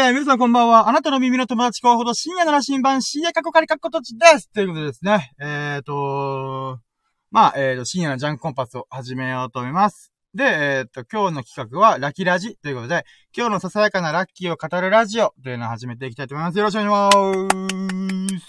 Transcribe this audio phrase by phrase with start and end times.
[0.00, 0.88] えー、皆さんこんばんは。
[0.88, 5.34] あなたの耳の友達候補と深夜の羅針盤、深夜過去仮過去土地ですということでですね。
[5.38, 6.78] えーと、
[7.30, 10.10] まあ、えーと、深夜のジャンクコンパスを始めようと思います。
[10.34, 13.04] で、えーと、今日の企画は、ラキラジということで、
[13.36, 16.56] 今日のささやかなラッキーを語るラジオというのを始めていきたいと思います。
[16.56, 18.46] よろしくお願いします。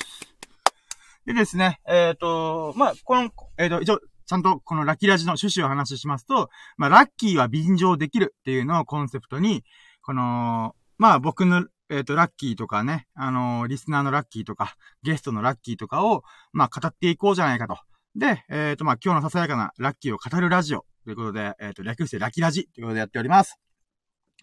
[1.25, 9.65] でですね、えーと、まあ、この、えーと、一応、ちゃんとこのラキラジの趣旨を話しますと、まあ、ラッキーは便乗できるっていうのをコンセプトに、
[10.01, 16.21] この、まあ僕の、えっ、ー、と、ラッキーとかね、あのー、リスナーのラッキーとか、ゲストのラッキーとかを、
[16.53, 17.75] まあ語っていこうじゃないかと。
[18.15, 23.57] で、えっ、ー、と、まあ今日のささやかなラッキーを語るラジオということで、えっ、と、略してラッキーラジということでやっております。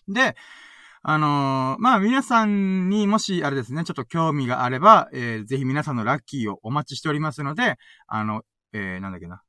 [0.08, 0.34] で、
[1.02, 7.76] あのまあ皆さんにもし、あれですね、ちょっと興味があれば、えー、ぜひ皆さんのラッキーをお待ちしておりますので、
[8.08, 9.42] あの、えー、なんだっけな。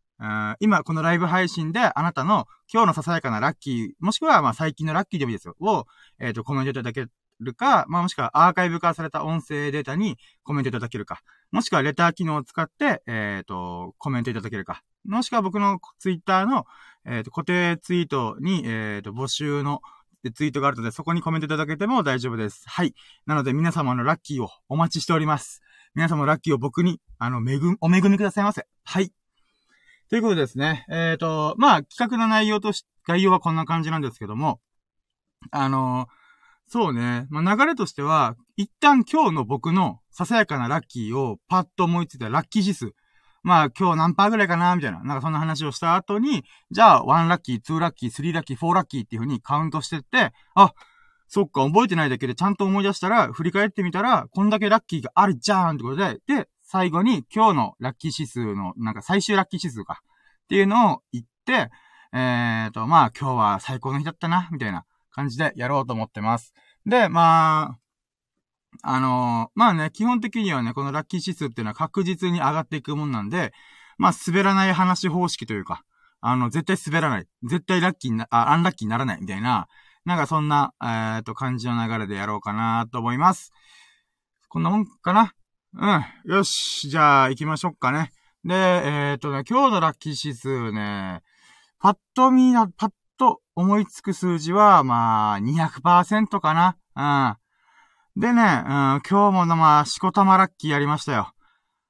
[0.59, 5.55] 今、このライブ配信で、あなたの今日のささやかなラッキー、もしくは、まあ、最近のラッキーでもいいですよ。
[5.62, 5.86] を、
[6.20, 7.05] えっ、ー、と、コメントいただけ
[7.40, 11.21] るか、まあ、もしくはアーカイブ化された音声データにコメントいただけるか。
[11.52, 14.84] もしくはレター機能を使って、えっ、ー、と、コメントいただけるか。
[15.05, 16.65] もしくは僕のツイッターの、
[17.05, 19.82] えっ、ー、と、固定ツイートに、えっ、と、募集の
[20.36, 22.63] ツイートがあるので、そこにコメントいただけても大丈夫です。
[22.68, 22.93] はい。
[23.26, 25.62] なので、皆様のラッキーをお待ちしております。
[25.96, 28.68] 皆様ラッキーを僕に、あの、恵お恵みくださいませ。
[28.84, 29.18] はい。
[30.10, 30.85] ということですね。
[30.90, 34.60] えっ、ー、と、まあ、企画の内容とし、概要はこんな感じなんですけども、
[35.52, 36.07] あの
[36.68, 37.27] そうね。
[37.29, 42.93] まあ、流れとしては、一旦今日の僕のささやかなラッキーをパッと思いついたラッキー指数。
[43.43, 45.04] まあ、今日何パーぐらいかなみたいな。
[45.04, 50.74] なんかそんな話をした後に、じゃあ、1ラッキー、2ラッキー、3ラッキー、4ラッキーっていう風にカウントしてって、あ、
[51.27, 60.03] そっか、覚えてないだけでちゃんと思い出したら、振り返ってみたら、こんだけラッキーがあるじゃんってことで、で、最後に今日のラッキー指数の、なんか最終ラッキー指数か。
[60.43, 61.71] っていうのを言って、
[62.13, 66.53] えーと、まあ今日は最高の日だったな、みたいな感じでやろうと思ってます。
[66.85, 67.79] で、ま
[68.84, 73.51] あ、あのー、まあね、基本的にはね、このラッキー指数っていうのは確実に上がっていくもんなんで、
[73.97, 75.81] まあ滑らない話方式というか、
[76.22, 77.25] あの、絶対滑らない。
[77.46, 79.68] 絶対ラッキーな、あ、アンラッキーにならないみたいな、
[80.06, 83.53] なんかそんな、えーと、感じの流れでやろうかなと思います。
[84.50, 85.34] こんなもんかな？
[85.74, 86.06] うん。
[86.25, 86.90] よし。
[86.90, 88.12] じゃあ、行きましょうかね。
[88.44, 91.22] で、えっ、とね、今日のラッキー指数ね、
[91.80, 97.38] パッと見な、パッと思いつく数字は、まあ、200%かな。
[98.16, 98.22] うん。
[98.22, 101.34] でね、うん、今日もまあ、しこたまラッキーやりましたよ。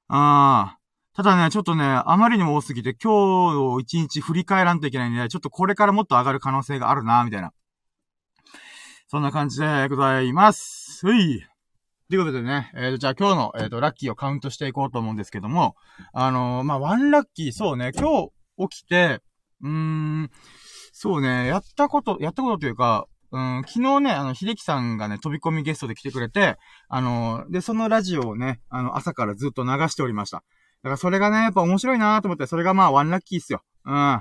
[0.08, 0.16] うん。
[0.16, 7.52] ただね、ちょっとね、あまりにも多すぎて、今日を一日振り返らんといけないんで、ちょっとこれからもっと上がる可能性があるな、みたいな。
[9.08, 11.06] そんな感じでございます。
[11.08, 11.49] うい。
[12.10, 15.76] ということでね、えー、と、じゃあ今日の、えっ、ー、と、ラッキーをカウントしていこうと思うんですけども、
[16.12, 19.20] あのー、まあ、ワンラッキー、そうね、今日起きて、
[19.62, 20.30] うーん、
[20.92, 26.56] そうね、やったこと、やったことというか、うん、昨日ね、あの、秀樹さんがね、飛び込みゲストで来てくれて、
[26.88, 30.38] あの、で、そのラジオをね、あの、朝からずっと流しておりました。
[30.38, 30.42] だ
[30.82, 33.62] からそれがね、やっぱ面白いなと思って、それがまあ、ワンラッキーっすよ。
[33.84, 34.20] うん。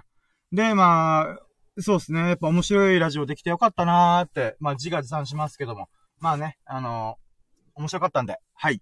[0.51, 1.39] で、まあ、
[1.79, 5.89] そうですね、やっぱ面白いラジオできてよかったなーって、まあ、自画自賛しますけども。
[6.19, 7.28] まあね、あのー
[7.79, 8.81] 面白かったんで、はい。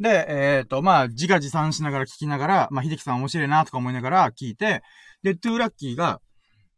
[0.00, 4.82] で、えっ、ー、と、まあ、自画自賛しながら聞きながら、まあ、秀樹さん面白いなとか思いながら聞いて、
[5.22, 6.20] で、トゥーラッキーが、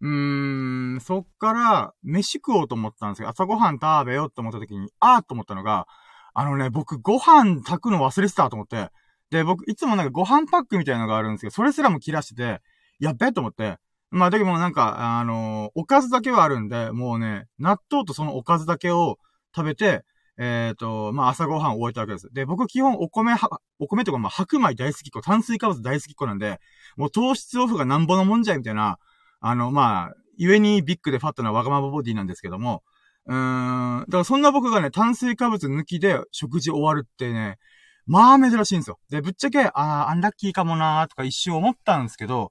[0.01, 5.87] うーん、そっから、飯食おうと思ったんですけど、朝ごはん食べようと思った時に、あーと思ったのが、
[6.33, 8.89] あのね、僕ご飯炊くの忘れてたと思って、
[9.31, 12.63] で、僕、いつもなんかご飯パックみたいなのがあるんですけど、それすらも切らしてて、
[12.99, 13.77] やっべと思って、
[14.11, 19.19] まあ、だけどもなんか、あのー、おかずだけはあるんで、もうね、納豆とそのおかずだけを
[19.55, 20.05] 食べて、
[20.43, 22.33] えっ、ー、と、まあ、朝ごはんを終えたわけです。
[22.33, 26.61] で、僕基本お米は、お米とか、まあ、白米大好きっ子、炭水化物大好きっ子なんで、
[26.97, 28.99] もう糖質オフがなんぼのもんじゃいみたいな、
[29.41, 32.83] あの、まあ、ゆえにビッグでファットなわがままボディなんですけども、
[33.27, 37.59] うーん、だからそんな僕がね、炭水化物抜きで食事終わるってね、
[38.07, 38.99] まあ珍しいんですよ。
[39.11, 42.51] で、ぶっちゃけ、ああ、アンラッキーかもなーとか一瞬思ったんですけど、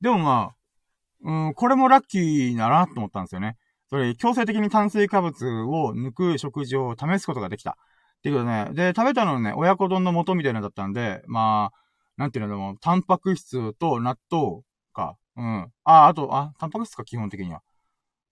[0.00, 0.52] でもま
[1.24, 3.56] あ、うん、これもラッキーだなと思ったんですよね。
[3.94, 7.78] それ、強制的に炭水化物を抜く食事を試すことができた。
[8.18, 8.70] っていうことね。
[8.72, 11.78] で、食べたのね、親子丼の素みたいなのだったんで、まあ、
[12.16, 14.62] なんていうのでも、タンパク質と納豆
[14.92, 15.16] か。
[15.36, 15.72] うん。
[15.84, 17.62] あ、あと、あ、タンパク質か、基本的には。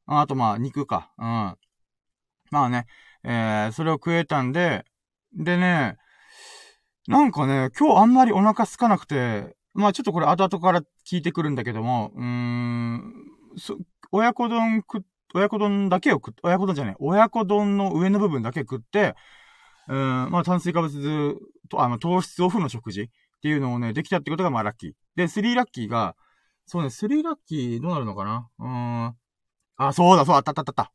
[0.07, 1.13] ああと、まあ、肉か。
[1.17, 1.25] うん。
[1.25, 2.87] まあね、
[3.23, 4.85] えー、それを食えたんで、
[5.33, 5.97] でね、
[7.07, 13.15] なんかね、今日あんまりお腹空かなくて、まあちょっとこれ後々から聞いてくるんだけども、うーん、
[13.57, 13.79] そ、
[14.11, 15.03] 親子丼食っ
[15.35, 19.15] 親子丼だけを食って、親子丼じゃない、親子丼の上の部分だけ食って、
[19.89, 21.37] うん、まあ炭水化物
[21.69, 23.09] と、あの、糖質オフの食事っ
[23.43, 24.93] ていうのをね、できたってことがまあラッキー。
[25.17, 26.15] で、スリーラッキーが、
[26.67, 28.49] そうね、スリーラッキーどうなるのかな？
[28.59, 28.69] うー
[29.11, 29.17] ん。
[29.77, 30.93] あ、そうだ、そう、あったあったあった。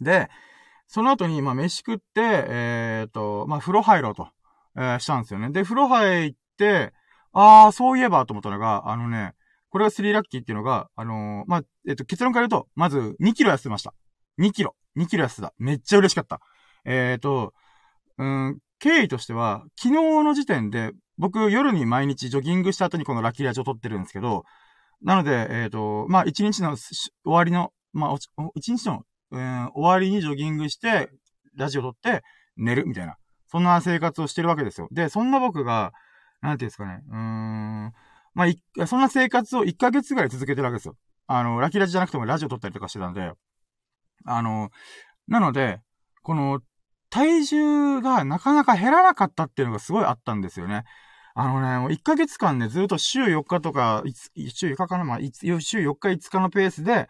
[0.00, 0.28] で、
[0.86, 4.28] その後に、まあ、飯食って、えっ、ー、と、まあ、風呂入ろうと、
[4.76, 5.50] えー、したんですよね。
[5.50, 6.92] で、風呂入って、
[7.32, 9.34] あー、そういえばと思ったのが、あのね、
[9.72, 13.94] これが3ラッキーっていうのが、あのー、まあ、えっ、と、結論から言うと、まず2キロ痩せました。
[14.38, 14.76] 2キロ。
[14.98, 15.54] 2キロ痩せた。
[15.56, 16.40] めっちゃ嬉しかった。
[16.84, 17.54] えっ、と、
[18.18, 24.44] うん、経緯としては、昨日の時点で、僕夜に毎日ジョギングした後にこのラッキーラジオ撮ってるんですけど、
[25.00, 28.16] なので、えっ、ー、と、まあ、一日の終わりの、まあ、
[28.54, 31.08] 一日の、えー、終わりにジョギングして、
[31.56, 32.22] ラジオ撮って、
[32.58, 33.16] 寝るみたいな。
[33.48, 34.88] そんな生活をしてるわけですよ。
[34.92, 35.92] で、そんな僕が、
[36.42, 37.92] なんていうんですかね、うーん、
[38.34, 38.46] ま
[38.78, 40.96] あ、そんな生活を1ヶ月ぐらい続けてるわけですよ。
[41.26, 43.32] あの、ラキラジじゃなくてもラジオ撮ったりとかしてたんで、
[44.24, 44.70] あの、
[45.28, 45.80] なので、
[46.22, 46.60] この、
[47.10, 50.84] 体重がなかなか減らなかったっていうのがすごいあったんですよね。
[51.34, 54.02] あのね、もう1ヶ月間ね、ずっと週4日とか、
[54.34, 55.04] 週4日かな？
[55.04, 57.08] まあ、週4日5日のペースで、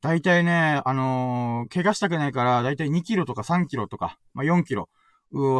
[0.00, 4.88] だいたいね、あのー、怪我したくないから、だいたい2キロとか3キロとか、まあ、4キロ、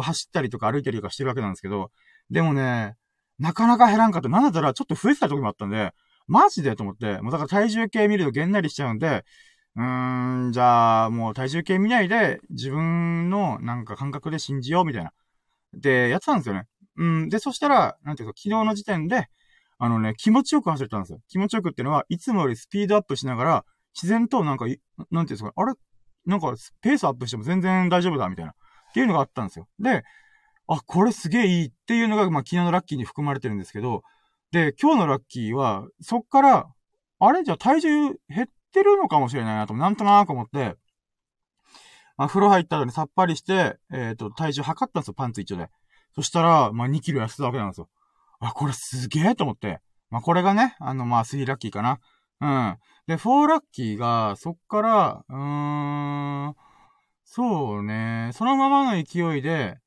[0.01, 1.89] 走ったりとか歩いたりとかしてるわけなんですけど、
[2.29, 2.95] でもね、
[3.39, 4.29] なかなか減らんかった。
[4.29, 5.91] なんだったらちょっと増えてた時もあったんで、
[6.27, 9.25] マジでと思って、もうだから体重計見るとげんなりしちゃうんで、
[9.75, 15.11] うーん、じゃあ、もう体重計見ないで、自分のなんか感覚で信じようみたいな。
[15.73, 16.63] で、やってたんですよね。
[16.97, 17.29] うん。
[17.29, 19.27] で、そしたら、なんていうか、昨日の時点で、
[19.77, 21.19] あのね、気持ちよく走れたんですよ。
[21.27, 24.77] 気持ちよくっていうのは、いつもよりスピードアップしながら、自然となんか、なんてい
[25.17, 25.73] うんですか、あれ？
[26.25, 28.51] なんか、ペースアップしても全然大丈夫だ、みたいな。
[28.51, 28.55] っ
[28.93, 29.67] ていうのがあったんですよ。
[29.79, 30.03] で、
[30.67, 34.03] あ、これすげえいいっていうのが、まあ、昨日のラッキーに含まれてるんですけど、
[34.51, 36.67] で、今日のラッキーは、そっから、
[37.19, 37.89] あれじゃあ体重
[38.29, 40.75] 減ってるのかもしれないなと、なんとなく思って、
[42.17, 45.69] まあ、風呂入った後にさっぱりして、えっ、ー、と、体重測ったんですよ、パンツ一丁で。
[46.15, 47.89] そしたら、まあ、2キロ痩せたわけなんですよ。
[48.39, 49.81] あ、これすげえと思って。
[50.09, 51.99] まあ、これがね、あの、まあ、3ラッキーかな。
[52.39, 52.77] うん。
[53.07, 56.55] で、4ラッキーが、そっから、うーん、
[57.23, 59.77] そうね、そのままの勢いで、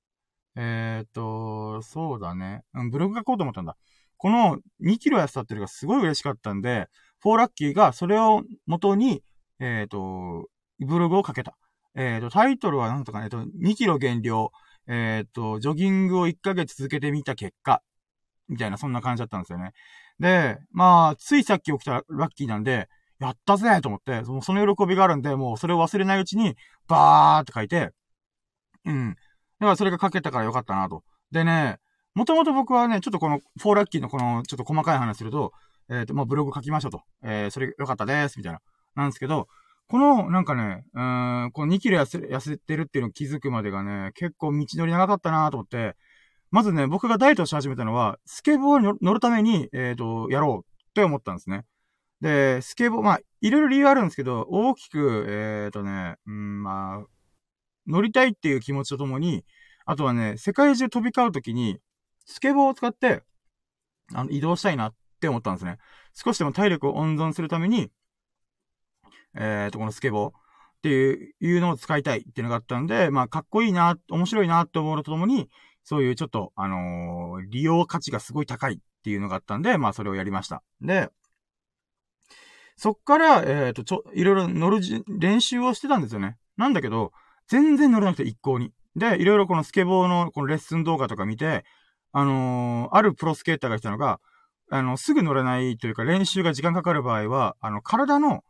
[0.61, 2.63] えっ、と、そうだね。
[2.75, 3.77] うん、ブログ書こうと思ったんだ。
[4.17, 6.89] この2キロ痩せたっていうのがすごい嬉しかったんで、
[7.25, 9.23] 4ラッキーがそれを元に、
[9.61, 10.49] えっ、と、
[10.81, 11.57] ブログを書けた。
[11.95, 14.51] えっ、と、タイトルはなんとかね、えっと、2キロ減量、
[14.89, 17.81] えっ、と、ジョギングを1ヶ月続けてみた結果、
[18.49, 19.73] みたいな、そんな感じだったんですよね。
[20.19, 22.89] で、まあ、ついさっき起きたラッキーなんで、
[23.21, 26.57] やったぜと思って、そのその喜びがあるんで、もうそれを忘れないうちに、
[26.89, 27.91] バーって書いて、
[28.85, 29.17] うん。
[29.61, 31.03] だからそれが書けたからよかったなと。
[31.31, 31.79] でね、
[32.15, 35.53] もともと僕はね、ちょっとこの、フォーラッキーのこの、ちょっと細かい話すると、
[35.89, 37.03] えっ、ー、と、まあ、ブログ書きましょうと。
[37.23, 38.61] えー、それよかったです、みたいな。
[38.95, 39.49] なんですけど、
[39.89, 45.97] この、なんかね、うん、この2キロ痩せ、痩せてるっていうのを気づくまでがね、結構道のり長かったなと思って、
[46.51, 51.65] まずね、僕がダイエットし始めたのは、スケボーに乗るために、えっ、ー、と、やろうって思ったんですね。
[52.21, 57.07] で、スケボー、まあ、いろいろ理由あるんですけど、大きく、えっ、ー、とね、うん、まあ、
[57.89, 59.45] 乗りたいっていう気持ちとともに、
[59.87, 61.79] あとはね、世界中飛び交うときに、
[62.27, 63.23] スケボーを使って、
[64.15, 65.79] あの、移動したいなって思ったんですね。
[66.15, 67.91] 少しでも体力を温存するために、
[69.35, 70.33] えっ、と、このスケボーっ
[70.83, 75.49] ていうのを使いたいっていうのがあったんで、まあ、かっこいいな、面白いなって思うのとともに、
[75.85, 80.63] そういうちょっと、あのー、利用価値がすごい高いっていうのがあったんで、まあ、それをやりました。
[80.83, 81.09] で、
[82.77, 86.37] そっから、えっ、と、ちょ、いろいろ乗る練習をしてたんですよね。
[86.57, 87.13] なんだけど、
[87.49, 88.73] 全然乗れなくて、一向に。
[88.97, 91.65] で、いろいろこのスケボーのこのレッスン動画とか見て、
[92.13, 94.21] あのー、あるプロスケーターが言ったのが、
[94.71, 98.43] あの、すぐ乗れないというか練習が時間かかる場合は、あの、体の、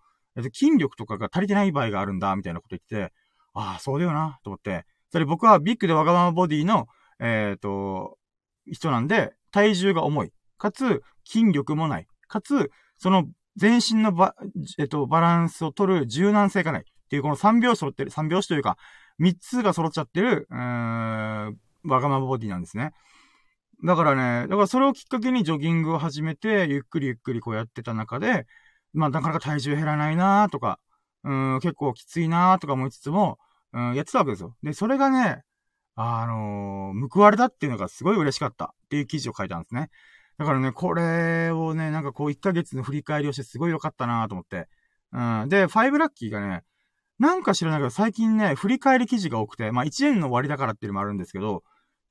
[0.52, 3.12] 筋力とかが足りてない場合があるんだ、みたいなこと言って、
[3.54, 4.84] ああ、そうだよな、と思って。
[5.10, 6.86] それ僕はビッグでわがままボディの、
[7.20, 8.18] えっ、ー、と、
[8.66, 10.32] 人なんで、体重が重い。
[10.58, 12.06] かつ、筋力もない。
[12.28, 13.24] かつ、その、
[13.56, 14.34] 全身のバ、
[14.78, 16.84] えっと、バランスを取る柔軟性がない。
[17.08, 18.76] っていう、この3拍子揃ってる、3拍子というか、
[19.18, 22.92] 3つが揃っちゃってる、うーん、わがままボディなんですね。
[23.84, 28.46] だからね、だからそれをきっかけにジョギングを始めて、ゆっくりゆっくりこうやってた中で、
[28.92, 30.78] まあ、なかなか体重減らないなーとか、
[31.24, 33.38] うん、結構きついなーとか思いつつも、
[33.72, 34.54] うん、やってたわけですよ。
[34.62, 35.42] で、それがね、
[35.94, 39.90] あのー、報われたっていうのがすごい嬉しかったっていう記事を書いたんですね。
[40.38, 44.68] だからね、これをね、なんかこう1ヶ月の振り返りをしてすごい良かったなと思って。
[45.12, 45.48] うん。
[45.48, 46.62] で、5ラッキーがね、
[47.18, 51.62] なんか知らないけど最近ね、振り返り記事が多くて、まあ1年の終わりだからっていうのもあるんですけど、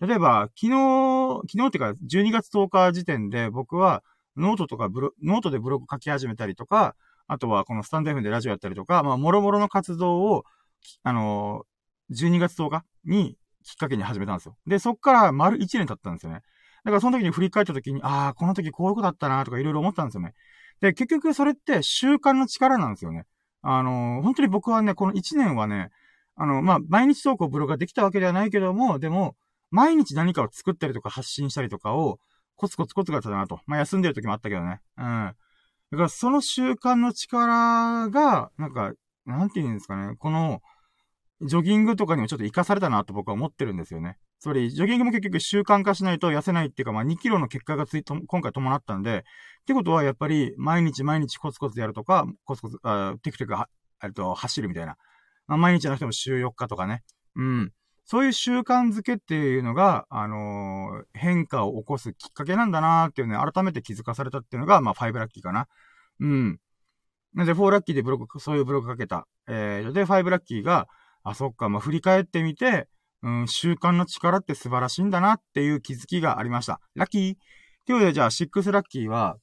[0.01, 4.03] 例えば、昨日、昨日っていうか12月10日時点で僕は、
[4.35, 6.95] ノートとかブロ、ノートでブログ書き始めたりとか、
[7.27, 10.43] あとはこのスタンド F でラジオやったりとか、まあ、もろもろの活動を、
[11.03, 14.55] あのー、12月10日にきっかけに始めたんですよ。
[14.67, 16.41] で、そっから丸1年経ったんですよね。
[16.85, 20.33] だからその時に振り返った時に、ああ、この時こういうことだったなとかいろいろ思ったんですよね。
[20.79, 23.25] で、結局それって習慣の力なんですよね。
[23.69, 25.89] あの、本当に僕はね、この1年はね、
[26.38, 29.36] あの、まあ、毎日投稿ブログができたわけではないけども、でも、
[29.71, 32.17] 毎日何かを作ったりとか発信したりとかを、
[32.55, 33.59] コツコツコツがったなと。
[33.65, 34.79] まあ、休んでる時もあったけどね。
[34.97, 35.03] うん。
[35.91, 38.93] だからその習慣の力が、なんか、
[39.25, 40.15] なんて言うんですかね。
[40.17, 40.62] この、
[41.41, 44.17] ジョギングとかにもちょっと活かされたなと僕は思ってるんですよね。
[44.39, 49.22] つまり、ジョギングも結局習慣化しないと痩せないっていうか、まあ2キロの結果がついと、今回伴ったんで、っ
[49.65, 53.67] てことはやっぱり、毎日毎日コツコツやるとか、コツコツ、あテクテクは、
[54.03, 54.98] えっと、走るみたいな。
[55.48, 57.03] まあ、毎日の人も週4日とかね。
[57.36, 57.72] うん。
[58.06, 65.67] そういう習慣づけっていうのが、あのー、変化を起こすきっかけなんだなーっていうね、改めて気づかされたっていうのが、まあ、5ラッキーかな。
[66.20, 66.60] うん。
[67.36, 69.27] で、4ラッキーでブログ、そういうブログかけた。
[69.48, 70.88] えー、で、5ラッキーが、
[71.24, 72.88] あ、そっか、まあ、振り返ってみて、
[73.24, 76.79] うん、習慣の力って素晴らしいんだなっていう気づきがありました。
[76.95, 77.36] ラッキー
[77.86, 79.38] ということで、じゃあ、6ラッキーは、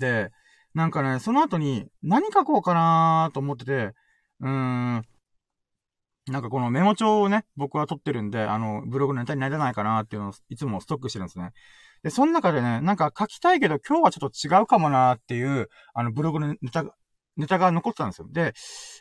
[0.00, 0.30] で、
[0.74, 3.92] なんかね、その後に何書こうかなと思ってて、
[4.40, 5.04] うーん、
[6.26, 11.52] なんかこのメモ帳をね、僕は取ってるんで、あの、ブログのネタになれないかなっていうのをいつもストックしてるんですね。
[12.02, 16.84] で、その中でね、なんか書きたいけど今日はちょっと違うかもなっていう、あの、ブログのネタ、
[17.36, 18.28] ネタが残ってたんですよ。
[18.30, 18.54] で、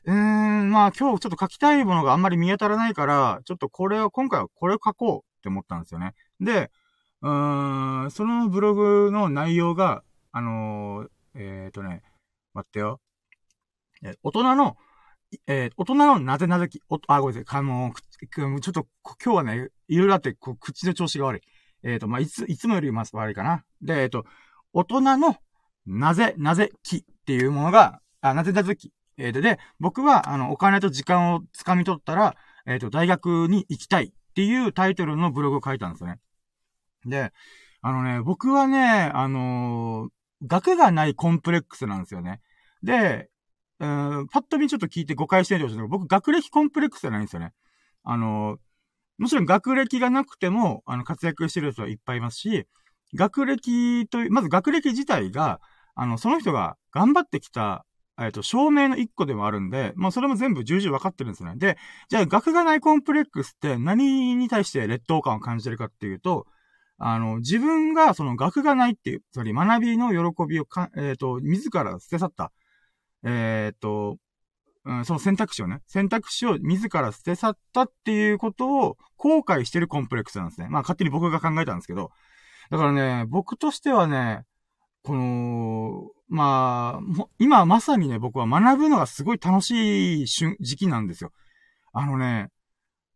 [0.05, 6.13] うーん、まあ今日ちょっと書きたいものがあんまり見当たらないから、ちょっとこれを、今回はこれを書こうって思ったんですよね。
[6.39, 6.71] で、
[7.21, 12.01] うーん、そのブログの内容が、あのー、えっ、ー、とね、
[12.53, 12.99] 待ってよ。
[14.03, 14.77] え、大人の
[15.47, 17.59] えー、大人のなぜなぜき、お、あ、ごめんなさい。
[17.59, 18.87] あのー、ちょっと、
[19.23, 21.41] 今日はね、いろいろあって、こ、口の調子が悪い。
[21.83, 23.63] えっ、ー、と、まあ、いつ、いつもよりま悪いかな。
[23.81, 24.25] で、えっ、と、
[24.73, 25.35] 大人の
[25.85, 28.91] なぜ、なぜきっていうものが、あ、なぜなぜき。
[29.17, 36.19] えっ、と、で、僕は、あの、お金と時間を掴み取ったら、えっ、と、大学に行きたいっていうタイトルのブログを書いたんですよね。
[37.05, 37.31] で、
[37.81, 40.09] あのね、僕はね、あの
[40.47, 42.39] 学がないコンプレックスなんですよね。
[42.81, 43.29] で、
[43.79, 47.51] うん、パッと見ちょっと聞いて誤解してるんですけど、僕学歴コンプレックスじゃないんですよね。
[48.03, 48.57] あの、
[49.17, 52.67] もちろん学歴がなくても、あの、活躍してる人はいっぱいいますし、
[53.13, 55.59] 学歴という、まず学歴自体が、
[55.95, 57.85] あの、その人が頑張ってきた、
[58.19, 61.53] えっと、証明の一個でもあるんで、まあ、それも全部重々分かってるんですね。
[61.57, 61.77] で、
[62.09, 66.45] じゃあ、学がないコンプレックスって何に対して劣等感を感じてるかっていうと、
[66.99, 72.51] あの、自分がその学がないっていう、つまり学びの喜びをか、えっ、ー、と、自ら捨て去った。
[73.23, 74.17] えー、と、
[74.85, 80.67] うん、その選択肢をね、選択肢を自ら捨て去ったっていうことを後悔してるコンプレックスなんですね。
[80.69, 82.11] まあ勝手に僕が考えたんですけど。
[82.69, 84.43] だからね、僕としてはね、
[85.03, 91.31] この、まあ、今まさにね、僕は学ぶのがすごい楽しい、時期なんですよ。
[91.91, 92.49] あのね、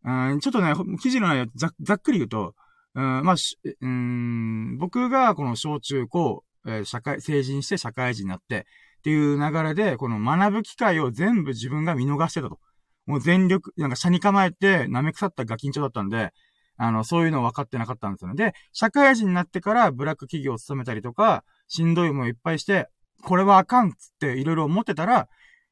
[0.04, 2.54] うん、ちょっとね、記事の内容ざざっくり言うと、
[2.96, 3.36] うん、まあ、
[3.82, 8.66] うん、僕がこの小中高、えー、社会、成人して社会人になって、
[9.00, 12.60] っていう流れで、この学ぶ機会を全部自分が見逃してたと。
[13.06, 16.32] もう全力、なんか車に構えて舐め腐ったガキンチョだったんで、
[16.78, 18.36] あの、そういうの分かってなかったんですよね。
[18.36, 22.90] で、社会人になってからブラック企業を務めたりとか、しんどいもんいっぱいして、
[23.24, 25.28] これはあかんっつっていろいろ思ってたら、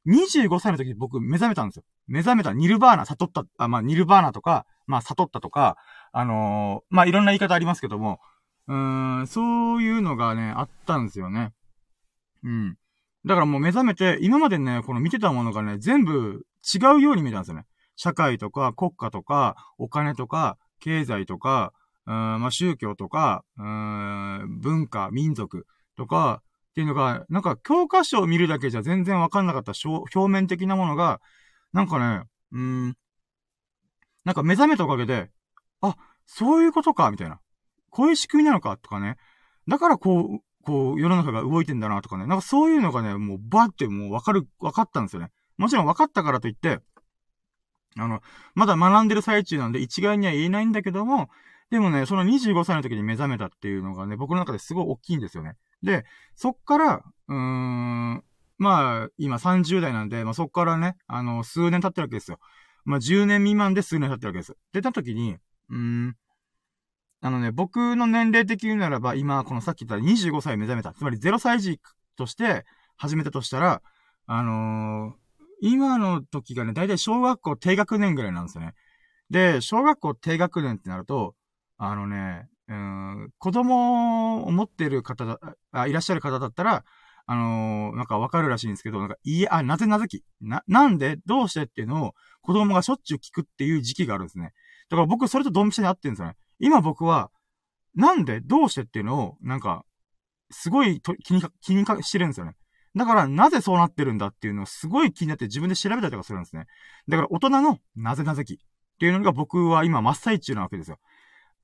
[0.08, 1.84] 25歳の時僕目覚めたんですよ。
[2.08, 5.78] 目覚めた、ニルバーナ、悟った、あ、まあ、ニルバーナとか、まあ、悟ったとか、
[6.12, 8.20] あのー、まあ、いろんな言い方ありますけども、
[8.68, 11.54] うーん、そういうのがね、あったんですよね。
[12.44, 12.78] うん。
[13.26, 17.66] だからもう目覚めて、今までね、この見てたものがね、全部違うように見えたんですよね。
[17.96, 21.74] 社会とか国家とか、お金とか、経済とか、
[22.06, 31.22] うん、まあ、宗教とか、うん、文化、民族とか、っていうのが、なんか教科書を見るだけじゃ全然わかんなかった表面的なものが、
[31.72, 32.98] なんかね、うん、
[34.26, 35.30] なんか目覚めたおかげで、
[35.82, 37.40] あ、そういうことか、みたいな。
[37.90, 39.16] こういう仕組みなのか、とかね。
[39.68, 42.26] だからこう、こう、世の中が動いてんだなとかね。
[42.26, 45.32] なんかそういうのがね、もうバってもうわかる、わかったんですよね。
[45.58, 46.80] もちろん分かったからといって、
[47.98, 48.22] あの、
[48.56, 51.30] まだ学んでる最中なんで一概には言えないんだけども、
[51.70, 55.56] でもね、その25歳の時に目覚めたっていうのがね、僕の中ですごい大きいんですよね。
[55.86, 56.04] で、
[56.36, 58.24] そっから、うーん、
[58.58, 62.40] まあ、今30代なんで、まあそっからね、あの、数年経ってるわけですよ。
[62.84, 64.58] まあ10年未満で数年経ってるわけです。
[64.74, 65.38] 出た時に、
[65.70, 66.16] うーん、
[67.22, 70.94] あのね、僕の年齢的にならば、今、このさっき言った25歳目覚めた。
[70.94, 71.80] つまり0歳児
[72.16, 72.66] として
[72.98, 73.82] 始めたとしたら、
[74.28, 75.14] あのー、
[75.62, 78.74] 今の時がね、だいたい小学校低学年ぐらいなんですよね。
[79.30, 81.36] で、小学校低学年ってなると、
[81.78, 85.40] あのね、うん、子供を持ってる方だ、
[85.72, 86.84] あ、いらっしゃる方だったら、
[87.28, 94.54] あのー、なんかわかるらしいんですけど、なんか、いや、あ、なぜなぜき、な、なんでどうしてっていうのを子供がしょっちゅう聞くっていう時期があるんですね。
[94.90, 96.36] だから僕それとドンピシャに合ってるんですよね。
[96.60, 97.32] 今僕は、
[97.96, 99.84] なんでどうしてっていうのを、なんか、
[100.52, 102.54] すごい気にか、気にかしてるんですよね。
[102.96, 106.66] だから、なぜそうなってるんだっていうのをすごい気になって自分で調べたりとかするんですね。
[107.08, 108.58] だから大人のなぜなぜきっ
[109.00, 110.98] ていうのが僕は今真っ最中なわけですよ。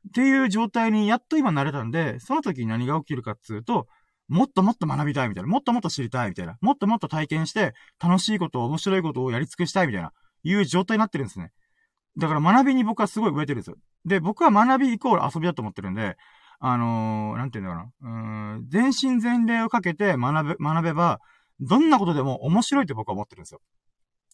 [0.07, 3.87] っていう状態にやっと今慣れたんで、その時に何が起きるかっていうと、
[4.27, 5.49] もっともっと学びたいみたいな。
[5.49, 6.57] もっともっと知りたいみたいな。
[6.61, 11.51] もっともっと体験して、楽しいこと、面白いことをやり尽くしたいみたいな、いう状態になってるんですね。
[12.17, 13.75] だから学びに僕はすごい植えてるんですよ。
[14.05, 16.15] で、僕は学びイコール遊びだと思ってるんで、
[16.59, 18.55] あのー、なんて言うんだろうな。
[18.55, 21.19] うん、全身全霊をかけて学べ、学べば、
[21.59, 23.61] どんなことでも面白いって僕は思ってるんですよ。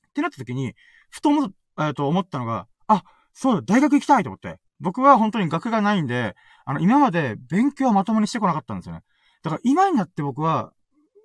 [0.09, 0.75] ってなった時に、
[1.09, 4.59] ふと思、えっと、思ったのが、あ、そうだ、大学行きたいと思って。
[4.79, 9.01] 僕は本当に学がないんで、あの、今まで勉強はまともにしてこなかったんですよね。
[9.43, 10.71] だから今になって僕は、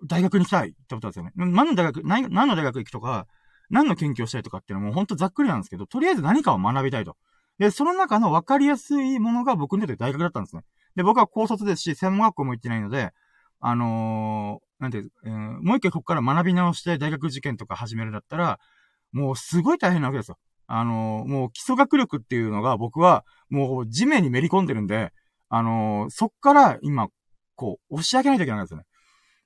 [0.08, 1.32] 大学に行きたいってことですよね。
[1.36, 3.26] 何の大学、何の大学行くとか、
[3.70, 7.16] 何の研究をしたいとかっていうのはもう本当ざっくりなんですけど、とりあえず何かを学びたいと。
[7.58, 10.62] で、その中の分かりやすいものが僕にとって大学だったんですね。
[10.96, 13.12] で、僕は高卒ですし、専門学校も行ってないので、
[13.60, 18.58] あのー、なんていう、えー、もう一回ここから学び直して大学受験とか始めるんだったら、
[19.12, 20.38] もうすごい大変なわけですよ。
[20.74, 25.12] あの、もう基礎学力っていうのが僕はもう地面にめり込んでるんで、
[25.50, 27.08] あのそっから今、
[27.56, 28.84] こう、押し上げないといけないんですよね。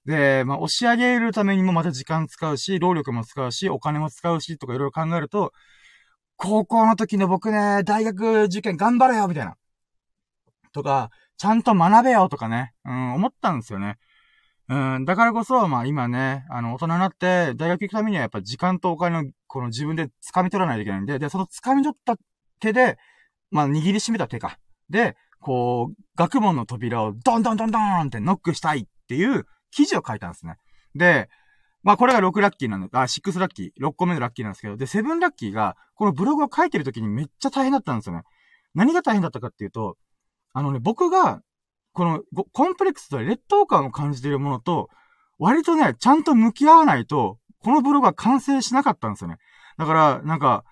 [0.04, 5.52] で、まあ、押し上げるためにもまた時間使うし、労力も使うし、お金も使うし、とかいろいろ考えると、
[6.36, 9.56] 高校の時の僕ね、大学受験頑張れよみたいな。
[10.72, 13.96] とか、ちゃんと学べよとかね、うん、思ったんですよね。
[14.68, 22.16] うん、だからこそ、まあ今ね、あの、大人になって、大学行くためにはやっぱ時間とお金を、この自分で掴み取らないといけないんで、で、その掴み取った
[22.58, 22.98] 手で、
[23.50, 24.58] まあ握りしめた手か。
[24.90, 30.56] で、こう、学問の扉をドンドンドンドンってノックしたいっていう記事を書いたんですね。
[30.96, 31.28] で、
[31.84, 38.22] まあこれが6ラッキーなんで、あ、6ラッキー、6個目のラッキーなんですけど、で、7ラッキーが、このブログを書いてる時にめっちゃ大変だったんですよね。
[38.74, 39.96] 何が大変だったかっていうと、
[40.52, 41.42] あのね、僕が、
[41.96, 42.20] この、
[42.52, 44.90] コンプレックスとは劣等感を感じているものと、
[45.38, 49.38] 割とね、ちゃんと向き合わないと、このブログは完成しなかったんですよね。
[49.78, 50.62] だから、なんか、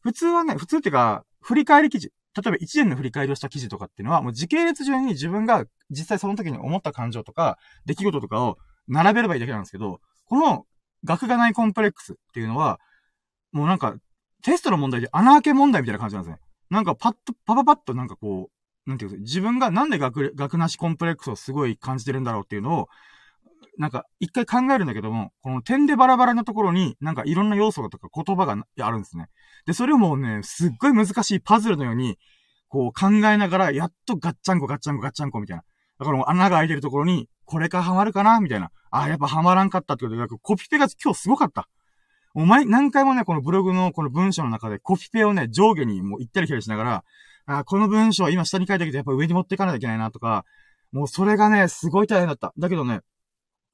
[0.00, 2.14] 普通はね、普通っていうか、振り返り記事。
[2.34, 8.56] 例えば1年の振り返りをした記事とかっていうのは、もう時系列上に自分が実際その時に思った感情とか、出来事とかを
[8.88, 10.64] 並べればいいだけなんですけど、この
[11.04, 12.80] 学がないコンプレックスっていうのは、
[13.52, 13.96] もうなんか、
[14.42, 16.40] テストの問題で穴開け問題みたいな感じなんですね。
[16.70, 22.88] なんかパッと、パパパッとなんかこう、なんていうか、自分がなんで学、学なしコンプレックスをすごい感じてるんだろうっていうのを、
[23.78, 29.28] なんか、一回考えるんだけども、この点でバラバラなところに、なんかいろんな要素とか言葉があるんですね。
[29.64, 32.18] で、それをもうね、すっごい難しいパズルのように、
[32.68, 35.64] こう考えながら、やっとガッチャンコガッチャンコガッチャンコみたいな。
[35.98, 38.40] だからもう穴が開いてるところに、これかハマるかな？
[38.40, 38.70] みたいな。
[38.90, 41.68] ああ、やっぱハマらんかったってことで、コピペが今日すごかった。
[42.34, 47.04] お前、何回もね、このブログのこの文章の中でコピペをね、上下にもう行ったり来たりしながら、
[47.58, 50.44] あこの文章今下に書いたけどやっぱ上に持っていかないといけないなとか、
[50.92, 52.52] もうそれがね、すごい大変だった。
[52.58, 53.00] だけどね、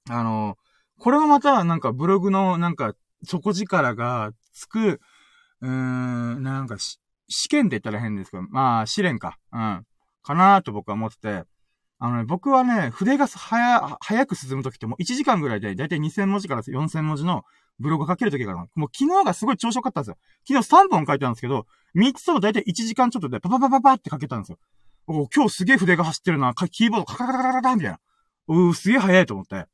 [0.08, 0.56] あの
[0.98, 5.00] これはまたなんかブログのなんか底力がつく、
[5.60, 6.76] うーん、なんか
[7.28, 9.38] 試験って言ったら変ですけど、まあ試練か。
[9.52, 9.86] うん。
[10.22, 11.44] かなーと僕は思ってて、
[11.98, 17.44] あのね、僕はね、筆が早、早く進むときってもう1時間ぐらいで、だいたい2000文字から4000文字の
[17.78, 20.16] ブログ書けるときがあるもう昨日がすごい調子良かったんですよ。
[20.48, 24.58] 昨日3本書いたんですけど、3つともだいたい1時間ちょっとでパパパパパって書けたんですよ。
[25.06, 28.00] お今日すげえ筆が走ってるな、キーボードカカカカカカカみたいな。
[28.48, 29.66] うー、すげえ早いと思って。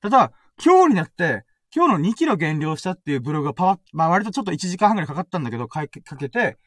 [0.00, 0.32] ただ、
[0.64, 6.58] 今日になって、今日の2キロ減量したっていうブログがパワまあ割とちょっと1時間半ぐらいかかったんだけど、かけて、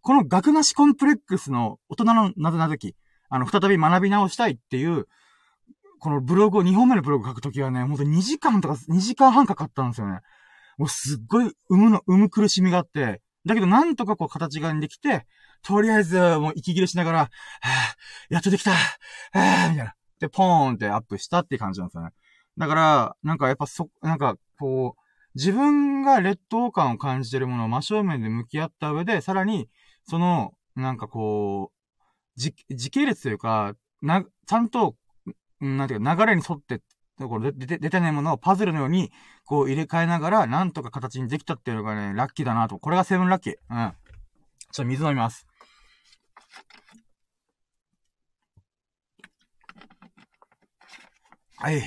[0.00, 2.96] この学なしコンプレックスの大人のなぜなぜき、
[3.28, 5.06] あの、再び学び直したいっていう、
[6.02, 10.18] このブログを、2本目のブログ書くときはね、ほんと2時間とか2時間半かかったんですよね。
[10.76, 15.26] もうすっごい生むの、生む苦しみがあって、だけどなんとかこう形ができて、
[15.62, 19.94] とりあえずもう息切れしながら、はぁ、やっとできたはぁ、みたいな。
[20.18, 22.10] で、ポーンってアップしたって感じなんですよね。
[22.58, 25.00] だから、なんかやっぱそ、なんかこう、
[25.36, 29.68] 自分が劣等感を感じてるものを真正面で向き合った上で、さらに、
[30.02, 34.96] その、なんかこう、時、時系列というか、な、ちゃんと、
[35.62, 36.82] なんていうか、流れに沿って、
[37.18, 39.12] これ出て、出てないものをパズルのように、
[39.44, 42.78] こう入れ替えながら、なんとか形にできたっていうのがね、ラッキーだなと。
[42.78, 43.54] これがセブンラッキー。
[43.70, 43.92] うん。
[44.72, 45.46] ちょっと水飲みます。
[51.58, 51.80] はい。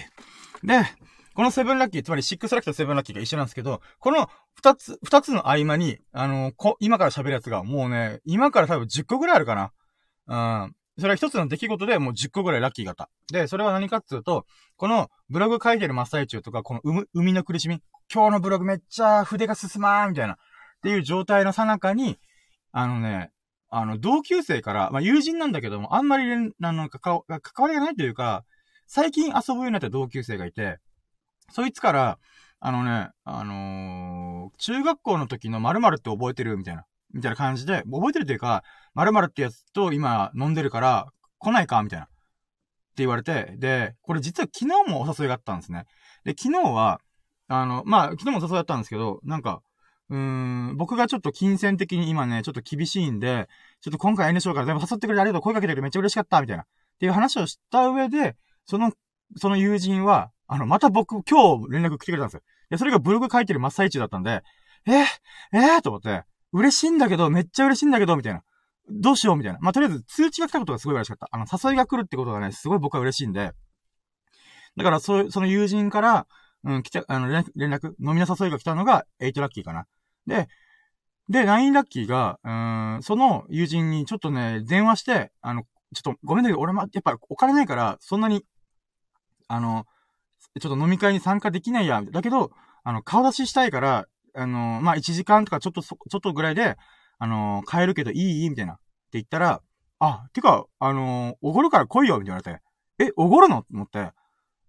[0.63, 0.85] で、
[1.33, 9.71] このセブンラッキー、つまりシックスラッキーとセブンラッキーが一緒なんですけど、この二つ、二つの合間に、あの、こ、今から喋るやつが、もうね、今から多分10個ぐらいあるかな。
[10.27, 10.75] うん。
[10.97, 13.09] それは一つの出来事でもう10個ぐらいラッキーがあった。
[13.31, 14.45] で、それは何かっていうと、
[14.77, 17.81] このブログ書いてる真っ最中とか、この生みの苦しみ、
[18.13, 20.37] 今日のブログめっちゃ筆が進まーみたいな、っ
[20.83, 22.17] ていう状態のさなかに、
[22.71, 23.31] あのね、
[23.69, 28.45] あの、同級生から、まあ、友人なんだけども、あんまり、あの、関わりがないというか、
[28.87, 30.77] 最近遊ぶようになった同級生がいて、
[31.51, 32.19] そいつから、
[32.59, 41.07] あのね、あのー、中学校の時の〇〇って覚えてるみたいな、みたいな感じで、覚えてるというか、〇〇ってやつと今飲んでるから、
[41.39, 42.05] 来ないかみたいな。
[42.05, 45.85] って言われて、で、これ実は昨日もお誘いがあったんですね。
[46.25, 46.99] で、昨日は、
[47.47, 49.61] あの、まあ、昨日もお誘いだったんですけど、なんか、
[50.09, 53.47] うーん、僕がちょっと金銭的に今ね、ちょっと厳しいんで、
[53.81, 56.63] ちょっと今回遠慮しようから全部誘ってくれてありがとう、声かけてくれてめっちゃ嬉しかった、みたいな。
[56.63, 56.67] っ
[56.99, 58.91] ていう話をした上で、その、
[59.37, 62.41] その友人は、あの、また僕、今日連絡来てくれたんですよ。
[62.69, 64.43] で、それがブログ書いてる真っ最中だったんで、
[64.87, 65.05] えー、
[65.53, 66.23] えー、と思って、
[66.55, 68.41] 嬉しいんだけど、めっちゃ嬉しいんだけど、みたいな。
[68.89, 69.59] どうしようみたいな。
[69.61, 71.27] まあ、とりあえず通知が来たことがすごい嬉しかった。
[71.31, 73.51] あの、誘いが来るってことがね、すごい僕は嬉しいんで。
[74.77, 76.27] だから、そう、その友人から、
[76.63, 79.85] うん、来た、あの、連絡、飲みの誘いが来たのが、8ラッキーかな。
[80.27, 80.47] で、
[81.29, 85.63] で、9ラッキーが、うーん、その友人にちょっとね、電話して、あの、
[85.93, 88.45] ちょっとごめんだけど、俺も、やっぱお金ないから、そんなに、
[89.47, 89.85] あの、
[90.59, 92.01] ちょっと飲み会に参加できないや。
[92.03, 92.51] だけど、
[92.83, 96.75] あの、顔出ししたいから、あの、まあ、1時間とかちょっと、ちょっとぐらいで、
[97.19, 98.49] あの、帰るけどいい？
[98.49, 98.73] みたいな。
[98.73, 98.81] って
[99.13, 99.61] 言ったら、
[99.99, 102.19] あ、てか、あの、おごるから来いよ。
[102.19, 103.59] みたいな言われて、え、おごるの？
[103.59, 104.11] って思って、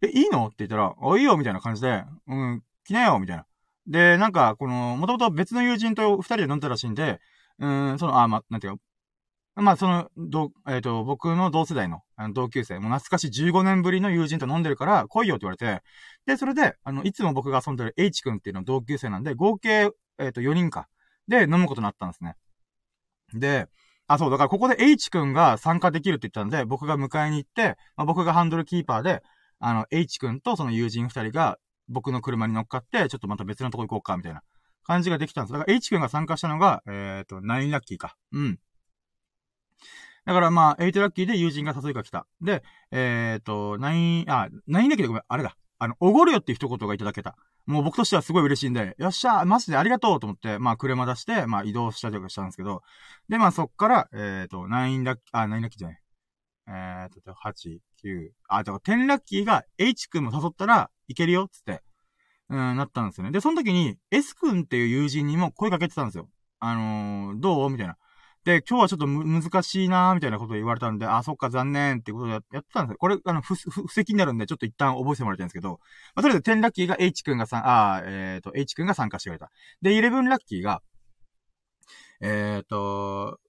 [0.02, 0.46] え、いいの？
[0.46, 1.36] って言ったら、あ、いいよ。
[1.36, 3.18] みたいな感じで、うん、来なよ。
[3.18, 3.46] みたいな。
[3.88, 7.20] で、なんか、この、もともと別の友人と二人で飲んだらしいんで、
[7.58, 8.82] うん、その、あ、ま、なんていうか、
[9.56, 15.82] まあ、その、ど、えっ、ー、と、僕の同世代の、あの同級生、もう懐かしい15年ぶりの友人と飲んでるから、来いよって言われて、
[16.26, 20.88] で、それで、あの、いつも僕が遊んでる H 君っていうの同級生なんで、合計、えっ、ー、と、4人か。
[21.26, 22.34] で、飲むことになったんですね。
[23.32, 23.66] で、
[24.08, 29.22] あ、そう、だからここで H 君が参加できるって言ったんで、僕が迎えに行って、まあ、僕がハンドルキーパーで、
[29.58, 34.42] あの、H 君とその友人二人が、僕の車に乗っかって、ちょっとまた別のとこ行こうか、みたいな
[34.84, 35.52] 感じができたんです。
[35.52, 38.16] だから H 君が参加したのが、えっ、ー、と、9ラッキーか。
[38.32, 38.58] うん。
[40.26, 42.26] だからまあ、8ラッキーで友人が誘いが来た。
[42.42, 45.56] で、えっ、ー、と、9、あ、9ラッキーでごめん、あれだ。
[45.78, 47.36] あの、おごるよっていう一言がいただけた。
[47.66, 52.82] もう僕としてはすごい嬉しいんで、よっしゃ、マジでありがとうと思って、まあ車出して、まあ移動したりとかしたんですけど、
[53.28, 56.00] で、まあそっから、えっ、ー、と、9ラッキー、あ、9ラッキーじゃない。
[56.68, 61.82] えっ、ー、と、8、9、あ、だから10ラッキーが H 君も誘ったらいけるよ、つって、
[62.48, 63.30] うん、なったんですよね。
[63.32, 66.28] で、その時に S 君っていう友人にも声かけてたんですよ。
[66.58, 67.70] あのー、どう？
[67.70, 67.96] みたいな。
[68.46, 72.98] で、今日はちょっと難しいなーみたいなことを言われたんで、あ、そっか、残念ってことでやってたんですよ。
[73.00, 75.80] これ、あの、不、不、石になるんで、ちょっと一旦覚えてもらいたいんですけど、
[76.14, 79.50] まあ、とりあえず10ラッキーが H 君がさん、あえっ、ー、と、H 君が参加してくれた。
[79.82, 80.80] で、11ラッキーが、
[82.20, 83.40] えっ、ー、と、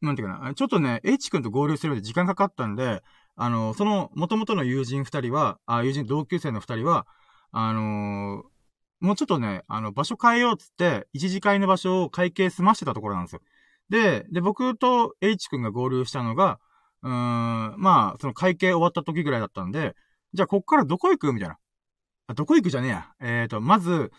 [0.00, 3.02] なんていうかな、ちょっとね、H 君と合流するまで時間かかったんで、
[3.34, 7.08] あの、その、元々の友人二人は、あ、友人同級生の二人は、
[7.50, 13.40] あのー、もうちょっとね、あの、場所変えようっつって、一次会の場所を会計済ましてたところなんですよ。
[13.88, 16.58] で、で、僕と H 君が合流したのが、
[17.02, 19.94] うーん、まあ、その会計終わった時ぐらいだったんで、
[20.32, 21.32] じゃあこっからどこ行く？
[21.32, 21.58] みたいな。
[22.26, 23.06] あ、どこ行くじゃねえや。
[23.20, 24.10] えっ、ー、と、まず、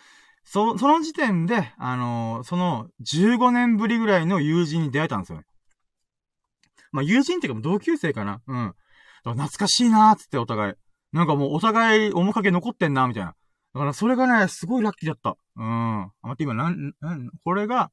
[0.44, 5.42] そ、その時点で、あのー、その、15年ぶりぐらいの友人に出会えたんですよ。
[6.92, 8.42] まあ、友人っていうか同級生かな。
[8.48, 8.74] うん。
[9.24, 10.74] 懐かしいなーっつってお互い。
[11.12, 13.36] なんかもうお互い面影残ってんな、みたいな。
[13.74, 15.36] だからそれがね、すごいラッキーだった。
[15.56, 16.04] うん。
[16.04, 17.92] あ、待って今、なん、なん、これが、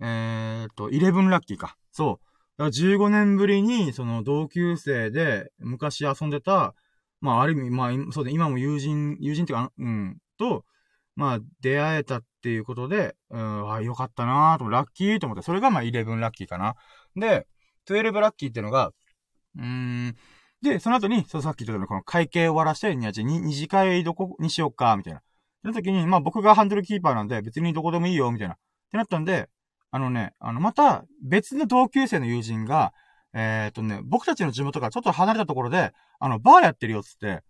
[0.00, 1.76] えー、っと、11ラッキーか。
[1.92, 2.26] そう。
[2.58, 6.74] だから15年ぶりに、その同級生で昔遊んでた、
[7.20, 10.64] まあある意味、まあ、そうで、今も友人、友人っていうか、うん、と、
[11.16, 16.74] まあ出会えたっていうことで、うん、あ、よかったなーと、ラッキーと思って、それがまあ11ラッキーかな。
[17.16, 17.46] で、
[17.88, 18.92] 12ラッキーっていうのが、
[19.56, 20.16] うーん、
[20.62, 25.22] で、その後に、そうさっき言ったように、この会計終わらして、に、じゃ二次会どこにしようか、みたいな。
[25.62, 28.54] その時に、まあ僕がハンドルキーパーなんで、別にどこでもいいよ、みたいな。
[28.54, 28.58] っ
[28.90, 29.48] てなったんで、
[29.96, 32.92] あのね、あの、また、別の同級生の友人が、
[33.32, 37.40] えー、っとね、僕たちの地元からちょっと離れたところで、あの、バーやってるよ、つって。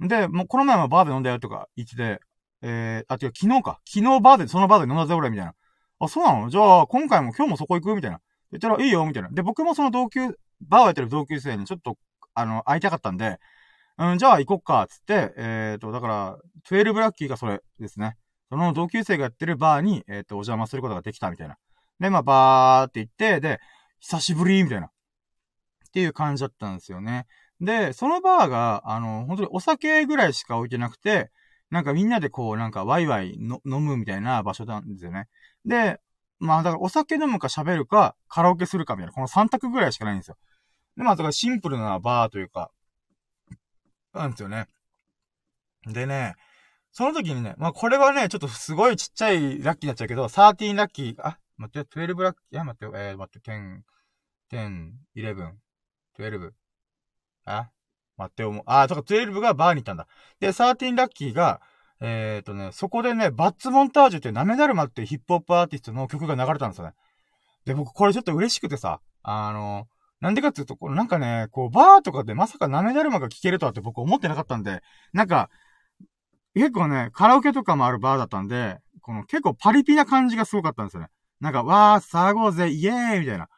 [0.00, 2.20] で、もうこの前もバーで飲んだよ、とか言ってて、
[2.62, 3.80] えー、あ、違う、昨日か。
[3.84, 5.54] 昨日バーで、そのバーで飲んだぜ、俺、みたいな。
[5.98, 6.48] あ、そうなの？
[6.48, 7.96] じゃあ、今回も今日もそこ行く？
[7.96, 8.20] みたいな。
[8.52, 9.30] 言ったら、いいよ、みたいな。
[9.30, 10.28] で、僕もその同級、
[10.60, 11.96] バーをやってる同級生にちょっと、
[12.34, 13.40] あの、会いたかったんで、
[13.98, 16.38] うん、じゃあ行こっか、つって、えっ、ー、と、だから、
[16.70, 18.16] 12ラッキーがそれですね。
[18.54, 21.56] その同級生がやってるバーに、えっ、ー、と、お邪魔することができたみたいな。
[22.00, 23.60] で、まあ、バーって行って、で、
[24.00, 24.86] 久しぶりみたいな。
[24.86, 24.90] っ
[25.92, 27.26] ていう感じだったんですよね。
[27.60, 31.30] で、そのバーが、あの、本当にお酒ぐらいしか置いてなくて、
[31.70, 35.28] なんかみんなでこう、なんかワイワイの飲むみたいな場所なんですよね。
[35.64, 36.00] で、
[36.38, 40.36] まあだからお酒飲むか喋るか、カラオケするかみたいな、この3択ぐらいしかないんですよ。
[40.96, 42.70] で、まあだからシンプルなバーというか、
[44.12, 44.66] なんですよね。
[45.86, 46.34] でね、
[46.92, 53.80] その時にね、まあこれはね、ちょっとすごいちっちゃいラッキーになっちゃうけど、13ラッキー、あ、待って、12ラッキー、いや、待って、えー、待って、10、
[54.52, 55.52] 10、11、
[56.18, 56.50] 12。
[57.46, 57.70] あ
[58.16, 58.62] 待って思う。
[58.66, 60.06] あ、とか12がバーに行ったんだ。
[60.40, 61.60] で、13ラッキーが、
[62.00, 66.94] えっ、ー、とね、そこでね、バッツモンタージュってナメダルマってヒップホップアーティストの曲が流れたんですよね。
[67.64, 69.88] で、僕これちょっと嬉しくてさ、あの、
[70.20, 75.50] なんでかっていうと、これなんかね、こう、バーとかでまさかナメダルマが聴けるとはって僕思ってなかったんで、なんか、
[76.54, 81.08] 結構ね、カラオケとかもあるバーだったんで、この結構パリピな感じがすごかったんですよね。
[81.44, 83.48] なんか、わー、騒ごうぜ、イエーイみたいな。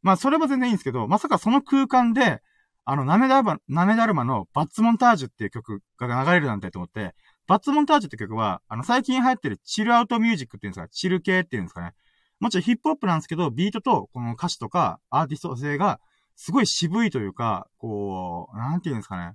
[0.00, 2.40] まあ、それも全然いいんですけど、まさかその空間で、
[2.84, 7.14] あの、ナメダルマ、ナメダルマのバッツモンタージュっていう曲が流れるなんてと思って、
[7.48, 11.94] バッツモンタージュって曲は、あの、最近流行ってるチルアウトミュージックっていうんですか、チル系っていうんですかね。
[12.38, 16.00] もちろんヒップホップなんですけど、ビートとこの歌詞とかアーティスト性が、
[16.36, 19.32] すごい渋いというか、こう、なんていうんですかね。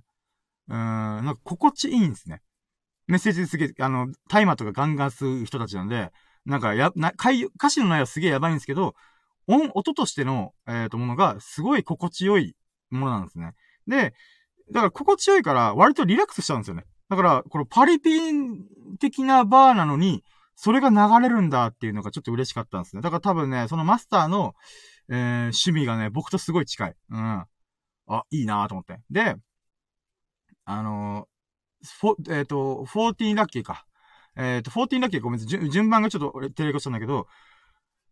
[0.68, 0.74] うー
[1.20, 2.40] ん、なんか心地いいんですね。
[3.06, 6.12] メッセージすげえ、あの、タイマーとかガンガン吸う人たちなんで、
[6.48, 7.30] なんかや、な、歌
[7.68, 8.94] 詞の内容はすげえやばいんですけど、
[9.46, 12.56] 音、音としての、えっ、ー、と、ものが、すごい心地よい
[12.90, 13.52] ものなんですね。
[13.86, 14.14] で、
[14.72, 16.84] だから心地よいから、割とリラックスしちゃうんですよね。
[17.10, 18.64] だから、このパリピン
[18.98, 20.24] 的なバーなのに、
[20.56, 23.02] それが流れるんだっていうのがちょっと嬉しかったんですね。
[23.02, 24.54] だから多分ね、そのマスターの、
[25.10, 25.16] えー、
[25.48, 26.94] 趣味がね、僕とすごい近い。
[27.10, 27.44] うん。
[28.08, 28.98] あ、いいなと思って。
[29.10, 29.36] で、
[30.64, 33.86] あのー、えっ、ー、と、14ラッキーか。
[34.38, 35.70] えっ、ー、と、14ラッキーごめんなさい。
[35.70, 37.26] 順番がちょっと俺、テレコしたんだけど、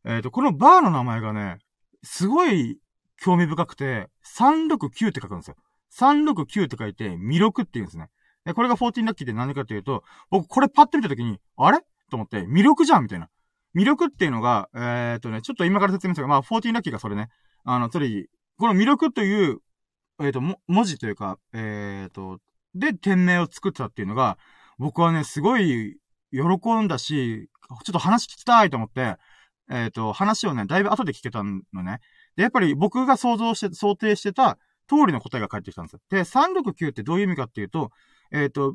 [0.05, 1.59] えっ、と、このバーの名前がね、
[2.03, 2.79] すごい
[3.23, 5.57] 興味深くて、369って書くんですよ。
[5.99, 8.09] 369って書いて、魅力って言うんですね。
[8.45, 11.79] で、これが14ラッキーって何かというと、僕これパッと見たときに、あれ？
[12.11, 13.29] と思って、魅力じゃんみたいな。
[13.77, 17.29] 魅力っていうのが、えー、っとね、ちょっと今から説明するまあ、14ラッキーがそれね。
[17.65, 19.59] あの、つまり、この魅力という、
[20.21, 22.39] えー、っと、文字というか、えー、っと、
[22.75, 24.39] で、店名を作ったっていうのが、
[24.79, 25.99] 僕はね、すごい
[26.37, 29.17] 喜んだし、ちょっと話聞きたいと思って、
[29.71, 32.01] えっ、と、話をね、だいぶ後で聞けたのね。
[32.37, 36.01] で、やっぱり僕が想像して、想定してた通りの答えが返ってきたんですよ。
[36.11, 37.91] で、369ってどういう意味かっていうと、
[38.33, 38.75] えっ、と、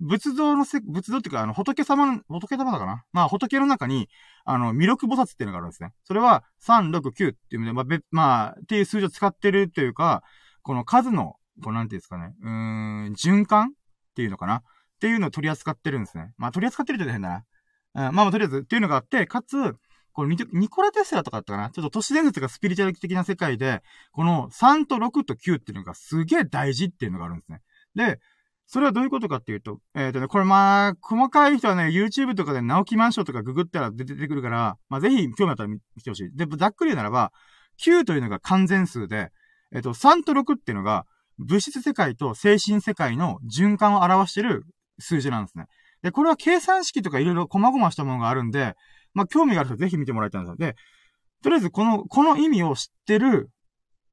[0.00, 4.08] 仏像のせ、仏像っていうか、あの、仏様の、仏様だかなまあ、仏の中に、
[4.44, 5.92] あの、弥勒菩薩っていうのがあるんですね。
[6.02, 10.22] それは、369っていう意味で、まあ、べ、まあ、っていう数字を使ってるっていうか、
[10.62, 12.50] この数の、こう、なんていうんですかね、うー
[13.10, 13.70] ん、循環っ
[14.14, 14.62] ていうのかな
[15.02, 16.32] っていうのを取り扱ってるんですね。
[16.38, 17.44] まあ、取り扱ってるって変だな。
[17.94, 19.56] うん、まあ、まあ、とりあえずっていうのがあって、かつ、
[20.12, 27.62] これニコラテスラとかだったかなちょっと都市伝説がスピリチュアル的な世界で、この3と6と9っていうのがすげえ大事っていうのがあるんですね。
[27.96, 28.20] で、
[28.68, 36.30] それはどういうことかっていうと、えっ、ー、とね、これまあ、細かい人はね、YouTube とかで直木マンションとかググったら出てくるから、まあぜひ興味あったら見てほしい。
[36.36, 37.32] で、ざっくり言うならば、
[37.84, 39.32] 9というのが完全数で、
[39.74, 41.06] えっ、ー、と、3と6っていうのが、
[41.38, 44.64] 物質世界と精神世界の循環を表してる
[44.98, 45.66] 数字なんですね。
[46.02, 48.74] で、これは計算式とかいろいろ細々したものがあるんで、
[49.14, 50.56] まあ興味がある人ぜひ見てもらいたいんですよ。
[50.56, 50.76] で、
[51.42, 53.50] とりあえずこの、この意味を知ってる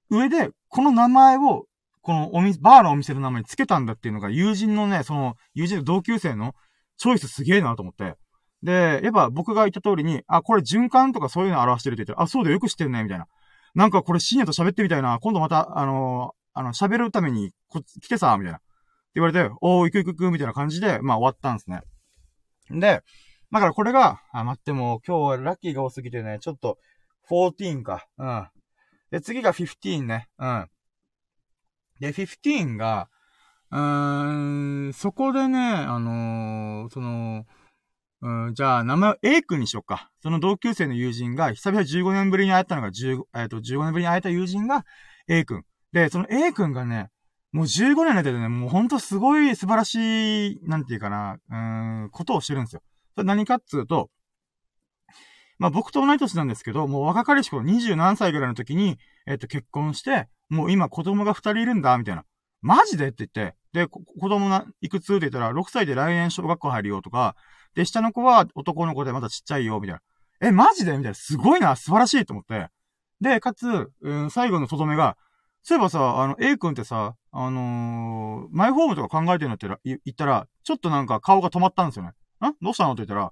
[0.10, 1.66] 上で、この名前を
[2.02, 6.56] このお店、バーのお店の名前に付けたんだっていうのが友人のね、その、友人の同級生の
[6.98, 8.16] チョイスすげえなと思って。
[8.64, 13.28] で、やっぱ僕が言った通りに、あ、これ循環とかそういうの表してるって言ったら、あ、そうだよ、く知ってんね、みたいな。
[13.76, 18.60] なんかこれ深夜と喋ってみたいな、今度また、あのー、あの、喋るために、こ、来てさ、みたいな。
[19.20, 21.82] 言われて、おー、行く行く行く、みたいな感じで、まあ終わったんですね。
[22.72, 23.02] で、
[23.52, 26.78] だからこれが、あ、待っても今日はラッキーが多すぎてね、ちょっと、
[27.30, 28.08] 14か。
[28.18, 28.48] うん。
[29.12, 30.28] で、次が15ね。
[30.38, 30.68] うん。
[32.00, 33.10] で、15が、
[33.72, 37.46] うーん、そこでね、あのー、その、
[38.22, 40.12] うん、じゃあ、名前を A 君にしよっか。
[40.22, 44.86] その同級生の友人が、久々15年ぶりに会ったのが10、えっ、ー、と、15年ぶりに会えた友人が
[45.28, 45.64] A 君。
[45.94, 47.10] で、その A 君がね、
[47.52, 51.56] もう15年の間でね、もうほんとすごい素晴らしい、なんていうかな、う
[52.06, 52.82] ん、ことをしてるんですよ。
[53.16, 54.10] それ何かっつうと、
[55.58, 62.24] まあ僕と同い年なんですけど、もう若かりし頃20何歳ぐらいの時に、えっ、と結婚して、もう今子供が2人いるんだ、みたいな。
[62.62, 63.08] マジで？
[63.08, 65.16] って言って、で、子供がいくつ？
[65.16, 67.36] って言ったら、6歳で来年小学校入るよとか、
[67.76, 70.02] で、下の子は男の子でまだちっちゃいよ、みたいな。
[70.48, 70.92] え、マジで？
[70.92, 71.14] みたいな。
[71.14, 72.68] すごいな、素晴らしいと思って。
[73.22, 75.18] で、かつ、うん、最後のとどめが、
[75.62, 82.10] そういえばさ、あの、A 君ってさ、あのー、マイホームとか考えてるのって言ったら、ちょっとなんか顔が止まったんですよね。
[82.10, 82.94] んどうしたの？
[82.94, 83.32] って言ったら、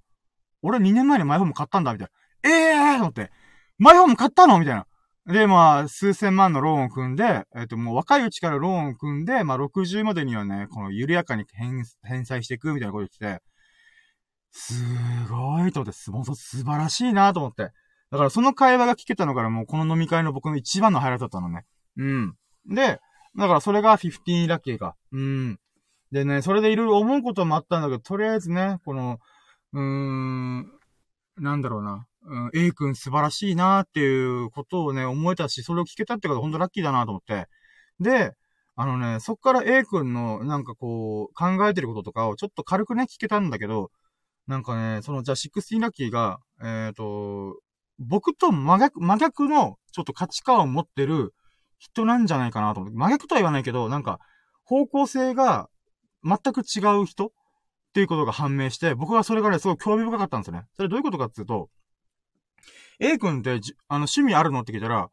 [0.62, 2.08] 俺2年前にマイホーム買ったんだ、みたい
[2.44, 2.50] な。
[2.50, 3.32] ええーと思って、
[3.78, 4.60] マイホーム買ったの？
[4.60, 4.86] みたいな。
[5.28, 13.44] で、まあ、数千万のローンを組んで、えっ、ー、と、もう若いうちからローンを組んで、まあ、60までにはね、この緩やかに返返済していくみたいなこと言ってて、
[14.52, 14.74] す
[15.30, 17.72] ごいと思って、も素晴らしいなと思って。
[18.10, 21.66] だからその会話が聞けたのからもうこの飲み会の僕の一番のハイライトだったのね。
[21.98, 22.36] うん。
[22.68, 23.00] で、
[23.38, 24.96] だからそれが15ラッキーか。
[25.12, 25.60] うん。
[26.12, 29.20] でね、それでいろいろ思うこともあったんだけど、とりあえずね、この、
[29.74, 30.72] うーん、
[31.38, 32.08] なんだろうな。
[32.30, 37.48] うん、A 君素晴らしいなーっていうことをね、思えたし、それを聞けたってことは本当ラッキーだなと思って。
[38.00, 38.34] で、
[38.76, 43.92] あのね、そっから A 君の、なんかこう、考えてることとかをちょっと軽くね、聞けたんだけど、
[44.48, 47.60] なんかね、その、じゃあ、16ラッキーが、えっ、ー、と、
[48.00, 51.34] 僕と真逆、真逆の、ちょっと価値観を持ってる
[51.78, 52.98] 人なんじゃないかなと思って。
[52.98, 54.20] 真逆とは言わないけど、なんか、
[54.64, 55.70] 方向性が
[56.24, 57.32] 全く違う人っ
[57.94, 60.66] ていうことが判明して、僕はそれがね、すごい興味深かったんですよね。
[60.76, 61.70] それどういうことかっていうと、
[63.00, 63.52] A 君って、
[63.88, 65.10] あの、趣味あるのって聞いたら、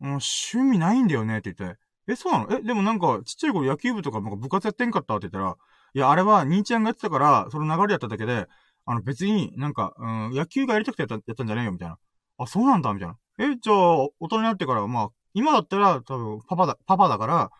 [0.00, 1.78] うん、趣味ないんだよねって言って、
[2.08, 2.58] え、そうなの？
[2.58, 5.56] え、でもなんか、ちっちゃい頃野球部とかなんか部活やってんかったって言ったら、
[5.94, 8.46] いや、あれは兄ちゃんがやってたから、その流れやっただけで、
[8.86, 11.98] あの別になんか、うん、野球がやりたくてやったやったんじゃないよ、みたいな。
[12.38, 13.16] あ、そうなんだ、みたいな。
[13.38, 13.76] え、じゃあ、
[14.20, 17.50] 大人になってから、まあ、今だったら、多分、パパだ、パパだから、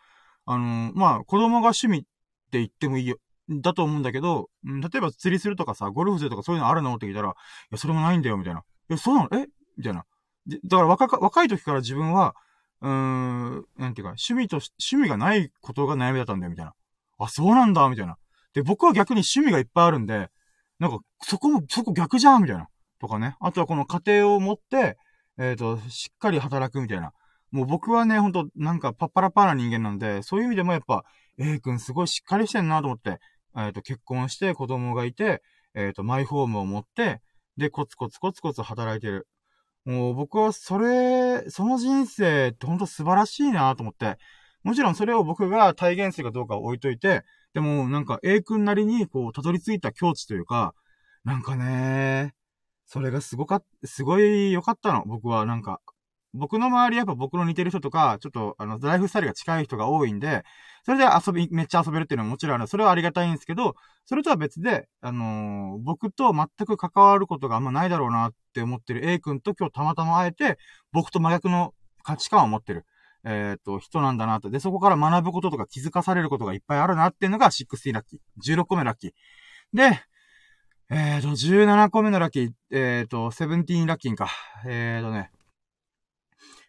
[0.46, 2.02] あのー、まあ、子供が趣味っ
[2.50, 3.16] て言ってもいいよ、
[3.50, 7.32] だと思うんだけど、うん、例えば釣りするとかさ、ゴルフするとかそういうのあるのって聞いたら、い
[7.70, 8.62] や、それもないんだよ、みたいな。
[8.90, 9.28] え、そうなの？
[9.38, 9.46] え？
[9.76, 10.04] みたいな。
[10.46, 12.34] で、だから若か、若い時から自分は、
[12.80, 16.74] うーん、なんていうか、趣味と、趣味がないことが悩みだったんだよ、みたいな。
[17.18, 18.16] あ、そうなんだ、みたいな。
[18.54, 20.30] で、僕は逆に趣味がいっぱいあるんで、
[20.78, 22.68] なんか、そこも、そこ逆じゃん、みたいな。
[23.00, 23.36] とかね。
[23.40, 24.96] あとはこの家庭を持って、
[25.38, 27.12] えっ、ー、と、しっかり働くみたいな。
[27.50, 31.04] もう僕はね、ほんと、なんかパッパラパーな人間なんで、そういう意味でもやっぱ、
[31.38, 33.20] A 君すごいしっかりしてんなと思って、
[33.56, 35.42] えっ、ー、と、結婚して子供がいて、
[35.74, 37.20] えっ、ー、と、マイホームを持って、
[37.56, 39.28] で、コツコツコツコツ働いてる。
[39.84, 44.18] もう僕はそれ、その人生ってほんと素晴らしいなと思って、
[44.62, 47.22] もちろんそれを僕が体現するかどうかを置いといて、
[47.54, 50.74] でもなんか A 君なりにこう、たどり着いた境地というか、
[51.24, 52.34] なんかね、
[52.86, 55.80] それがすごかっ、すごい良かったの、僕はなんか。
[56.34, 60.44] 僕の周りやっぱ僕の似てる人とか、ちょっとあの、ライフスタイルが近い人が多いんで、
[60.84, 62.66] それで遊び、めっちゃ遊べるっていうのはもちろんある。
[62.66, 70.58] それはありがたいんですけど、それとは別で、あのー、僕と全く関わることがあんまないだろうなって思ってる A 君と今日たまたま会えて、
[70.92, 72.84] 僕と真逆の価値観を持ってる。
[73.24, 74.48] えっ、と、人なんだなと。
[74.48, 78.56] で、そこから学ぶこととか気づかされることがいっぱいあるなっていうのが16ラッキー。
[78.56, 79.12] 16個目ラッキー。
[79.74, 80.00] で、
[80.90, 84.30] えっ、と、17個目のラッキー、えっ、ー、と、17ラッキーか。
[84.66, 85.30] えっ、とね。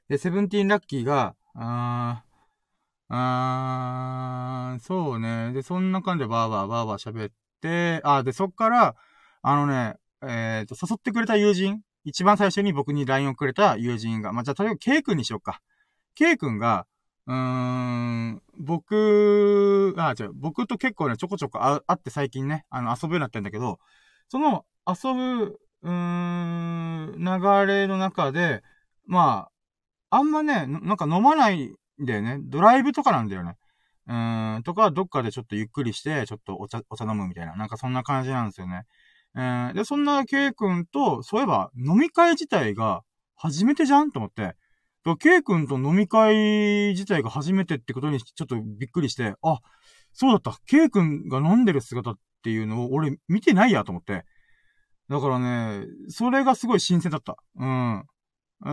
[0.10, 5.54] で、17ラッキーが、あー、あー、そうね。
[5.54, 8.96] で、そんな感じでバーバーバーバー喋って、あ、で、そっから、
[9.42, 15.62] あのね、えっ、と、誘ってくれた友人、一番最初に僕に LINE をくれた友人が、まあ、じゃあ、例えば K 君にしよっか。
[16.16, 16.88] K 君が、
[17.28, 23.80] うーん、僕、あ、違う、僕と結構ね、ちょこちょこ会って最近ね、あの、遊ぶようになってんだけど、
[24.28, 28.64] その、遊ぶ、うーん、流れの中で、
[29.06, 29.50] ま
[30.10, 32.38] あ、んまね、なんか飲まないんだよね。
[32.42, 33.56] ドライブとかなんだよね。
[34.08, 37.56] うーん、とか、どっかでちょっとゆっくりして、ちょっとお茶、お茶飲むみたいな。
[37.56, 38.84] なんかそんな感じなんですよね。
[39.36, 43.02] えー、で、そんな K 君と、そういえば、飲み会自体が
[43.36, 44.56] 初めてじゃんと思って。
[45.18, 49.60] K 君と飲み会自体が初めてってことにちょっとびっくりして、あ、
[50.14, 50.60] そうだった。
[50.66, 54.26] K 君が飲んでる姿っていうのを俺見てないやと思って。
[55.10, 57.38] だからね、それがすごい新鮮だった。
[57.56, 58.04] うん。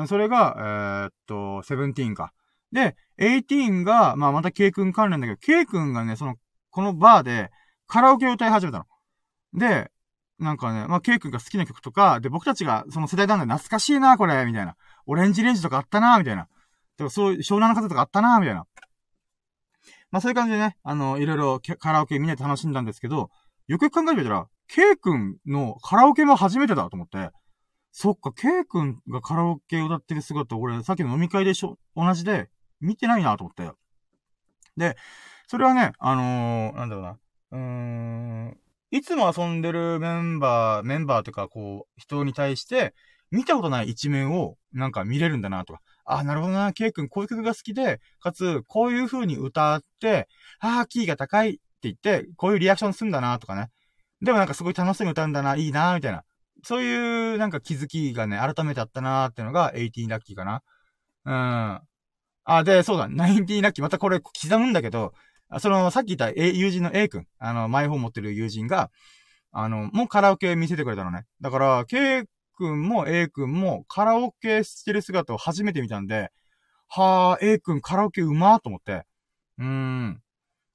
[0.07, 2.33] それが、えー、っと、セブンティーンか。
[2.73, 6.37] で、エイティーンが、まあまた K 君関連だけど、K 君がね、その、
[6.71, 7.51] このバーで
[7.87, 8.85] カラオケを歌い始めたの。
[9.55, 9.91] で、
[10.39, 14.77] なんかね、まあ K 君が好きな曲とか、で、僕たちがその世代なんで懐かしいな、これ、みたいな。
[15.07, 16.49] オレンジレンジとかあったな、みたいな。
[16.99, 18.67] でもそういう湘南の風とかあったな、みたいな。
[20.11, 23.31] まあそういう感じでね、あの、いろいろカラオケみんなで楽しんだんですけど、
[23.69, 27.31] よくよく考えてみたら、K 君のカラオケも初めてだと思って、
[27.99, 33.73] そっか、K 君がカラオケ歌ってる姿、俺、さっきの飲み会でしょ、同じで、見てないなと思って。
[34.77, 34.97] で、
[35.47, 37.19] それはね、あのー、なんだろうな。
[37.53, 38.59] うーん、
[38.91, 42.95] いつも遊んでるメンバー、メンバーとか、こう、人に対して、
[43.31, 45.81] 見たことない一面を、なんか見れるんだなとか。
[46.05, 50.29] あ、なるほどな、ケイ君こういう曲が好きで、かつ、こういう風に歌って、
[50.61, 53.71] ああ、キーが高いって言って、こういうリアクションするんだなとかね。
[54.21, 56.25] でもなんかすごい楽しそうに歌うんだな、いいな、みたいな。
[56.67, 60.63] そういうなんか気づきがね、改めてあったなーってのが18ラッキーかな。
[61.25, 61.81] うん。
[62.43, 63.83] あ、で、そうだ、19ラッキー。
[63.83, 65.15] またこれ刻むんだけど、
[65.61, 68.91] その、さっき言った、友人の A 君、あの、マイホーム持ってる友人が、
[69.53, 71.25] あの、もうカラオケ見せてくれたのね。
[71.41, 72.25] だから、K
[72.57, 76.33] 君も A 君もカラオケしてる姿を初めて見たんで、
[76.89, 79.05] はぁ、A 君カラオケうまーと思って。
[79.59, 80.21] うーん。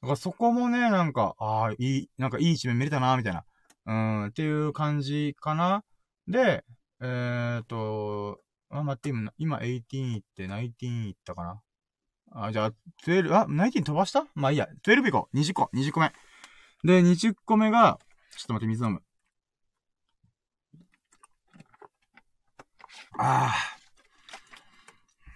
[0.01, 3.43] だからそこもね、なんか、ああ、いい、なんかいい一面見れたなー、みたいな。
[3.85, 5.83] うん、っていう感じかな。
[6.27, 6.63] で、
[7.01, 11.61] えーと、あ、待って、今、今18行って19行ったかな。
[12.33, 12.71] あ、じゃあ、
[13.05, 14.25] 12、あ、19飛ばした？
[14.35, 14.67] まあいいや。
[14.83, 15.37] 12行こう。
[15.37, 16.13] 20個、20個目。
[16.83, 17.99] で、20個目が、
[18.37, 19.03] ちょっと待って、水飲む。
[23.17, 23.53] ああ。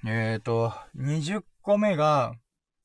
[0.08, 2.36] えーと、20個目が、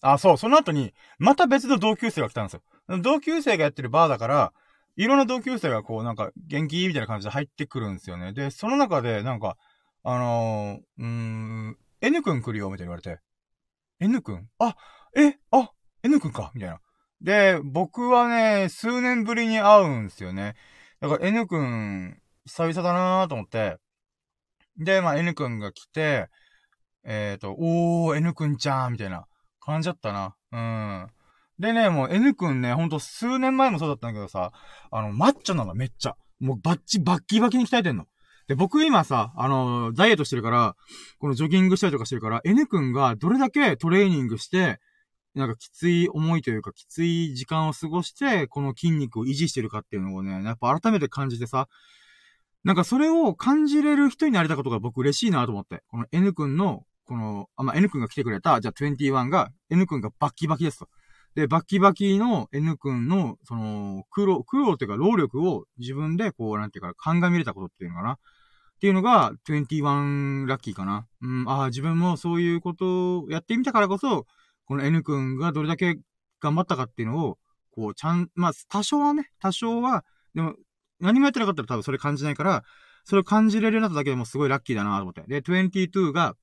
[0.01, 2.63] あ、そう、その後に、また別の同級生が来たんですよ。
[3.03, 4.53] 同級生がやってるバーだから、
[4.97, 6.87] いろんな同級生がこう、なんか、元気？
[6.89, 8.33] みたいな感じで入ってくるんですよね。
[8.33, 9.57] で、その中で、なんか、
[10.03, 13.21] あのー、うーん、N 君来るよ、みたいに言われて。
[14.01, 14.49] N 君？
[14.59, 14.77] あ、
[15.17, 15.71] え、あ、
[16.03, 16.81] N 君かみたいな。
[17.21, 20.55] で、僕はね、数年ぶりに会うんですよね。
[21.01, 22.17] だから N 君、
[22.47, 23.77] 久々だなーと思って。
[24.79, 26.29] で、まあ N 君が来て、
[27.05, 29.27] えっ、ー、と、おー、N 君ちゃんみたいな
[29.61, 30.35] 感じだったな。
[30.53, 31.07] うん。
[31.61, 34.51] でね、もう N 君ね、ほんと数年前もそうだったんだけどさ、
[34.91, 36.17] あの、マッチョなの、めっちゃ。
[36.41, 38.07] もうバッチ、バッキバキに鍛えてんの。
[38.49, 40.75] で、僕今さ、あの、ダイエットしてるから、
[41.19, 44.81] このジョギングしたりとかしてるから、N 君がどれだけトレーニングして、
[45.35, 51.69] なんかきつい思いというか、きつい時間を過ごして、この筋肉を維持してるかっていうのをね、やっぱ改めて感じてさ、
[52.65, 55.83] なんかそれを感じれる人になれたことが僕嬉しいなと思って。
[55.89, 60.89] この N 君の、この、あ、まあ、N 君が来てくれた、じゃあ21が、N 君がバッキバキですと。
[61.35, 68.13] で、バッキバキの N 君の、その、苦労、苦労っていうか労力を自分でこう、なんていうか、鑑みれたことっていうのかな。
[68.15, 68.17] っ
[68.81, 71.07] ていうのが、21ラッキーかな。
[71.21, 74.27] うん、ああ、自分もそういうことをやってみたからこそ、
[74.65, 75.99] この N 君がどれだけ
[76.41, 77.39] 頑張ったかっていうのを、
[77.73, 80.05] こう、ちゃん、まあ、多少はね、多少は、
[80.35, 80.55] でも、
[80.99, 82.65] 何もやってなかったら多分それ感じないから、
[83.05, 85.23] それを感じれるようになっただけでもすごいラッキーだなと思って。
[85.27, 86.35] で、22が、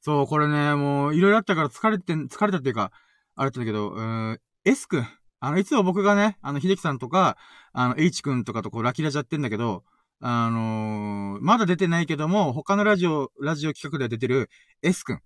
[0.00, 2.90] そう、これね、もう、いろいろあったから疲れて、疲れたっていうか、
[3.38, 5.06] あれだったけど、うーん、S 君。
[5.40, 7.36] あの、いつも僕がね、あの、秀樹さんとか、
[7.72, 9.84] あの、H 君とかとこう、ラキラジやってんだけど、
[10.20, 14.50] あのー、まだ出てないけども、他のラジオ、ラジオ企画では出てる
[14.82, 15.20] S 君。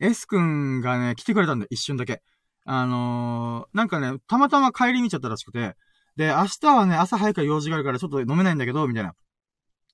[0.00, 2.20] S 君がね、来てくれたんだ、一瞬だけ。
[2.64, 5.76] あのー、なんかね、たまたま帰り見ちゃったらしくて、
[6.16, 9.14] で、明日はね、朝早く用事があるからちょっと飲めないんだけど、みたいな。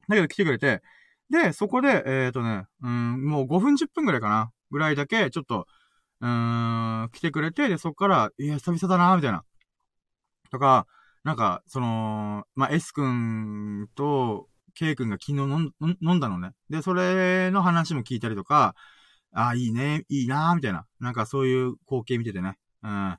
[0.09, 0.81] だけど来てくれて、
[1.29, 4.51] で、そこで、えっ、ー、とね、うん、もう5分10分ぐらいかな。
[4.71, 5.67] ぐらいだけ、ちょっと、
[6.21, 9.45] うーん、来てくれて、で、そこから、いや、久々だな、みたいな。
[10.51, 10.87] とか、
[11.25, 16.53] なんか、その、まあ、S 君と K 君が昨日飲んだのね。
[16.71, 18.75] で、それの話も聞いたりとか、
[19.33, 20.87] ああ、いいね、いいなみたいな。
[21.01, 22.59] なんかそういう光景見ててね。
[22.83, 23.19] うん。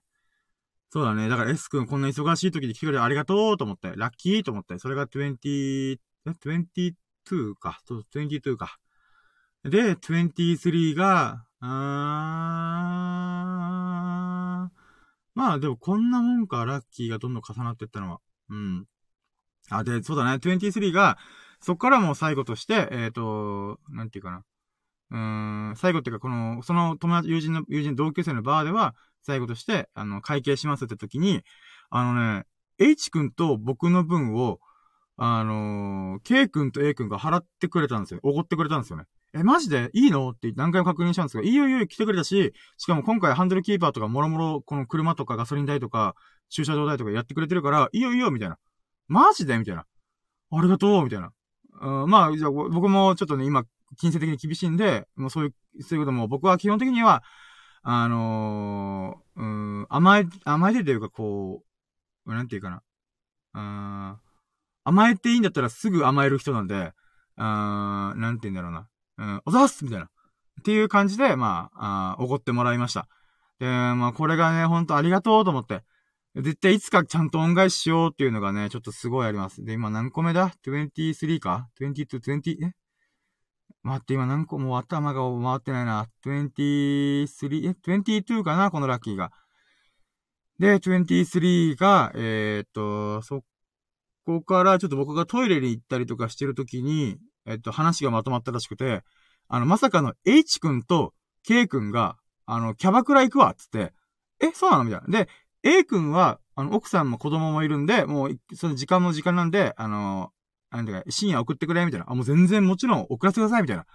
[0.91, 1.29] そうだね。
[1.29, 7.79] だから S 君こんな忙しい時に来てくれてありがとうと思って、ラッキーと思って、それが20、22か。
[7.85, 8.77] そう、22か。
[9.63, 14.79] で、23が、あー、
[15.35, 18.21] まあでもこんなもんか、ラッキーがどんどん重なっていったのは。
[18.49, 18.85] うん。
[19.69, 20.39] あ、で、そうだね。
[20.39, 21.17] 23が、
[21.61, 24.43] そっからもう最後として、えっ、ー、と、なんていうかな。
[25.11, 31.43] うーん、最後っていうか、この、その友達、友人の、友人、同級生のバーでは、最後として、あの、会計しますって時に、
[31.89, 32.45] あのね、
[32.79, 34.59] H 君と僕の分を、
[35.17, 38.21] あのー、K 君と A 君が払ってくれたんですよ。
[38.23, 39.05] おごってくれたんですよね。
[39.33, 39.89] え、マジで？
[39.93, 40.29] いいの？
[40.29, 46.15] って何回も確認したんですけど、いいよいいよ来てくれたし、しかも今回ハンドルキーパーとかもろもろ、この車とかガソリン代とか、
[46.49, 48.57] 駐車場代とかやってくれてるから、いいよいいよみたいな。
[49.07, 49.57] マジで？
[49.57, 49.85] みたいな。
[50.51, 51.31] ありがとうみたいな。
[51.81, 53.65] うん、まあ、じゃあ僕もちょっとね、今、
[53.97, 55.47] 金銭的に厳しいんで、もうそうい
[55.79, 57.23] う、そういうことも僕は基本的には、
[57.83, 61.63] あのー、うん、甘え、甘えてるというかこ
[62.25, 62.81] う、なんていうかな。
[63.53, 64.17] うん、
[64.83, 66.75] 甘えていいんだったらすぐ甘える人なんで、
[67.37, 68.87] うん、なんて言うんだろうな。
[69.19, 70.05] うん、おざっすみたいな。
[70.05, 70.09] っ
[70.63, 73.07] ていう感じで、まあ、あ怒ってもらいました。
[73.59, 75.83] で、まあ、これがね、ほんとありがとうと思って。
[76.35, 79.63] 絶対いつかちゃんと恩返ししようっていうのがね、ちょっとすごいあります。
[79.65, 82.71] で、今何個目だ ?23 か ?22、20、え？
[83.83, 84.59] 待って、今何個？
[84.59, 86.07] も頭が回ってないな。
[86.25, 88.71] 23、え ?22 かな？
[88.71, 89.31] このラッキーが。
[90.59, 93.43] で、23が、えー、っと、そ
[94.25, 99.03] こからちょっと僕がトイレに行ったりとかしてるときに、えっと、話がまとまったらしくて、
[99.47, 101.13] あの、まさかの H 君と
[101.43, 103.93] K 君が、あの、キャバクラ行くわ、つって、
[104.39, 104.83] え、そうなの？
[104.83, 105.07] みたいな。
[105.07, 105.29] で、
[105.63, 110.31] A 君は、あの、奥さんも子供もいるんで、もう、その時間も時間なんで、あの、
[110.71, 112.05] なんていうか、深夜送ってくれ、みたいな。
[112.09, 113.83] あ、もう全然もちろん送らせてください、みたいな。
[113.83, 113.85] っ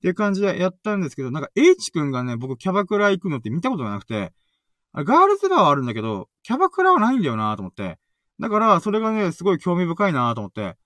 [0.00, 4.32] ていう感じでやったんですけど、なんか H 君がね、僕キャバクラ行くのって見たことがなくて、
[4.94, 7.98] ガールズバーはあるんだけど、キャバクラはないんだよなと思って。
[8.40, 10.76] だから、それがね、すごい興味深いなと思って。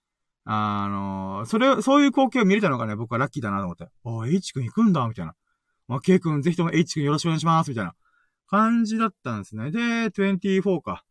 [0.44, 3.84] あの、それ、そういう光景を見れたのがね、僕はラッキーだなと思って。
[3.84, 5.34] あ、H 君行くんだ、みたいな。
[5.88, 7.94] まあ、K 君ぜひとも H 君よろしくお願いします、みたいな
[8.48, 9.70] 感じだったんですね。
[9.70, 11.04] で、24か。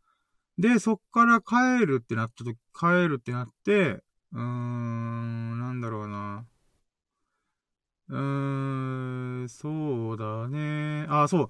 [0.57, 4.03] で、そっから帰るってなったとき、帰るってなって、
[4.33, 6.45] うーん、なんだろうな。
[8.09, 11.05] うーん、そうだね。
[11.09, 11.49] あ、そう。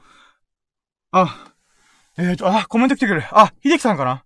[1.12, 1.54] あ、
[2.18, 3.24] えっ、ー、と、あ、コメント来てくる。
[3.32, 4.24] あ、秀樹さんかな？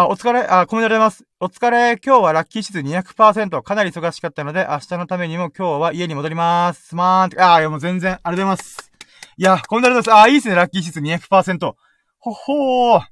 [0.00, 1.24] あ、お疲れ、あ、コメントありがとうございます。
[1.40, 2.78] お疲れ、今日はラッキー指数
[3.12, 6.88] 200%、かなり忙しかったので、明日のためにも今日は家に戻ります。
[6.88, 7.38] すまーん。
[7.38, 8.90] あ、いやもう全然、ありがとうございます。
[9.36, 10.10] いや、こんなにです。
[10.10, 11.74] あ、いいですね、ラッキー指数200%。
[12.18, 13.02] ほほー。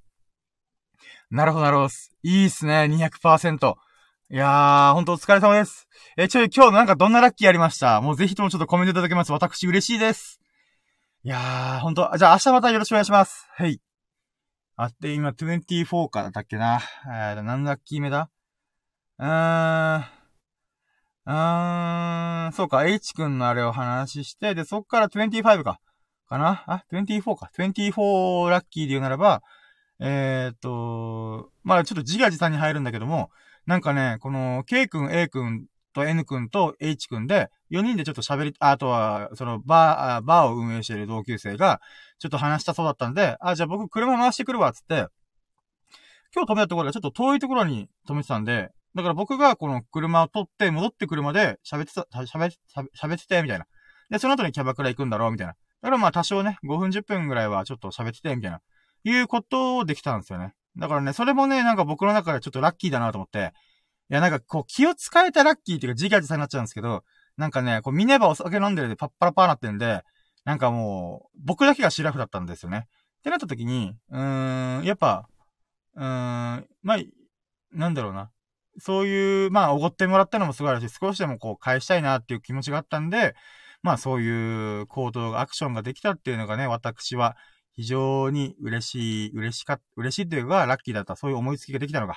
[1.31, 1.91] なるほど、なるほど。
[2.23, 3.75] いいっすね、200%。
[4.31, 5.89] いやー、ほんとお疲れ様です。
[6.17, 8.01] え、ちょい、今日なんかどんなラッキーありました？
[8.01, 9.33] もうぜひともちょっとコメントいただけます。
[9.33, 10.41] 私嬉しいです。
[11.23, 13.47] いやー、ほんと、じゃあ明日またよろしくお願いします。
[13.51, 13.79] はい。
[14.81, 16.81] あって、今24かだっけな。
[17.05, 18.31] えー、何ラッキー目だ
[19.19, 20.05] うーん。
[21.27, 25.81] うーん、そうか、H 君のあれを話して、で、そっから25か。
[26.29, 26.63] かな？
[26.69, 27.51] あ、24か。
[27.59, 29.43] 24ラッキーで言うならば、
[29.99, 33.31] えー、っと、まあちょっと自画自賛に入るんだけども、
[33.67, 41.81] なんかね、この K 君、A 君と N 君と H 君で、4人でちょっと喋り、あとは、そのバー、バーを運営している同級生が、
[42.19, 45.07] ちょっと話したそうだったんで、あ、じゃあ僕車回してくるわ、つって、
[46.35, 52.57] 今日止めたところがちょっと遠いところに止めてたんで、だから僕がこの車を取って戻ってくるまで喋ってた、喋って、
[53.01, 53.67] 喋ってて、みたいな。
[54.11, 55.55] で、その後にキャバクラ行くんだろう、みたいな。
[55.83, 58.61] だからまあ多少ね、5分10分ぐらいはちょっと喋ってて、みたいな。
[59.05, 60.55] いうことをできたんですよね。
[60.77, 63.53] だからね、それもね、なんか僕の中でちょっとラッキーだなと思って、
[64.11, 67.05] いや、なんかこう気を使えたラッキーっていうか自画自賛になっちゃうんですけど、
[67.37, 70.03] なんかね、こう見ねばお酒飲んでるでパッパラパーなってんで、
[70.49, 72.87] なんかもう、僕だけがシラフだったんですよね。
[73.19, 75.29] ってなった時に、うーん、やっぱ、
[75.95, 76.99] うーん、まあ、
[77.71, 78.31] なんだろうな。
[78.79, 83.35] そういう、まあ、おごってもらったのもすごいあるし、少しでもこう返したいなっていう気持ちがあったんで、
[83.83, 87.37] まあそういう行動、アクションができたっていうのがね、私は
[87.75, 92.17] 非常に嬉しい、嬉しか、嬉しいというか、ラッキーだった、そういう思いつきができたのが。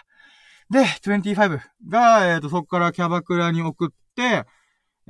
[0.69, 1.59] で、25
[1.89, 4.45] が、えっ、ー、と、そこからキャバクラに送って、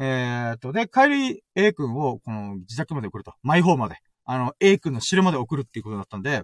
[0.02, 3.36] えっ、と、で、帰り A 君を、この自宅まで送ると。
[3.44, 3.98] マイホームまで。
[4.26, 6.42] あの、A 君の城まで送るっていうことだったんで、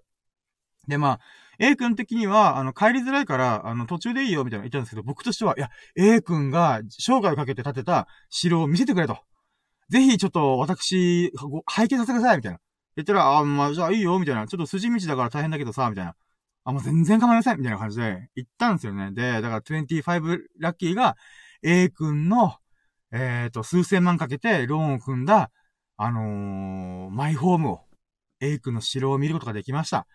[0.88, 1.20] で、まあ、
[1.58, 9.18] A 君的には、あの、帰りづらいから、あの、途中でいいよ、みたいな言ったんですけど、僕としては、いや、A 君が生涯をかけて建てた城を見せてくれと。
[9.90, 11.32] ぜひ、ちょっと、私、
[11.66, 12.60] 拝見させてください、みたいな。
[12.96, 14.48] 言ったら、あ、まあ、じゃあいいよ、みたいな。
[14.48, 16.16] ちょっと筋道だから大変だけどさ、みたいな。
[16.64, 19.12] あ、もう全然構いません、みたいな感じで言ったんですよね。
[19.14, 21.16] で、だから25ラッキーが
[21.64, 22.58] A 君の、
[23.12, 25.52] えっ、ー、と、数千万かけてローンを組んだ、
[25.98, 27.80] あのー、マイホームを、
[28.40, 30.06] A 君の城を見ることができました。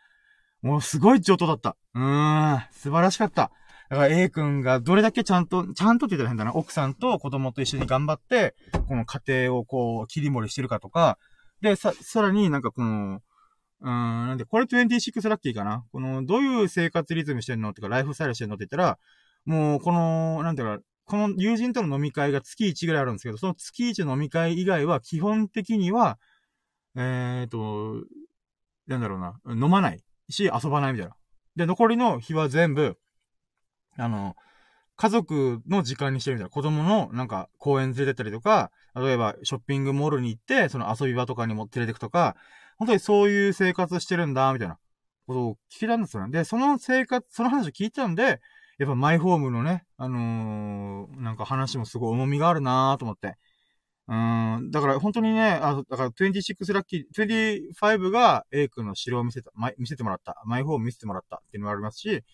[0.62, 1.76] もうすごい上等だった。
[1.94, 3.50] うーん、素晴らしかった。
[3.90, 8.54] だから A 君がどれだけちゃんと、ちゃんとって言ったら変だな、奥さんと子供と一緒に頑張って、
[8.88, 11.18] この家庭をこう、切り盛りしてるかとか、
[11.60, 13.20] で、さ、さらになんかこの、
[13.80, 18.98] うーん、なんで、これ26ラッキーかなこの、どういう生活リズムしてんのってか、ライフスタイルしてんのって言ったら、
[19.44, 26.18] もう、この、なんていうか、この友人との飲み会が月1ぐらいあるんですけど、その月1の飲み会以外は、基本的には、
[26.96, 28.04] えっ、ー、と、
[28.86, 31.16] なんだろうな、飲まないし、遊ばないみたいな。
[31.56, 32.98] で、残りの日は全部、
[33.96, 34.36] あの、
[34.96, 36.50] 家族の時間にしてるみたいな。
[36.50, 42.36] 子供のなんか公園連れてったりとか、例えばショッピングモールに行って、その遊び場とかにも連れてくとか、
[42.78, 44.78] 本当にそういう生活してるんだ、みたいな
[45.26, 46.30] ことを聞いたんですよね。
[46.30, 48.40] で、その生活、その話を聞いたんで、
[48.82, 53.36] やっぱマイホームのね、あのー、なんか話もすごい重みがあるなと思って。
[54.08, 60.42] うん、だから本当にね、あ、だから26ラッキー、25が A 君の城を見せた、見せてもらった。
[60.46, 62.24] マイホーム見せてもらったっていうのがありますし、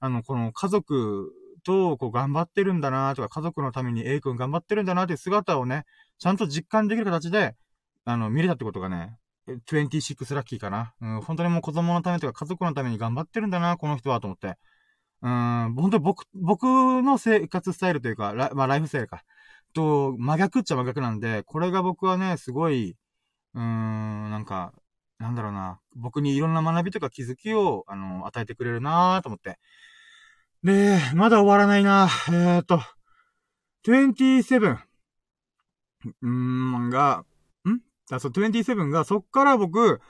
[0.00, 1.30] あの、この家族
[1.62, 5.84] と、こう、頑張ってるんだなとか、家族のために A 君頑張ってるんだなっていう姿をね、
[6.18, 7.54] ちゃんと実感できる形で、
[8.06, 10.94] あの、見れたってことがね、26ラッキーかな。
[11.02, 14.56] うん、本当にもう子供のためとか家族のために頑張ってるんだな、この人は、と思って。
[15.22, 19.24] うん、本当に僕、僕の生活スタイルというか、ラまあ、ライフスタイルか。
[19.72, 22.96] と、真逆っちゃ真逆なんで、これが僕はね、すごい、
[23.54, 24.72] うーん、なんか、
[25.18, 29.58] なんだろうな、僕にいろんな学びとか気づきを、あの、与えてくれるなと思って。
[30.64, 32.80] で、まだ終わらないなえー、っと、
[33.86, 34.84] 27。
[36.04, 37.24] うーん、が、
[37.68, 37.80] ん？
[38.10, 40.00] あ、そう、27が、そっから僕、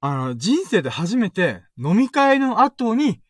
[0.00, 3.20] あの、人生で初めて飲み会の後に、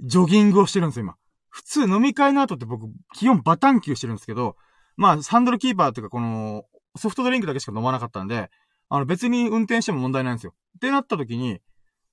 [0.00, 1.16] ジョギングをしてるんですよ、今。
[1.48, 4.56] 普通飲み会の後って僕、基本バタンキューしてるんですけど、
[4.96, 6.64] まあ、ハンドルキーパーっていうか、この、
[6.96, 8.50] ソフトドリンクだけしか飲まなかったんで、
[8.88, 10.54] あの、別に運転しても問題ないんですよ。
[10.76, 11.60] ってなった時に、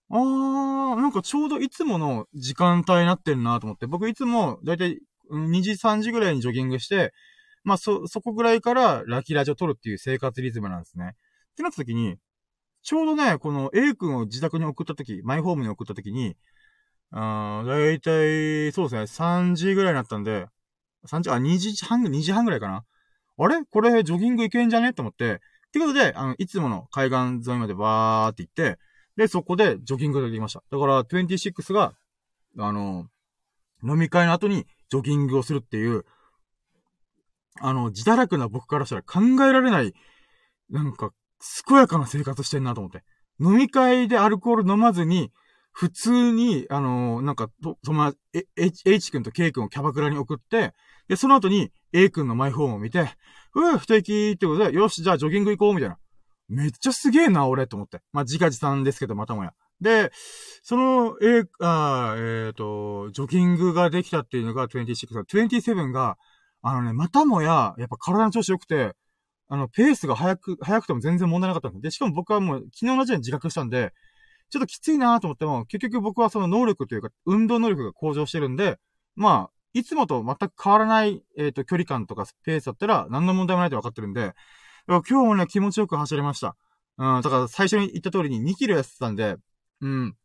[0.10, 5.00] あー、なんかちょうどいつもの時間帯になってるなと思って、僕いつもだいたい
[5.32, 7.14] 2時3時ぐらいにジョギングして、
[7.64, 11.16] まあそ、そこぐらいからラキラジを撮るっていう生活リズムなんですね。
[11.52, 12.18] ってなった時に、
[12.84, 16.38] ちょうどね、この A 君を自宅に送った時、マイホームに送った時に、
[17.12, 20.48] あ、だいたい、そうですね、3時ぐらいになったんで、
[21.06, 22.84] 3時、あ、2時半、2時半ぐらいかな。
[23.40, 23.64] あれ？
[23.66, 24.94] これジョギング行けんじゃね？
[24.94, 25.38] と思って、っ
[25.72, 28.80] てことで、あの、いつもの海岸沿いまでバーって行って、
[29.16, 30.64] で、そこでジョギングができました。
[30.72, 31.94] だから、26が、
[32.58, 33.08] あの、
[33.84, 36.06] 飲み会の後にジョギングをするっていう、
[37.60, 39.94] あの、自堕落な僕からしたら考えられない、
[40.70, 41.12] なんか、
[41.68, 43.04] 健やかな生活してんなと思って。
[43.40, 45.32] 飲み会でアルコール飲まずに、
[45.78, 50.74] 普通に、あのー、なんか、と、友達、H, H 君と K 君をキャバクラに送って、
[51.08, 53.12] で、その後に A 君のマイホームを見て、
[53.54, 56.00] うぅ、不定期ってことで、よし、じゃあジョギング行こう、みたいな。
[56.50, 58.00] めっちゃすげえな、俺、と思って。
[58.12, 59.54] まあ、自画自賛ですけど、またもや。
[59.80, 60.12] で、
[60.64, 66.18] その、えー、あえっ、ー、と、ジョギングができたっていうのが26、27が、
[66.64, 68.94] あのね、またもや、やっぱ体の調子良くて、
[69.48, 71.88] あの、ペースが早く、早くても全然問題なかったんで。
[71.88, 73.94] で、しかも僕はもう昨日の時点で自覚したんで、
[74.50, 78.80] ちょっときついなと思っても、結局僕はその能力というか、運動能力が向上してるんで、
[79.16, 84.34] まあ、いつもと全く変わらない、えっ、ー、と、距離感とかスペースだったら、何の問題もないって分かってるんで、
[84.88, 86.56] 今日もね、気持ちよく走れました。
[86.98, 89.36] うん、だから最初に言った通りに2キロやってたんで、
[89.82, 90.16] うん。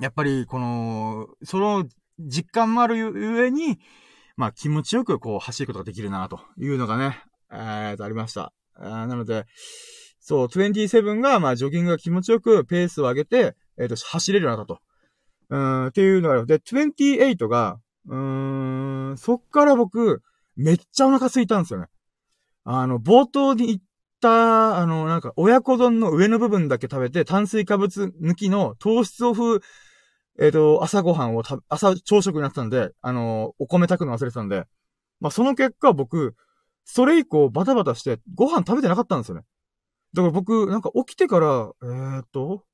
[0.00, 1.86] やっぱり、この、その
[2.18, 3.78] 実感もあるゆえに、
[4.36, 7.22] まあ気持ちよくこう走ることができるなというのがね、
[7.52, 8.52] えーと、ありました。
[8.78, 9.44] なので、
[10.20, 14.80] そう、27が、まあ、ジョギングが気持ちよくペースを上げて、えっ、ー、と、走れるようになったと。
[15.48, 16.46] うん、っていうのがある。
[16.46, 20.22] で、28が、うーん、そっから僕、
[20.56, 21.86] めっちゃお腹空いたんですよね。
[22.64, 23.78] あの、冒頭に言っ
[24.20, 29.62] た、あの、なんか、親子丼の上の部分だけ食べて、炭水化物抜きの糖質オフ、
[30.38, 34.64] えっ、ー、と、朝ごはんをた、朝朝食になってたんで、あの、お米炊くの忘れてたんで、
[35.20, 36.34] まあ、その結果僕、
[36.84, 39.42] それ以降バタバタしてご飯食べてなかったんですよね。
[40.14, 42.64] だから僕、なんか起きてから、えー、っと、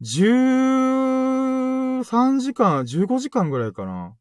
[0.00, 4.16] 13時間、15時間ぐらいかな。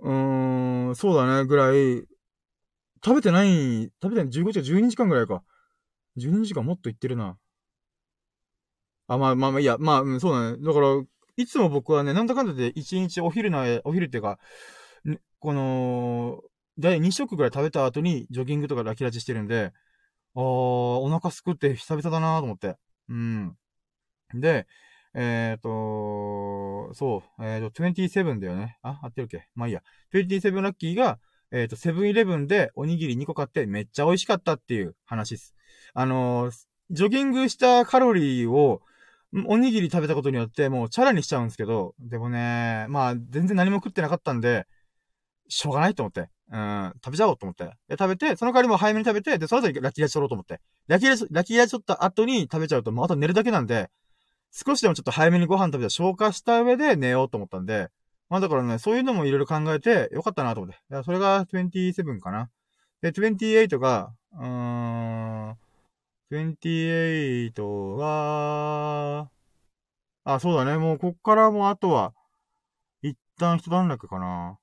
[0.00, 2.06] うーん、そうだね、ぐらい、
[3.04, 5.42] 食べてない、食べてない、15時間、12時間ぐらいか。
[6.16, 7.38] 12時間もっといってるな。
[9.06, 10.64] あ、まあまあまあ、いや、まあ、うん、そうだね。
[10.64, 10.88] だから、
[11.36, 14.38] いつも僕はね、なんだかんだで1日お昼の、お昼っていうか、
[15.40, 16.42] この、
[16.78, 19.72] だい2食ぐらい食べた後にジョギングとかラキラチしてるんで、
[20.38, 22.76] あー、お腹すくって久々だなと思って。
[23.08, 23.56] うん。
[24.34, 24.66] で、
[25.14, 28.78] えっ、ー、と、そう、えっ、ー、と、27だよね。
[28.82, 29.48] あ、合ってるっけ？
[29.56, 29.82] まあいいや。
[30.14, 31.18] 27ラッキーが、
[31.50, 35.54] えっ、ー、と、セブンイレブンでおにぎり2個買ってめっちゃ美味しかったっていう話です。
[35.94, 36.52] あの
[36.90, 38.82] ジョギングしたカロリーを、
[39.46, 44.66] おにぎり食べたことによってもうチャラにしちゃうんですけど、でもね、まあ全然何も食ってなかったんで、
[45.48, 46.30] しょうがないと思って。
[46.50, 47.64] うん、食べちゃおうと思って。
[47.88, 50.60] で、食べて、その代わりも早めに食べて、で、その後にラッキーラチ取ろうと思って。
[50.86, 53.90] ラッキーラチ、ラッキーラチ取った後に食べちゃうと、もうあと寝るだけなんで、
[54.50, 57.90] 少しでもちょっと早めにご飯食べて消化した上で寝ようと思ったんで、
[58.30, 60.80] まあだからね、そういうのもいろいろ考えてよかったなと思って。
[60.88, 62.50] や、それが27かな。
[63.02, 65.56] で、28が、うーん、
[66.30, 67.62] 28
[67.96, 69.30] は、
[70.24, 70.76] あ、そうだね。
[70.78, 72.12] もうこっからもうあとは、
[73.02, 74.58] 一旦一段落かな。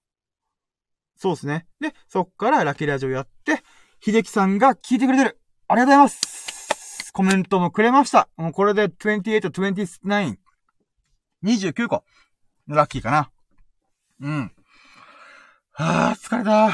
[1.17, 1.65] そうですね。
[1.79, 3.63] で、そっからラッキラジオやって、
[4.01, 5.39] 秀樹さんが聞いてくれてる。
[5.67, 8.27] ありがとうございますコメントもくれました。
[8.35, 10.35] もうこれで28、29、
[11.43, 12.03] 29個。
[12.67, 13.31] ラッキーかな。
[14.19, 14.51] うん。
[15.71, 16.71] はぁ、疲れた。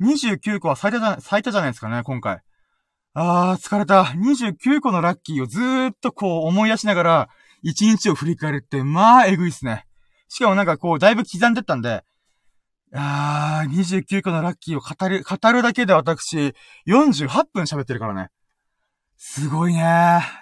[0.00, 2.40] 29個は最多じゃ、最多じゃないですかね、今回。
[3.12, 4.02] あー、疲れた。
[4.02, 7.28] 29個のラッキーをずーっとこう思い出しながら、
[7.64, 9.86] 1日を振り返るって、まあ、えぐいっすね。
[10.28, 12.02] しかもなんかこう、だいぶ刻んでったんで、
[12.96, 16.54] あー、29個のラッキーを語る、語るだけで私、
[16.86, 18.30] 48分喋ってるからね。
[19.16, 19.80] すごいね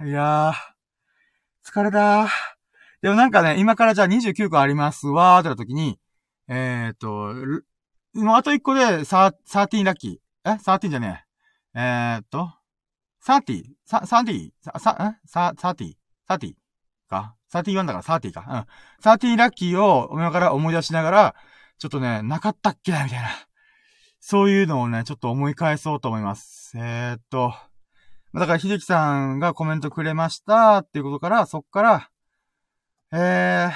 [0.01, 2.29] ーいやー、疲れたー
[3.01, 5.99] でもなんかね、今からじゃあ29個ありますわーってなった時に、
[6.49, 7.35] えーっと、
[8.15, 10.51] もうあと1個でサー、13ラッキー。
[10.51, 11.25] え ?13 じゃね
[11.75, 11.81] え。
[11.81, 12.53] えーっと、
[13.25, 13.65] 30?
[13.87, 14.51] サ、30?
[14.61, 15.27] さ、さ、え？
[15.27, 15.95] さ、30?
[16.29, 16.55] 30?
[17.09, 18.45] か ?31 だから30か。
[18.49, 19.03] うん。
[19.03, 21.35] 30ラッキーを今から思い出しながら、
[21.83, 22.93] ちょっとね、なかったっけ？
[22.93, 23.29] みたいな。
[24.21, 26.79] そういうのをね、ちょっと思い返そうと思います。
[26.79, 27.53] えー、っと、
[28.33, 32.11] だから、秀樹さんがコメントくれましたっていうことから、そっから、
[33.11, 33.73] えー、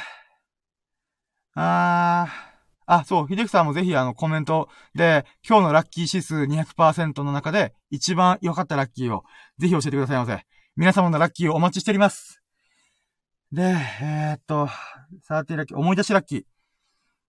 [1.56, 9.24] あー、あ、そう、秀樹さんもぜひあのコメントで、今日のラッキー指数200%の中で一番良かったラッキーを
[9.58, 10.46] ぜひ教えてくださいませ。
[10.76, 12.40] 皆様のラッキーをお待ちしております。
[13.50, 13.62] で、
[14.00, 14.68] えー、っと、
[15.22, 16.55] サーティラッキー、思い出しラッキー。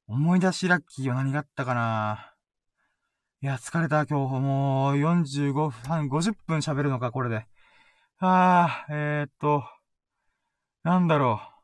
[0.07, 2.33] 思い出しラッキーは何があったかな
[3.41, 4.39] いや、疲れた、今日。
[4.39, 7.45] もう、45分、50分喋るのか、これで。
[8.19, 9.63] ああ、えー、っと、
[10.83, 11.57] なんだろう。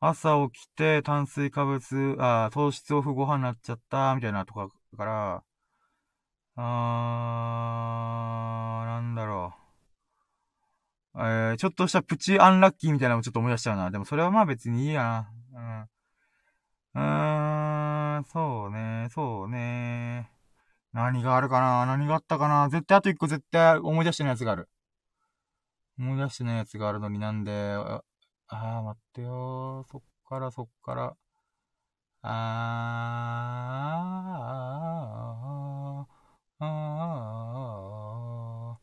[0.00, 5.44] 朝起きて、炭水化物、あ糖質オフご飯になっちゃった、みたいなとか、から、
[6.56, 9.54] あー、なんだろ
[11.14, 11.18] う。
[11.18, 13.90] えー、ちょっとしたプチアンラッキーみたいなのもちょっと思い出しちゃうな。
[13.90, 15.28] でもそれはまあ別にいいやな。
[15.54, 15.95] うん。
[16.96, 20.30] うーん、そうね、そうね。
[20.92, 24.68] 何があるかな何があったかな絶対あと一個絶対思い出してないやつがある。
[25.98, 28.02] 思い出してないやつがあるのになんで、あ
[28.48, 31.16] あー、待ってよそっからそっから。
[32.22, 38.78] あー、あー、あ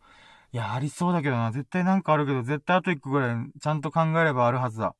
[0.53, 1.51] ー、いや、ありそうだけどな。
[1.51, 4.95] 絶対なんかあるけど、絶対あと一個ぐらいちゃんと考えればあるはずだ。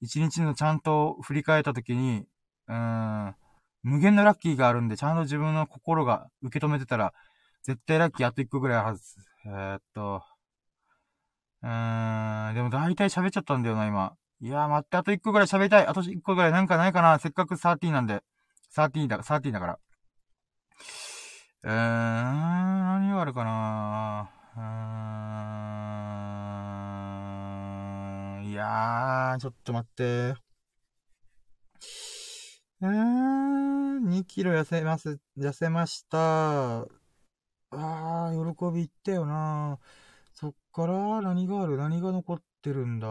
[0.00, 2.26] 一日のちゃんと振り返った時に、
[2.68, 3.34] うん、
[3.82, 7.12] 無限のラッキーがあるんで、ちゃんと自分の心が受け止めてたら、
[7.62, 9.02] 絶対ラッキーあと一個ぐらいはず。
[9.46, 10.22] えー、っと、
[11.62, 14.14] うーん、でも大体喋っちゃったんだよな、今。
[14.40, 15.86] いやー待って、あと一個ぐらい喋りたい。
[15.86, 17.18] あと一個ぐらいなんかないかな。
[17.18, 18.22] せっかく13なんで。
[18.74, 19.78] 13だ、13だから。
[21.64, 30.34] うーん、何があるかなうーん、いやー、ちょっと待って。
[32.82, 36.80] うーん、2キロ痩せます、痩せました。
[36.80, 39.78] あー、喜びいったよな
[40.34, 41.76] そっから何がある？
[41.76, 43.06] 何が残ってるんだ？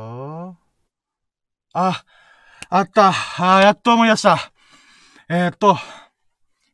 [1.74, 2.04] あ、
[2.70, 3.12] あった。
[3.12, 4.52] ああやっと思い出した。
[5.30, 5.78] えー、っと、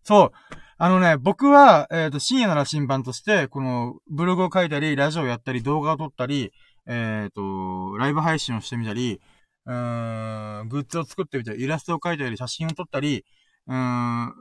[0.03, 0.31] そう。
[0.79, 6.51] あのね、僕は、えー、っと、深夜の羅針盤として、この、ブログを書いたり、ラジオをやったり、動画を撮ったり、
[6.87, 9.21] えー、っと、ライブ配信をしてみたり、
[9.68, 13.26] うーん、グッズを作ってみたり、イラストを描いたり、写真を撮ったり、
[13.68, 14.34] うーん、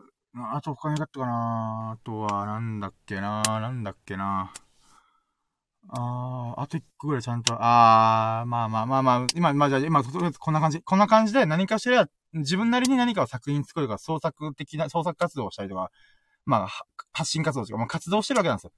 [0.55, 4.53] あと他になかったかなあとは、なんだっけななんだっけな
[5.89, 10.81] あー、あと一個ぐらいちゃんと、あー、まあまあまあまあ、今、まあじゃあ今、こんな感じ。
[10.83, 15.91] こんな感じで何かしら、自分なりに何かを作品作るか、創作的な、創作活動をしたりとか、
[16.45, 16.69] まあ、
[17.13, 18.73] 発信活動とか、まあ活動してるわけなんですよ。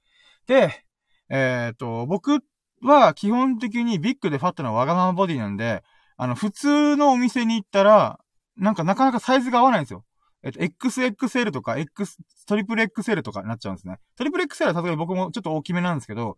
[0.46, 0.84] で、
[1.28, 2.40] えっ、ー、と、僕
[2.82, 5.82] は基本的にビッグでファットなわがままボディなんで、
[6.18, 8.18] あの、普通のお店に行ったら、
[8.56, 10.04] なんかなかなかサイズが合わないんですよ。
[10.42, 13.98] えっと、XXL とか X、トリプル XL とかになっちゃうんですね。
[14.16, 16.36] トリプル XL はさすがに僕もちょっと大きめなんですけど、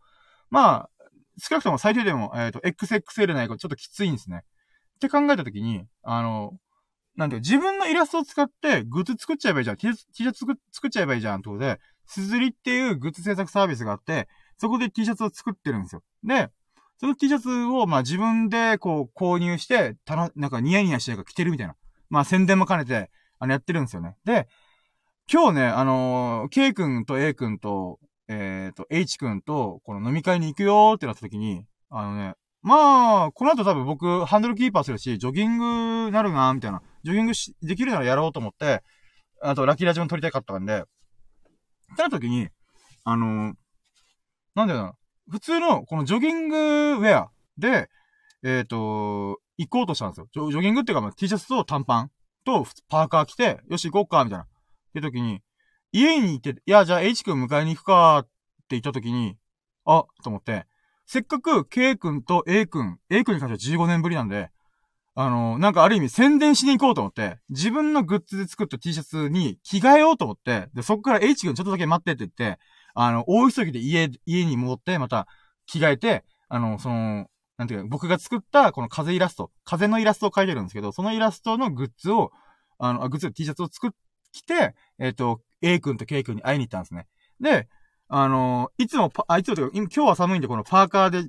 [0.50, 0.90] まあ、
[1.38, 4.42] 少なくとも最低でも、えっ、ー、と、XXL ないとちょっときついんですね。
[4.96, 6.52] って考えたときに、あの、
[7.16, 9.76] なんていう自分のイラストを使ってグッズ作っちゃえばいいじゃん。
[9.76, 11.42] T シャツ作っちゃえばいいじゃん。
[11.42, 14.28] とで、すずりっていうグッズ制作サービスがあって、
[14.58, 16.02] そこで T シャツを作ってるんですよ。
[16.24, 16.50] で、
[17.00, 21.74] その T シャツを、まあ自分でこう購入して、たの、なんかニヤニヤして着てるみたいな。
[22.10, 24.16] まあ宣伝も兼ねて、あのやってるんですよね。
[24.26, 24.46] で、
[25.32, 27.98] 今日ね、あのー、K 君と A 君と、
[28.28, 36.82] えっ、ー、と、H 君と、この飲み会に行くよーってなった時に、あのね、まあ、この後多分僕、ハンドルキーパーするし、ジョギングなるなーみたいな。
[37.02, 38.82] ジョギングし、できるならやろうと思って、
[39.40, 40.82] あと、ラッキーラジオも撮りたかったんで、っ
[41.96, 42.48] てなった時に、
[43.04, 43.54] あのー、
[44.54, 44.94] なんだよな、
[45.28, 47.88] 普通の、このジョギングウェアで、
[48.42, 50.28] えっ、ー、と、行こうとしたんですよ。
[50.32, 52.10] ジョギングっていうか、まあ、T シャツと短パン
[52.44, 54.44] とパーカー着て、よし行こうか、みたいな。
[54.44, 54.46] っ
[54.94, 55.42] て時に、
[55.92, 58.30] 家にいて、いや、じゃあ H 君迎えに行くかって
[58.70, 59.36] 言った時に、
[59.84, 60.66] あ、と思って、
[61.06, 64.50] せっかく K 君と A 君、A 君に関しては15年ぶりなんで、
[65.14, 72.60] あの、なんかある意味宣伝しに行こうと思って、自分のグッズで作った T シャツに着替えようと思って、で、そっから H 君ちょっとだけ待ってって言って、
[72.94, 75.26] あの、大急ぎで家、家に戻って、また
[75.66, 77.26] 着替えて、あの、その、
[77.56, 82.30] なんていうか、僕が作ったこの風イラスト、風のイラストを描いてるんですけど、そのイラストのグッズを、
[82.78, 83.90] あの、あグッズ T シャツを作っ、
[84.32, 87.06] 着て、えっ、ー、と、A 君と K 君に会いに行ったんですね。
[87.40, 87.68] で、
[88.08, 91.22] あの、いつもあ、いつもというか、今日は寒いんでこのパーカーで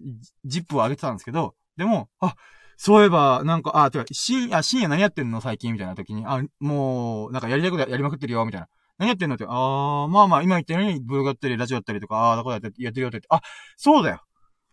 [0.45, 2.35] ジップを上げてたんですけど、でも、あ、
[2.77, 5.73] そういえば、なんか、あ、てか、深夜、深夜何やってんの最近？
[5.73, 8.67] みたいな時に、あ、もう、なんかやりたいことやりまくってるよ、みたいな。
[9.01, 13.41] 何やってんのって、あー、まあまあ、今言ったように、ブログやったり、ラジオやったりとか、あー、だこやって、やってるよって言って、あ、
[13.75, 14.21] そうだよ。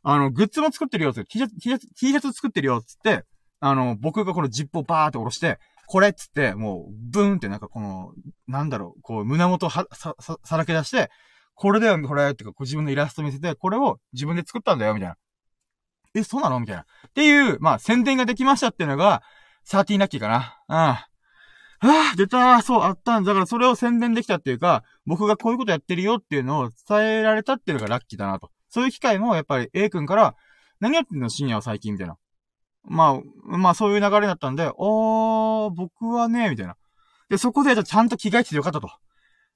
[0.03, 3.25] あの、グッズも作ってるよって、T シャツ、T シャツ、T シャツ作ってるよっつって、
[3.61, 8.13] あの、僕がこのジップをバーって下ろして、これっつって、もう、ブーンってなんかこの、
[8.47, 11.09] なんだろう、こう、胸元は、さ、さ、さらけ出して、
[11.55, 15.17] これだよ、これってか、自分のイラスト見せて、これを自分で作ったんだよ、みたいな。
[16.15, 16.61] え、そうなの？
[16.61, 16.83] みたいな。
[16.83, 19.23] っていう、まあ、宣伝ができましたっていうのが、
[19.65, 20.59] サーティーラッキーかな。
[20.69, 20.97] うん。
[21.81, 28.51] はぁ、出たそう、あったんだからそれを宣伝できたっていうか、僕がこういうことやってるよっていうのを伝えられたっていうのがラッキーだなと。
[28.69, 30.35] そういう機会も、やっぱり A 君から、
[30.81, 32.17] 何やってんの深夜は最近みたいな。
[32.85, 36.77] まあ、まあそういう流れだったんで、おー、僕はね、みたいな。
[37.29, 38.91] で、そこでちゃんと着替えててよかったと。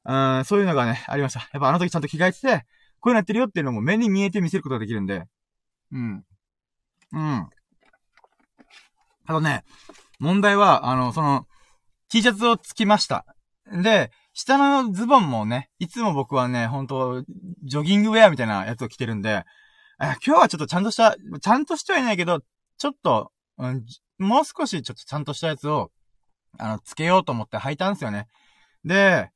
[0.04, 1.40] うん、そういうのがね、ありました。
[1.52, 2.66] やっぱあの時ちゃんと着替えてて、
[3.00, 5.24] こういうのやってるよっていうのも目に見えて見せることができるんで。
[5.92, 6.24] うん。
[7.12, 7.48] うん。
[9.26, 9.64] あとね、
[10.18, 11.46] 問題は、あの、その、
[12.12, 13.24] T シャツをつきました。
[13.72, 17.24] で、下のズボンもね、いつも僕はね、本当
[17.64, 19.44] ジョギングウェアみたいなやつを着てるんで、
[19.98, 22.40] 今日はちょっとちゃんとした、ちゃんとしてはいないけど、
[22.76, 23.86] ちょっと、うん、
[24.18, 25.90] もう少しちょっとちゃんとしたやつを、
[26.58, 28.26] あの、つけようと思って履いたんですよね。
[28.84, 29.30] で、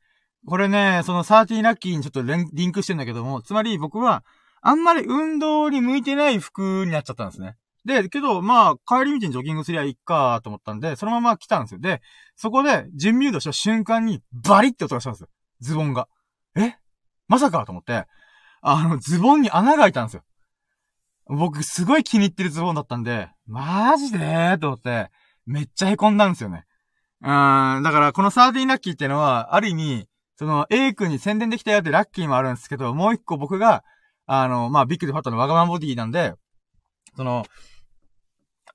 [0.46, 4.22] これね、その13ラッキーにちょっとリンクしてんだけども、つまり僕は、
[4.60, 7.56] あんまり運動に向いてない服になっちゃったんですね。
[7.86, 11.80] で、けど、まあ、帰り道にジョギングすりゃいいかと思ったんで、そのまま来たんですよ。
[11.80, 12.02] で、
[12.34, 15.28] そこで、準備運動した瞬間に、バリって音がしたんですよ。
[15.60, 16.08] ズボンが。
[16.56, 16.74] え？
[17.28, 18.04] まさかと思って、
[18.60, 20.24] あの、ズボンに穴が開いたんですよ。
[21.28, 25.10] 僕、すごい気に入ってるズボンだったんで、マジでーと思って、
[25.44, 26.64] めっちゃ凹んだんですよね。
[27.22, 33.84] うーん、だからこの13ラッキーってのは、ある意味、その A 君に宣伝できたよってラッキーもあるんですけど、もう一個僕が、
[34.26, 36.34] あの、まあ、ビッグでファットのワガマンボディなんで、
[37.16, 37.44] その、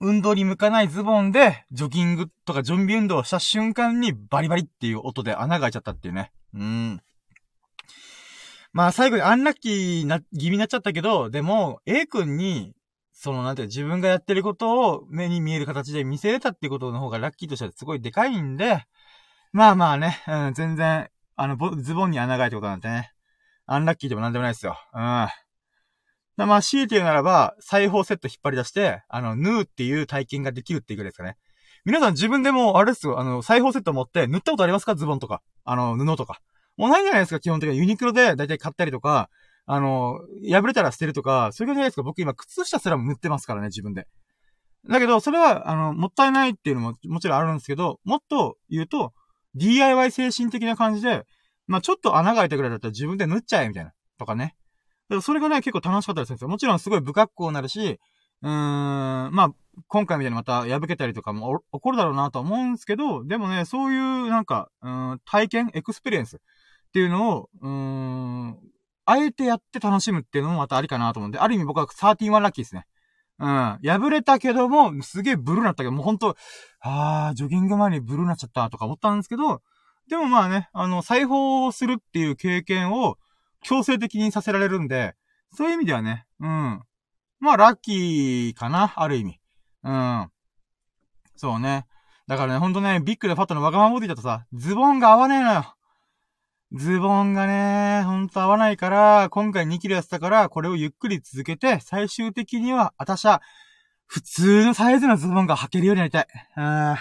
[0.02, 6.32] 運動に向かないズボンで、ジョギングとか準備運動をした瞬間にバリバリっていう音で穴が開いちゃったっていうね。
[6.56, 7.02] うん。
[8.74, 12.74] まあ最後にアンラッキーな、気味になっちゃったけど、でも、A 君に、
[13.12, 18.86] その、なんていう自分がやってることを目に見える形で見せれたっていうことの方がラッキーとしてはすごいでかいんで、
[19.54, 23.12] まあまあね、うん、全然、あの、ズボンに穴が開いたことなんてね、
[23.68, 24.78] アンラッキーでもなんでもないですよ。
[24.94, 25.28] うん。
[26.46, 31.38] まあ、強いて言うならば、裁縫セット引っ張り出して、あの、縫うっていう体験ができるっていうぐらいですかね。
[31.84, 34.96] 皆さん自分でも、あれですよ、あの、裁縫セット持って塗ったことありますか？
[34.96, 35.42] ズボンとか。
[35.64, 36.40] あの、布とか。
[36.78, 37.78] もうないじゃないですか、基本的に。
[37.78, 39.30] ユニクロでだいたい買ったりとか、
[39.66, 40.20] あの、
[40.50, 42.04] 破れたら捨てるとか、そういうことじゃないですか。
[42.04, 44.08] 僕今、靴下すらも塗ってますからね、自分で。
[44.90, 49.14] だけど、それは、あの、もったいないっていうのももちろんあるんですけど、もっと言うと、
[49.56, 51.24] DIY 精神的な感じで、
[51.68, 53.92] まあ、ちょっと穴が開いたぐらいだったら自分で縫っちゃえ、みたいな。
[54.18, 54.56] とかね。
[55.20, 56.48] それがね、結構楽しかったりするんですよ。
[56.48, 58.00] もちろんすごい不格好になるし、
[58.44, 58.52] うーん、
[59.32, 59.54] まあ、
[59.88, 66.40] 今回みたいにまた破けたりとかも起こるだろうなとは思うんですけど、でもね、そういうなんか、うん、体験、エクスペリエンスっ
[66.94, 68.60] ていうのを、うーん、
[69.06, 72.86] あえてやって楽しむっていうのもまたありかなと思うんで、ある意味僕は13ラッキーですね。
[73.40, 73.80] うん。
[73.84, 76.36] 破れたけども、すげえブルーなったけど、もうほんと、
[76.80, 79.62] あー、ジョギング前にブルーなっちゃったとか思ったんですけど、
[80.08, 83.18] でもまあね、あの、裁縫をするっていう経験を
[83.62, 85.16] 強制的にさせられるんで、
[85.54, 86.82] そういう意味ではね、うん。
[87.40, 89.40] まあ、ラッキーかな、ある意味。
[89.84, 90.30] うん。
[91.36, 91.86] そうね。
[92.28, 95.76] だからね、ほんとね、ビッグでファットのわがままボディだとさ、ズボンが合わねえのよ。
[96.74, 103.42] ズボンがね、ほんと合わないから、今回2キロやってたから、これをゆっくり続けて、最終的には、あたしゃ、
[104.06, 106.28] 普通のサイズのズボンが履けるようになりたい。
[106.58, 106.64] うん。
[106.94, 106.98] い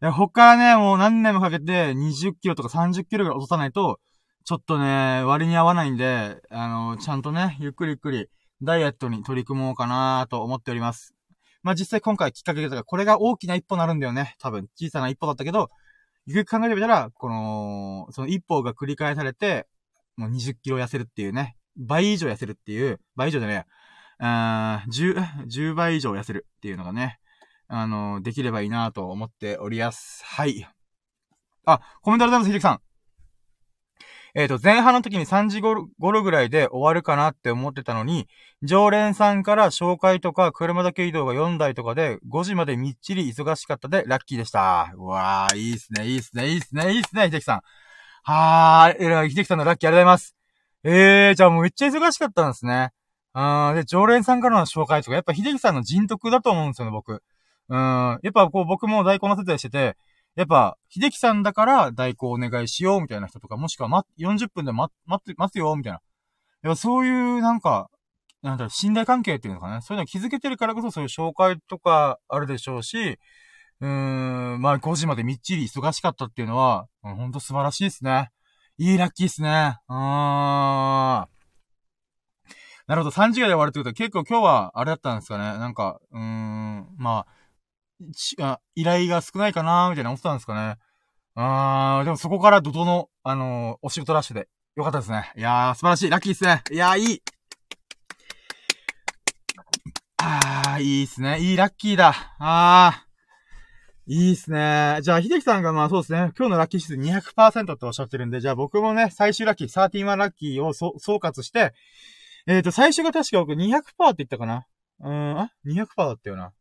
[0.00, 4.00] や、他ね、もう何年もかけて20キロとか30キロぐらい落とさないと、
[4.44, 8.28] ちょっとね、割に合わないんで、あの、ちゃんとね、ゆっくりゆっくり、
[8.62, 11.14] ダイエットに取り組もうかなと思っております。
[11.62, 14.36] まあ、実際今回きっかけが、これが大きな一歩になるんだよね。
[14.38, 15.70] 多分、小さな一歩だったけど、
[16.26, 19.66] よく考えてみたら、この、その一歩が繰り返されて、
[20.16, 23.66] もう20キロ痩せるっていうね、倍以上痩せるっていう、倍以上じゃね
[24.20, 25.14] えや、10、
[25.46, 27.18] 10倍以上痩せるっていうのがね、
[27.66, 30.22] あの、できればいいなと思っておりやす。
[30.26, 30.68] はい。
[31.64, 32.93] あ、コメントありがとうございます、ひできさん。
[34.36, 35.88] えっ、ー、と、前半の時に3時頃
[36.22, 38.26] ぐらいで終わるかなって思ってたのに、
[38.62, 44.92] 常連さんから紹介とか車だけ移動が4台とかで5時までみっちり忙しかったでラッキーでした。
[44.96, 47.60] うわー、いいっすね、いいっすね、いいっすね、いいっすね、秀樹さん。
[48.24, 50.34] はーい、えらい、秀樹さんのラッキーありがとうございます。
[50.82, 52.90] えー、じゃあもうめっちゃ忙しかったんですね。
[53.34, 57.22] うん、で、常連さんからの紹介とか、やっぱ秀樹さんの人徳だと思うんですよね、僕。
[57.68, 59.96] うん、やっぱこう僕も大根の手伝いしてて、
[60.36, 66.00] やっぱ、秀樹さんだから代行お願いしようみたいな人とか、もしくは、ま、40分で待、待って、待つよみたいな。
[66.62, 67.90] やっぱそういう、なんか、
[68.42, 69.80] なんだろ、信頼関係っていうのかな。
[69.80, 73.18] そういうの気づけてるからこそ、そういう紹介とかあるでしょうし、
[73.80, 78.30] うーん、まあ5時までみっちり忙しかったっていうのは、うん、ほんと素晴らしいですね。
[78.78, 79.78] いいラッキーですね。
[79.88, 81.34] うーん。
[82.86, 85.58] なるほど、3時ぐらいで終わるってことは結構今日は、あれだったんですかね。
[85.58, 87.43] なんか、うーん、まあ、
[88.40, 90.78] あ依頼が少ないかなみたいな思ってたんですかね。
[91.36, 95.32] あー、でもそこから怒涛の、あのー、お仕事ラッシュで、よかったですね。
[95.36, 96.10] いやー、素晴らしい。
[96.10, 96.62] ラッキーですね。
[96.70, 97.22] いやー、いい。
[100.22, 101.40] あー、いいっすね。
[101.40, 102.14] いいラッキーだ。
[102.38, 103.14] あー。
[104.06, 104.98] いいっすね。
[105.02, 106.32] じゃあ、秀樹さんがまあそうですね。
[106.38, 111.72] 今日のラッキー指数200%っておっしゃってるんで、じゃあ僕もね、最終ラッキー、31ラッキーを総括して、
[112.46, 114.66] えっ、ー、と、最終が確か僕200%って言ったかな。
[115.00, 116.52] うーん、あ ?200% だったよな。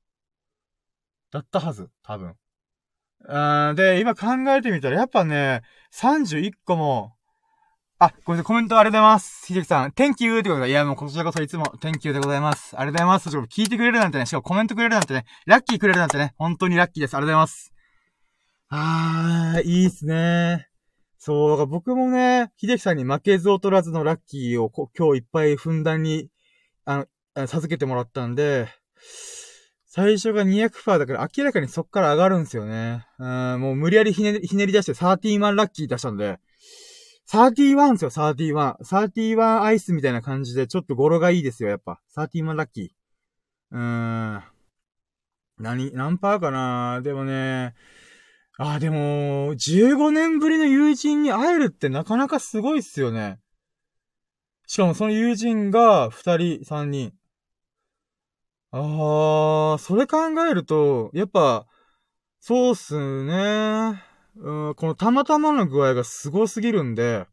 [1.33, 2.35] だったはず、多分。
[3.25, 5.63] うん、で、今考えてみたら、やっぱね、
[5.95, 7.15] 31個も、
[7.97, 9.47] あ、ごめんなさい、コメントありがとうございます。
[9.47, 10.39] ひできさん、Thank you!
[10.39, 12.77] ってことで、いや、もうこちらこそいつも Thank you でございます。
[12.77, 13.59] ありがとうございます。
[13.59, 17.15] 聞いてくれるなんてね、しかもコメントくれるなんてね、ラッキーくれるなんてね、本当にラッキーです。
[17.15, 17.73] ありがとうございます。
[18.69, 20.67] あー、いいっすね。
[21.17, 26.29] そう、だから僕もね、ひできさんに負けず劣らずのラッキーを今日いっぱいふんだんに、
[26.85, 28.67] あの、授けてもらったんで、
[29.95, 33.05] 最初が200%だから明らかにそっから上がるんですよね。
[33.19, 36.39] うん、もう無理やりひねひねり出して13万ラッキー出したんで、
[37.29, 38.77] 31ですよ、31。
[38.83, 41.99] 31アイスみたいな感じで、ちょっと語呂がいいですよ、やっぱ。
[42.17, 42.87] 31ラッキー。
[43.69, 44.43] うーん。
[45.59, 47.75] 何、何パーかなでもね、
[48.57, 53.37] あ、でも、15年ぶりの友人に会えるってなかなかすごいっすよね。
[54.65, 57.13] しかもその友人が2人、3人。
[58.75, 60.17] あー、それ考
[60.49, 61.67] えると、やっぱ、
[62.39, 62.95] そうっす
[63.25, 64.03] ね。
[64.37, 67.27] うん、このたまたまの具合がすごすぎるんで、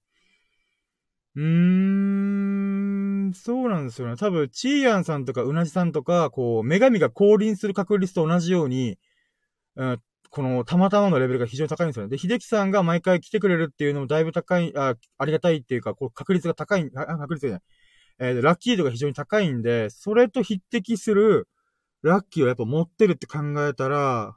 [1.36, 1.42] うー
[3.30, 4.16] ん、そうなんですよね。
[4.16, 8.98] 多分、チーヤンさんとかうなじさんとか、こう、女神が降臨する確率と同じように、
[9.76, 12.10] うん、この、たまたまのレベルが非常に高いんですよね。
[12.10, 17.62] で、秀樹さんが毎回来てくれるっていうのもだいぶ高い、あ、ありがたいっていうか、こう、確率が高い、あ、確率じゃない。
[18.20, 21.48] えー、ラッキー度が非常に高いんで、それと匹敵する、
[22.02, 24.36] ラッキーをやっぱ持ってるって考えたら、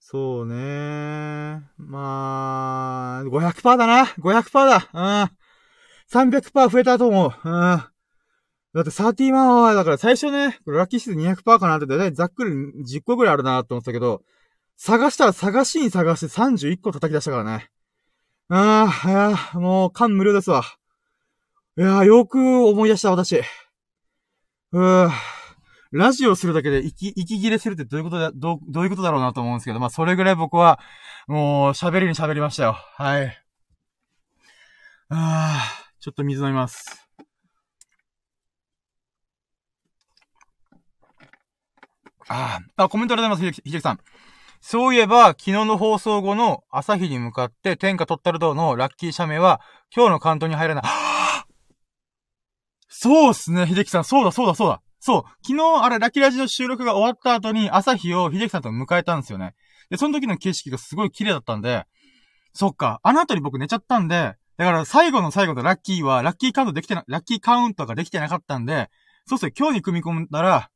[0.00, 4.88] そうねまあ、500%だな !500% だ
[6.10, 12.50] うん !300% 増えたと思ううんだって31は、だから最初ね、ラッキーシーズン200%かなって、だいたいざっくり
[12.84, 14.22] 10個ぐらいあるなって思ってたけど、
[14.76, 17.70] 探したら探しに探して31個叩き出したからね。
[18.48, 20.64] ああ、いや、もう感無量ですわ。
[21.78, 23.36] いやよく思い出した私。
[23.36, 25.10] うー。
[25.92, 30.80] ラジオするだけで息、息切れするってどういうことだ、どう、どういうことだろうなと思うんですけど、まあ、それぐらい僕は、
[31.28, 32.72] もう、喋りに喋りましたよ。
[32.72, 33.26] はい。
[35.08, 37.08] ああ、ちょっと水飲みます。
[42.28, 44.00] ああ、あ、コメントありがとうございます、ひじきさん。
[44.60, 49.60] そういえば、昨日の放送後の朝日に向かって天下取ったる道のラッキー社名は、
[49.94, 51.07] 今日の関東に入らない。
[53.00, 54.04] そうっすね、秀樹さん。
[54.04, 54.82] そうだ、そうだ、そうだ。
[54.98, 55.22] そう。
[55.46, 59.54] 昨日、あれ、ラキラジの収録が終わった後に、朝日を秀樹さんと迎えたんですよね。
[59.88, 61.84] で、その時の景色がすごい綺麗だったんで、
[62.54, 62.98] そっか。
[63.04, 68.90] あの後に僕寝ちゃったんで、だから最後の最後のラッキーは、ラッキーカウントできてな、ラッキーカウントができてなかったんで、
[69.28, 70.68] そうっすね、今日に組み込んだら、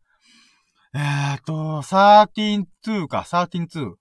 [0.94, 3.94] えーっと、13-2か、13-2。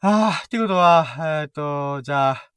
[0.00, 2.50] あー、ってことは、えーっと、じゃあ、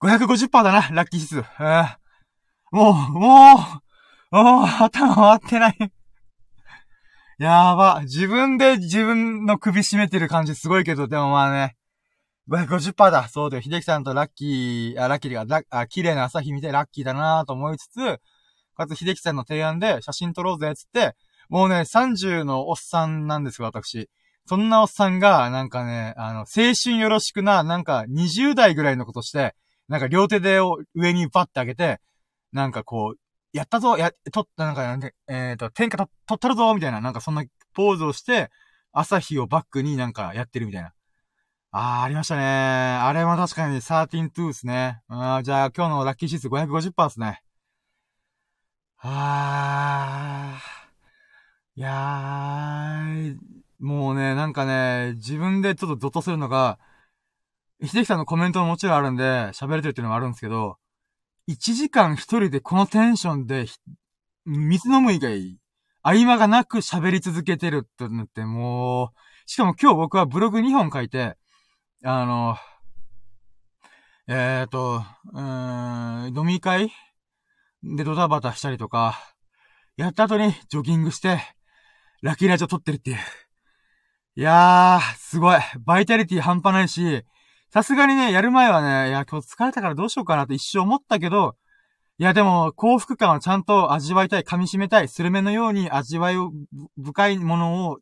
[0.00, 1.38] 550%だな、ラッキー指数。
[1.40, 1.99] えー、
[2.70, 3.56] もう、も
[4.32, 5.92] う、おー、頭回ってない
[7.38, 8.02] やば。
[8.02, 11.76] 自分で自分の首絞めてる感じすごいけど、でもまあね。
[12.48, 13.28] 50%だ。
[13.28, 13.62] そうだよ。
[13.62, 18.20] 秀樹さんとラッキー、あ、ラッキーが、あ、綺麗な朝日見てラッキーだなと思いつつ、
[18.76, 21.14] かつ秀樹さんの提案で写真撮ろうぜ、つって、
[21.48, 24.08] もうね、30のおっさんなんですよ、私。
[24.46, 29.54] そんなおっさんが、なんかね、あの、青春よろしくな、なんか20代ぐらいのことして、
[29.88, 30.58] なんか両手で
[30.94, 32.00] 上にパッて上げて、
[32.52, 33.20] なんかこう、
[33.52, 37.44] やったぞ、や、とった、なんか、なんで、えっ、ー、と、天下と、取ったるぞみたいな、なんかそんな
[37.74, 38.50] ポーズをして、
[38.92, 40.92] 朝日をバックになんかやってるみたいな。
[41.72, 45.02] あー、ありましたねあれは確かに13-2ですね。
[45.08, 47.42] あじゃあ今日のラッキーシーズ550%ですね。
[48.98, 50.80] あー。
[51.76, 53.38] いやー、
[53.78, 56.78] もうね、なんかね、自分でちょっとゾッとするのが、
[57.82, 60.78] 秀樹さんのコメントももちろんあるんで、喋れてるっていうのもあるんですけど、
[61.50, 63.66] 1時間一人でこのテンションで、
[64.46, 65.58] 水飲む以外、
[66.02, 69.08] 合間がなく喋り続けてるってなって、もう、
[69.46, 71.36] しかも今日僕はブログ2本書いて、
[72.04, 72.56] あの、
[74.28, 76.92] えっ、ー、と、うーん、飲み会
[77.82, 79.18] でドタバタしたりとか、
[79.96, 81.40] やった後にジョギングして、
[82.22, 83.18] ラッキーラジオ撮ってるっていう。
[84.36, 85.58] いやー、すごい。
[85.80, 87.24] バイタリティ半端ないし、
[87.72, 91.54] さすがにね、やる前はね、いや、今日疲れたからどうしようかなって一瞬思ったけど、
[92.18, 96.50] いや、でも、幸福感をちゃんと味わいたい、噛み締めたい、スルメのように味わいを、
[97.00, 97.98] 深いものを、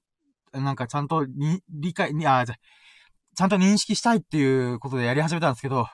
[0.52, 2.56] なんかちゃんとに、理解、に、あ、じゃ、
[3.36, 5.86] ちゃんと認識したいっていうことでやり始めたんですけど、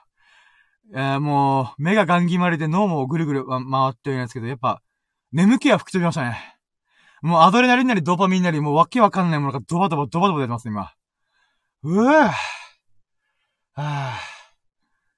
[0.94, 3.60] えー、もう、目がガン決まりで脳もぐるぐる回
[3.90, 4.82] ってるんですけど、やっぱ、
[5.32, 6.38] 眠気は吹き飛びましたね。
[7.22, 10.92] もうアドレナリンなりドーパミンなり、もうわけわかんないものがドバドバドバドバ出てます、今。
[11.82, 12.30] うぅ
[13.76, 14.12] は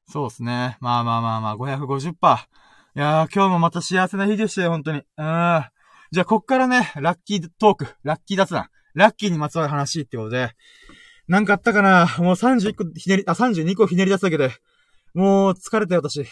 [0.08, 0.10] ぁ。
[0.10, 0.78] そうですね。
[0.80, 2.12] まあまあまあまあ、550%。
[2.12, 4.98] いやー、今日もまた幸せな日でしたよ、本当に。
[4.98, 5.04] うん。
[5.04, 10.52] じゃあ、こっからね、ラッキートーク、ラッキー雑談、ラッキーにまつわる話ってことで、
[11.28, 12.06] なんかあったかな？
[12.18, 14.50] もう31個ひねり、あ、32個ひねり出すだけで、
[15.12, 16.26] もう疲れたよ、私。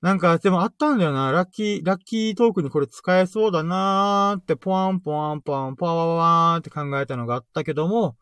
[0.00, 1.32] なんか、でもあったんだよな。
[1.32, 8.16] ラッキー、ラッキートークにこれ使えそうだなーって、ポワンポワンポワン、ポワワワーンって考えたのがあったけども、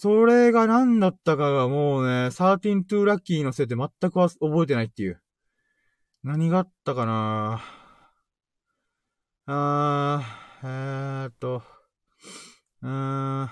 [0.00, 5.20] それが何だったかがもうね、13 to ラッキーのせいで全く覚えてないっていう。
[6.22, 7.60] 何があったかな？
[9.46, 11.64] あー、えーっと、
[12.82, 13.50] うーん、う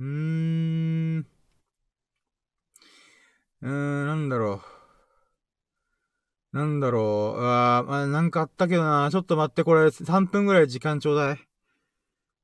[0.00, 1.26] ーん。
[3.60, 4.62] なんだろ
[6.52, 6.56] う。
[6.56, 7.40] なんだろう。
[7.44, 9.08] あー、まあ、なんかあったけどな。
[9.10, 11.38] ちょっと待って、これ、3分ぐらい時間ちょうだい。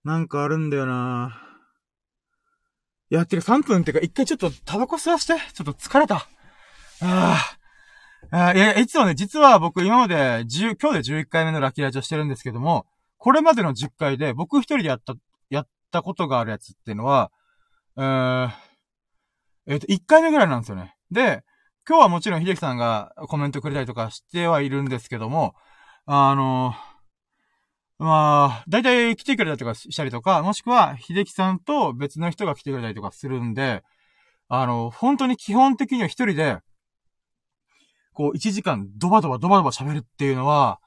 [0.02, 1.45] なんかあるんだよな。
[3.10, 5.34] いや、てか3分ってか、一回ちょっとタバコ吸わして。
[5.52, 6.26] ちょっと疲れた。
[7.02, 7.36] あ
[8.30, 8.54] あ。
[8.54, 12.86] いや、いつもね、実は僕今まで10、今日で11回目のラッキーラジオしてるんですけども、
[13.18, 15.14] これまでの10回で僕一人でやった、
[15.50, 17.30] やったことがあるやつっていうのは、
[17.94, 18.50] うー、
[19.68, 20.96] えっ、と、1回目ぐらいなんですよね。
[21.12, 21.44] で、
[21.88, 25.54] 今日はもちろん秀樹さんがコメントくれたりとかしてはいるんですけども、
[26.06, 26.74] あの、
[27.98, 33.82] まあ、だいたい来てくれたりとかしたりとか、もしくは秀樹さんと別の人が来てくれたりとかするんで、
[34.48, 36.58] あの、本当に基本的には一人で、
[38.12, 40.78] こう、1時間ドバドバドバドバ喋るっていうのは、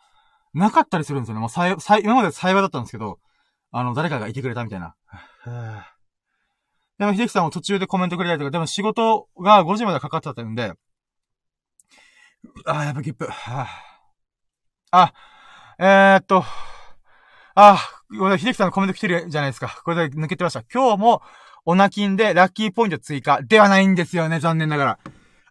[0.54, 1.42] なかったりするんですよね。
[1.42, 3.20] もうさい、今まで幸いだったんですけど、
[3.72, 4.96] あの、誰かがいてくれたみたいな。
[6.98, 10.74] でも、秀樹さんも途中でコメントくれたりとか、でも仕事が5時までかかっちゃってるんで、
[12.66, 13.28] ああ、やっぱゲップ。
[14.92, 15.14] あ、
[15.78, 16.44] えー、っと、
[17.62, 17.78] あ、
[18.10, 19.82] 秀樹さんのコメント来てるじゃないですか。
[19.84, 20.64] これで抜けてました。
[20.74, 21.22] 今日も、
[21.66, 25.00] オナキンでラッキーポイント追加ではないんですよね、残念ながら。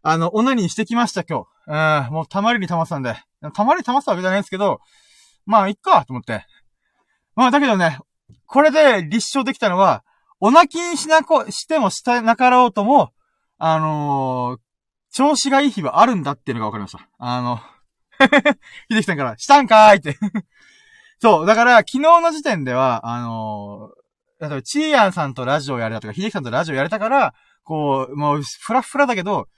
[0.02, 2.06] あの、オナニーしてきました、今日。
[2.06, 3.14] うん、もうたまりに溜まったんで。
[3.52, 4.80] たまりに溜まったわけじゃないですけど、
[5.44, 6.46] まあ、いっか、と思って。
[7.36, 7.98] まあ、だけどね、
[8.46, 10.02] これで立証できたのは、
[10.40, 13.12] お泣きにしなこ、してもしたなかろうとも、
[13.58, 14.60] あのー、
[15.12, 17.06] 調子がいい日はあるんだっていうのが分かりました。
[17.18, 17.60] あの、
[18.88, 20.16] ひできさんから、したんかーいって
[21.20, 29.48] そう、だから、昨日の時点では、あのー、例えば、チーヤンさんとラジオやれたとか、ひできさんとラジオやれたから、こう、もう、ふらふらだけど、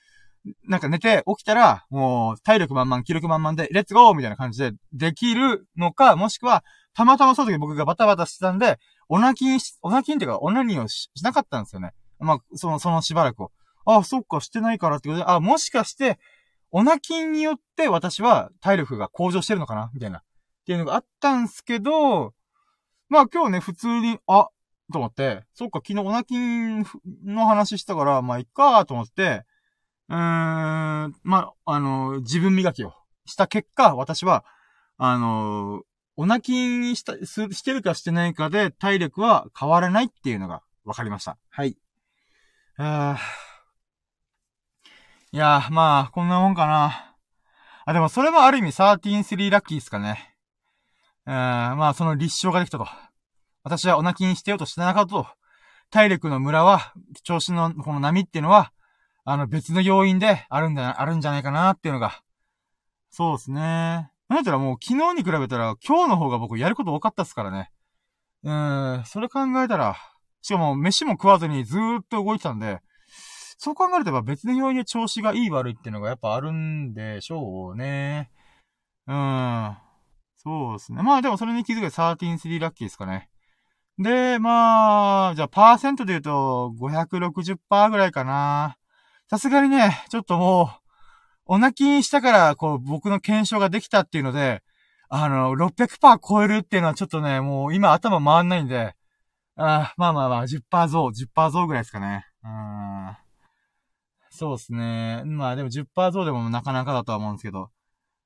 [0.66, 11.92] なんか寝て起きたら、もう、体力満々、気力満々で、レッツゴーみたいな感じでできるのか、もしくは、たまたまその時僕がバタバタしてたんで、お泣きにし、お泣きんっていうか、おなにをしなかったんですよね。
[12.18, 13.52] まあ、その、そのしばらくを。
[13.84, 16.18] あ、そっか、してないからってことで、あ、もしかして、
[16.70, 20.22] お泣きんによって私は体力が向上してるのかなみたいな。
[20.70, 22.32] っていうのがあったんすけど、
[23.08, 24.50] まあ今日ね、普通に、あ、
[24.92, 26.36] と思って、そっか、昨日お泣き
[27.26, 29.42] の話したから、まあいっか、と思って、
[30.08, 30.18] うーん、
[31.24, 32.92] まあ、あの、自分磨きを
[33.26, 34.44] した結果、私は、
[34.96, 35.82] あの、
[36.14, 41.36] お泣きにした、す、してるかしてないかで体力は変わらないっていうのが分かりました。
[41.48, 41.76] はい。
[42.76, 43.18] あ
[45.32, 47.16] いやまあ、こんなもんかな。
[47.86, 50.29] あ、でもそれもある意味13-3ラッキーですかね。
[51.30, 52.88] うん、まあ、その立証ができたと。
[53.62, 55.26] 私はお泣きにしてようとしてなかったと。
[55.88, 58.72] 体力の村は、調子のこの波っていうのは、
[59.24, 62.20] あの別の要因であるんだ、あるんじゃないかなっていうのが。
[63.10, 63.60] そうですね。
[63.60, 67.70] なんだったらもう昨日に比べたら今日の方が僕やること多かったっすからね。
[68.42, 69.96] うん、それ考えたら、
[70.42, 72.80] しかも飯も食わずにずーっと動いてたんで、
[73.56, 78.32] そう考えると別の要因で調子がいい悪いっていうのがやっぱあるんでしょうね。
[79.06, 79.76] うん。
[80.42, 81.02] そうですね。
[81.02, 83.28] まあでもそれに気づく13-3ラッキーですかね。
[83.98, 88.78] で、まあ、じゃあパーセントで言うと560%ぐらいかな。
[89.28, 90.78] さすがにね、ちょっともう、
[91.44, 94.62] お泣きにしたから、こう、僕の検証ができたっていうので、
[95.10, 98.94] あの、600%超えるっていうのはちょっとね、もう今頭回んないんで、
[99.56, 102.24] あまあまあまあ、10%増、10%増ぐらいですかね。
[102.42, 103.16] うん。
[104.30, 105.22] そうですね。
[105.26, 107.70] まあでも10%増でもなかなかだとは思うんですけど。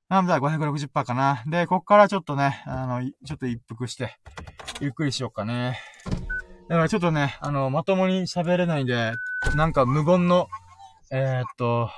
[0.09, 1.43] なんだ、560%かな。
[1.47, 4.17] で、こっからちょっとね、あの、ちょっと一服して、
[4.79, 5.79] ゆっくりしようかね。
[6.69, 9.13] だからちょっとね、あの、まともに喋れないんで、
[9.55, 10.47] なんか無言の
[11.11, 11.89] えー、っと、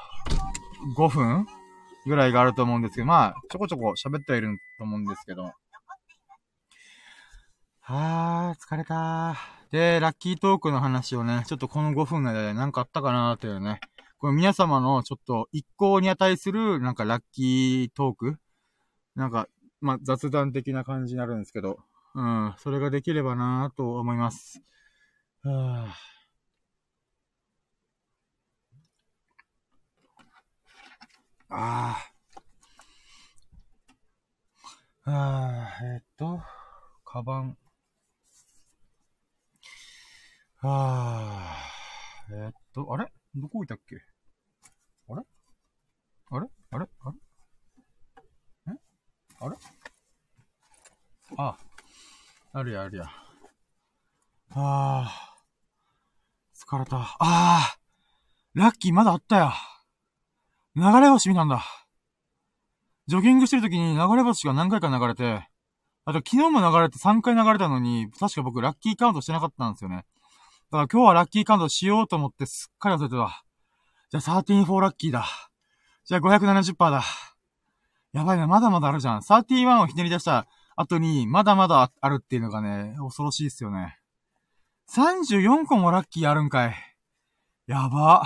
[0.98, 1.48] 5分
[2.06, 5.54] ぐらいがあると思うんですけど、まあ、ちょこちょこ喋ってはいると思うんですけど。
[7.84, 9.38] あー、疲れた
[9.72, 13.80] で、ラッキートークの話をね、ちょっとこの5分の間で何かあったかなーというね、
[14.19, 18.38] これ皆様のちょっと一向に値する、なんかラッキートーク？
[19.15, 19.48] なんか、
[19.80, 21.77] まあ、雑談的な感じになるんですけど、
[22.15, 24.61] うん、それができればなーと思います。
[25.44, 26.07] はぁ
[31.49, 31.98] あ
[35.06, 35.10] あ。
[35.10, 36.41] ああ、えっと、
[37.06, 37.57] カバン。
[40.61, 41.56] あ
[42.30, 43.06] あ、えっと、あれ？
[43.40, 43.98] どこ置いたっけ？
[45.10, 45.22] あれ？
[46.32, 46.48] あれ？
[46.72, 46.86] あれ？
[47.02, 48.74] あれ？
[48.74, 48.78] ん
[49.40, 49.56] あれ？
[51.38, 51.58] あ、
[52.54, 53.06] あるやあるや。
[53.06, 53.12] あ
[54.56, 55.36] あ、
[56.56, 56.98] 疲れた。
[56.98, 57.78] ああ、
[58.56, 59.54] ラッキーまだあったよ。
[60.76, 61.64] 流れ星見たんだ。
[63.06, 65.48] ジョギングしてる時に流れ星が何回か流れて、
[66.06, 70.06] あと昨日も流れて3回流れたのに、確か僕ラッキーカウントしてなかったんですよね。
[70.72, 73.44] だから今日はラッキーカウントしようと思ってすっかり忘れてた。
[74.10, 75.26] じゃあ13-4ラッキーだ。
[76.06, 77.03] じゃあ570%だ。
[78.14, 79.19] やばいね、まだまだあるじゃん。
[79.19, 83.98] 31をひねり出した後に、まだまだあるっていうのがね、恐ろしいっすよね。
[84.94, 86.76] 34個もラッキーあるんかい。
[87.68, 88.23] やば。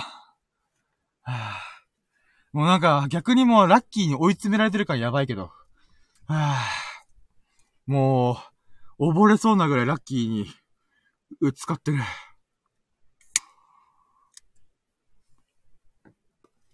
[1.24, 1.60] あ、
[2.52, 5.44] もうなんか、逆にもうラッキーに追い詰められてるからやばいけど。
[5.44, 5.50] は
[6.28, 6.58] あ、
[7.86, 8.38] も
[8.98, 10.46] う、溺れそうなぐらいラッキーに、
[11.40, 11.98] うつかってる。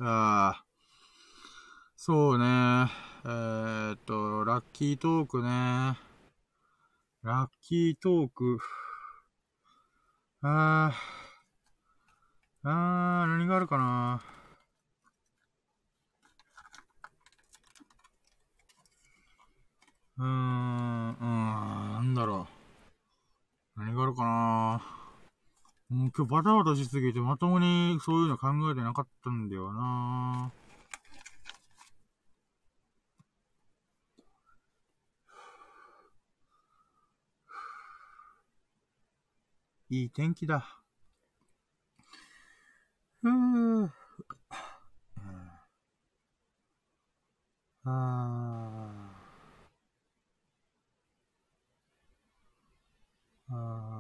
[0.01, 0.65] ああ。
[1.97, 2.45] そうね。
[3.25, 5.99] えー、っと、ラッキートークね。
[7.23, 8.59] ラッキートーク。
[10.43, 12.69] あー。
[12.69, 14.23] あー、何があるかな。
[20.19, 22.47] うーん、うん、なんだろ
[23.77, 23.81] う。
[23.81, 24.98] 何があるかな。
[25.91, 30.69] もう今日バタバタしすぎてまともにそういうの考えてなかったんだよなぁ
[39.91, 40.83] いい天気だ。
[43.23, 43.91] ふぅ。
[47.85, 47.91] あ
[53.51, 53.98] あ。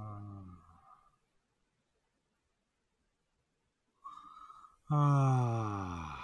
[4.90, 6.18] ああ。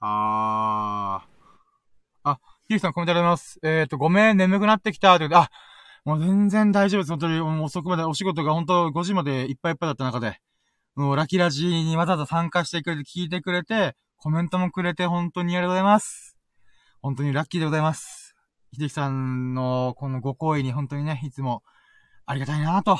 [0.00, 0.06] あ
[1.16, 1.24] あ。
[1.24, 2.30] あー。
[2.32, 3.58] あ、ゆうさんコメントありがとうございます。
[3.62, 5.18] えっ、ー、と、ごめん、眠くなってきた。
[5.18, 5.50] というあ、
[6.04, 7.10] もう全然大丈夫です。
[7.10, 10.38] 本当に、もう遅くまで、お仕事が本当5時までいっぱいいっぱいだった中で、
[10.94, 16.36] もうラキラジーにわざわざ参加してくれて、聞いてくれて、コメントもくれて、本当にありがとうございます。
[17.02, 18.19] 本当にラッキーでございます。
[18.72, 21.62] 秀樹さんのこのご好意に本当にね、いつも
[22.26, 22.98] ありがたいなと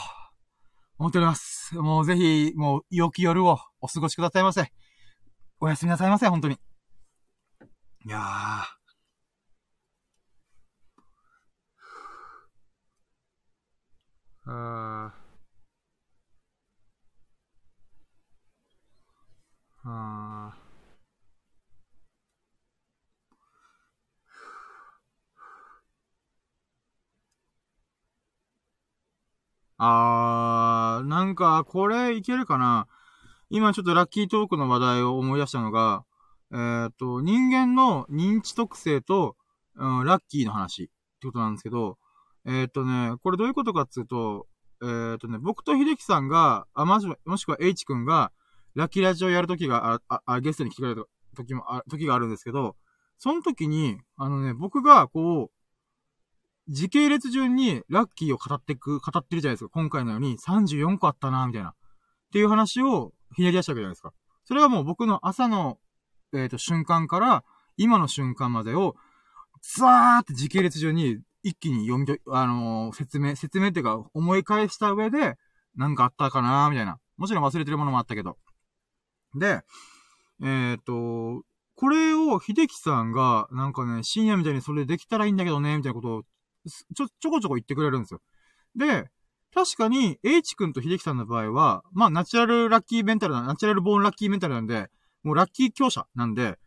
[0.98, 1.76] 思っております。
[1.76, 4.72] もうぜひ、もう良き夜をお過ごしくださいませ。
[5.60, 6.58] おやすみなさいませ、本当に。
[8.04, 8.79] いやー。
[31.30, 32.88] なんか、これいけるかな？
[33.50, 36.04] 今ちょっとラッキートークの話題を思い出したのが、
[36.52, 39.36] えっ、ー、と、人間の認知特性と、
[39.76, 40.86] うん、ラッキーの話っ
[41.20, 41.98] てことなんですけど、
[42.44, 44.48] えっ、ー、とね、これどういうことかっていうと、
[44.82, 48.32] えっ、ー、とね、僕と秀樹さんが、あ、もしもしくは H 君が、
[48.74, 51.02] ラッキーラジオやるときが、あ、あ、ゲストに来てくれた
[51.36, 52.74] 時も、あ、時があるんですけど、
[53.18, 55.59] その時に、あのね、僕が、こう、
[56.70, 59.70] 時系列順にラッキーを語ってく、語ってるじゃないですか。
[59.74, 61.70] 今回のように34個あったな、みたいな。
[61.70, 61.72] っ
[62.32, 64.12] ていう話をひねり出したわけじゃないですか。
[64.44, 65.78] それはもう僕の朝の
[66.32, 67.44] えっ、ー、と、瞬間から、
[67.76, 68.94] 今の瞬間までを、
[69.76, 75.36] ザーって時系列上に一気に読みと、あのー、説明、説明っていうか、思い返した上で、
[75.76, 76.98] なんかあったかなみたいな。
[77.16, 78.38] もちろん忘れてるものもあったけど。
[79.34, 79.62] で、
[80.42, 81.44] えっ、ー、と、
[81.76, 86.22] これを秀樹さんが、なんかね、深夜みたいにそれできたらいいんだけどね、みたいなことを、
[86.94, 88.20] ちょ、ちょこちょこ言ってくれるんですよ。
[88.76, 89.10] で、
[89.52, 94.90] 確かに、H 君と秀樹さんの場合は、まあ、ナチュラルラッキーメンタルな、ナチュラルボーンラッキーメンタルなんで、
[95.22, 96.58] もうラッキー強者なんで、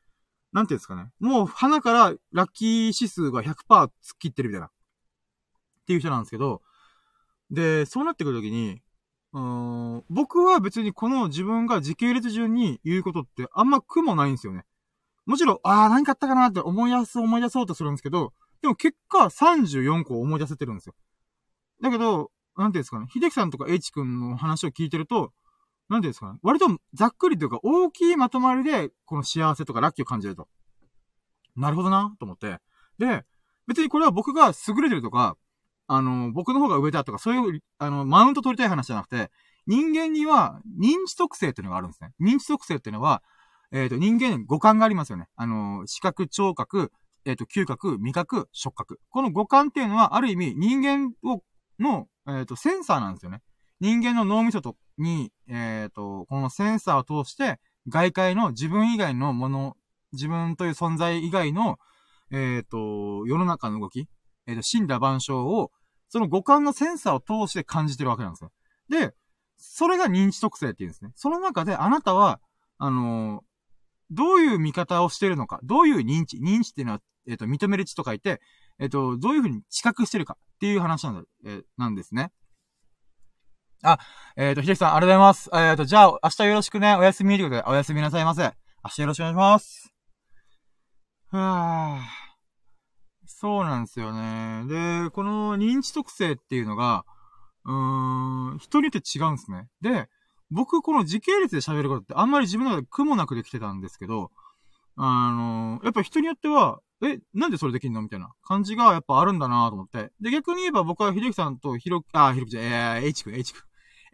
[0.52, 1.10] なんていうんですかね。
[1.20, 4.68] もう鼻からラッキー指数が100%突っ切ってるみたいな。
[4.68, 4.70] っ
[5.86, 6.62] ていう人なんですけど、
[7.50, 8.82] で、そうなってくるときに、
[9.34, 14.64] うん、僕は別にこの自分が時系列順に言うことってあんま苦もないんですよね。
[15.26, 18.34] もちろん、ああ、何かあったかなって思い出す、思い出そうとするんですけど、
[18.64, 20.96] でも結果34個思い出せてるんですよ。
[21.82, 25.34] だけど、なんていうんですかね、秀樹さんとか H 君の話を聞いてると、
[25.90, 26.40] なんていうんですかね。
[26.42, 30.48] 割とざっくりというか大きいまとまりで、この幸せとかラッキーを感じると。
[31.58, 32.60] なるほどな、と思って。
[32.98, 33.26] で、
[33.68, 35.36] 別にこれは僕が優れてるとか、
[35.88, 39.30] あの、僕の方が上だとか、そういう、あの、マウント取りたい話じゃなくて、
[39.68, 42.12] 人間には認知特性っていうのがあるんですね。
[42.22, 43.22] 認知特性っていうのは、
[43.74, 45.28] えっ、ー、と、人間五感がありますよね。
[45.36, 46.94] あの、視覚、聴覚、
[47.26, 49.00] えっ、ー、と、嗅覚、味覚、触覚。
[49.10, 51.42] この五感っていうのは、ある意味、人間を、
[51.80, 53.42] の、えっ、ー、と、センサーなんですよね。
[53.80, 59.78] 人間の脳みそと、に、えっ、ー、と、このセンサーを通して、外界の自分以外のもの、
[60.12, 61.80] 自分という存在以外の、
[62.32, 64.08] えっ、と、世の中の動き、
[64.46, 65.72] えっ、と、死んだ万象を、
[66.10, 68.52] その五感のセンサーを通して感じてるわけなんですよ。
[68.90, 69.14] で、
[69.58, 71.12] それが認知特性っていうんですね。
[71.16, 72.40] その中であなたは、
[72.78, 73.44] あの
[74.12, 78.42] どういう見方をしてるのか、どういう認知、認知っていうのは、えっ、と、認める知と書いて、
[78.80, 82.32] えっ、と、どういうふうに知覚してるかっていう話なんだ、えー、なんですね。
[83.84, 84.00] あ、
[84.38, 85.50] えっ、と、ひできさん、ありがとうございます。
[85.54, 88.44] えっ、と、じゃあ、明日よろしくね、お休みということで、お休みなさいませ。
[88.84, 89.94] 明日よろしくお願いします。
[91.32, 92.24] はぁ。
[93.26, 94.64] そうなんですよね。
[94.68, 97.04] で、この認知特性っていうのが、
[97.66, 99.68] うーん、人によって違うんですね。
[99.82, 100.08] で、
[100.50, 104.32] 僕、この時系列で喋ることってあんまり自分の中で苦もなくできてたんですけど、
[104.96, 108.02] あのやっぱ人によっては、え、なんでそれできんの？
[108.02, 110.12] みたいな感じがやっぱあるんだなと思って。
[110.22, 113.64] で、逆に言えば僕はひろきさんとひろ、あ、ひろきじゃん、えー、H 君、H 君。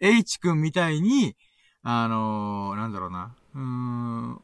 [0.01, 1.35] H 君みたいに、
[1.83, 3.35] あのー、なんだろうな。
[3.55, 4.41] うーん、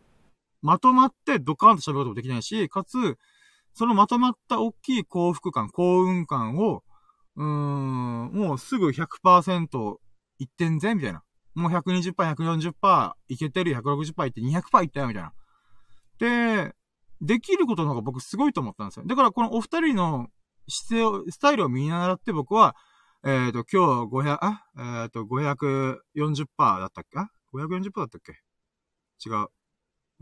[0.62, 3.18] まとまってドカーンと喋ることもできないし、かつ、
[3.74, 6.84] そのまとまった大きい幸福感、幸運感を、
[7.36, 9.98] うーん、もうすぐ100%
[10.40, 11.24] いってんぜ、みたいな。
[11.56, 15.34] もう120%、140%いけてる、160%いって200%いったよ、みたいな。
[16.20, 16.76] で、
[17.22, 19.06] できることの方が僕すごいと思ったんですよ。
[19.06, 20.28] だからこのお二人の
[20.68, 22.76] 姿勢を、スタイルを見習って僕は、
[23.24, 27.20] えっ、ー、と、今日500、あ、えっ、ー、と、540%だったっけ？
[27.20, 28.34] あ ?540% だったっけ？
[29.26, 29.48] 違う。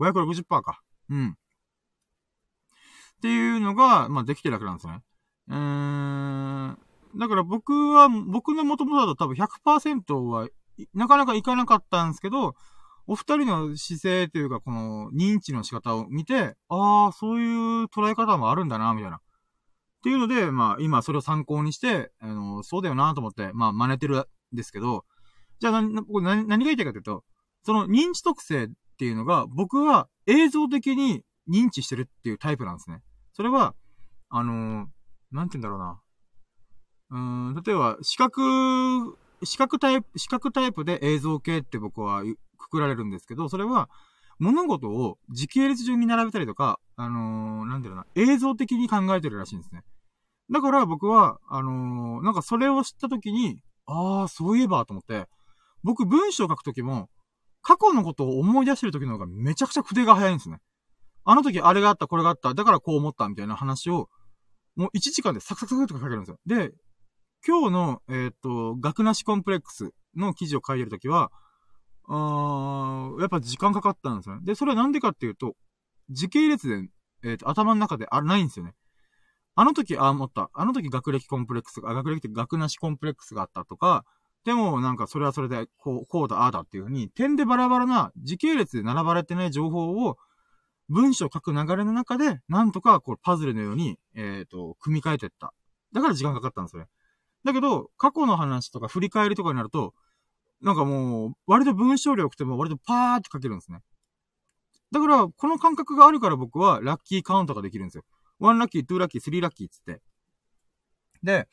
[0.00, 0.80] 560%か。
[1.10, 1.30] うん。
[1.30, 5.00] っていうのが、まあ、できてるわけなんですね。
[5.48, 6.78] うーん。
[7.16, 10.48] だから僕は、僕の元々だと多分100%は、
[10.94, 12.54] なかなかいかなかったんですけど、
[13.06, 19.16] お二人の姿勢というか、この認知の仕方を見て、ああ、そういう捉え方もあるんだな、みたいな。
[19.16, 19.20] っ
[20.02, 25.04] ていうので、まあ、今それを参考にして、あの、そうだよなと思って、まあ、真似てるんですけど、
[25.60, 27.24] じゃあ、な、何、が言いたいかというと、
[27.62, 28.68] その認知特性っ
[28.98, 33.00] ていうのが、僕は映像的に認知してるっていうタイプなんですね。
[33.32, 33.74] それは、
[34.28, 34.86] あのー、
[35.32, 36.00] なんて言うんだろうな。
[37.10, 37.18] う
[37.52, 42.22] ん、例えば、視覚、視覚タイプ、視覚タイプで映像系って僕は
[42.58, 43.88] くくられるんですけど、それは、
[44.38, 49.82] 物事を時系列順に並べたりとか、あのー、なんだろうな、映像的に考えてるらしいんですね。
[50.50, 55.26] だから僕は、あのー、なんかそれを知った時に、ああ、そういえばと思って、
[55.82, 57.08] 僕文章を書くときも、
[57.62, 60.58] 過去のことを思い出してる時の方がめちゃくちゃ筆が早いんですね。
[61.24, 64.08] あの時あれがあった、これがあった、だからこう思ったみたいな話を、
[64.76, 66.38] もう1時間でサクサクサクとか書けるんですよ。
[66.46, 66.72] で、
[67.46, 71.30] 今日の、えっ、と、学なしコンプレックスの記事を書いてるときは、
[72.08, 74.42] あ、やっぱ時間かかったんですよね。
[74.44, 75.54] で、それはなんでかっていうと、
[76.08, 76.88] 時系列で、
[77.22, 78.72] えっ、と、頭の中であないんですよね。
[79.56, 80.50] あの時、ああ、思った。
[80.54, 84.04] あの時学歴コンプレックスが、学歴って学なしコンプレックスがあったとか、
[84.46, 90.16] でもなんかそれはそれで、こう、こうだ、ああだっていうふうに、点でバラバラな時系列で並ばれてない情報を、
[90.88, 95.54] 文章を書く流れの中で、なんとか、こう、パズルのように、えっ、ー、と、組み替えてった。
[95.92, 96.88] だから時間かかったんですよね。
[97.44, 99.94] だけど、過去の話とか振り返りとかになると、
[100.60, 103.80] なんかもう、割と文章量多くても割とパーって書けるんですね。
[104.92, 108.04] だから、この感覚があるから僕はラッキーカウントができるんですよ。
[108.40, 110.00] 1ラッキー、2ラッキー、3ラッキーつって。
[111.22, 111.48] で、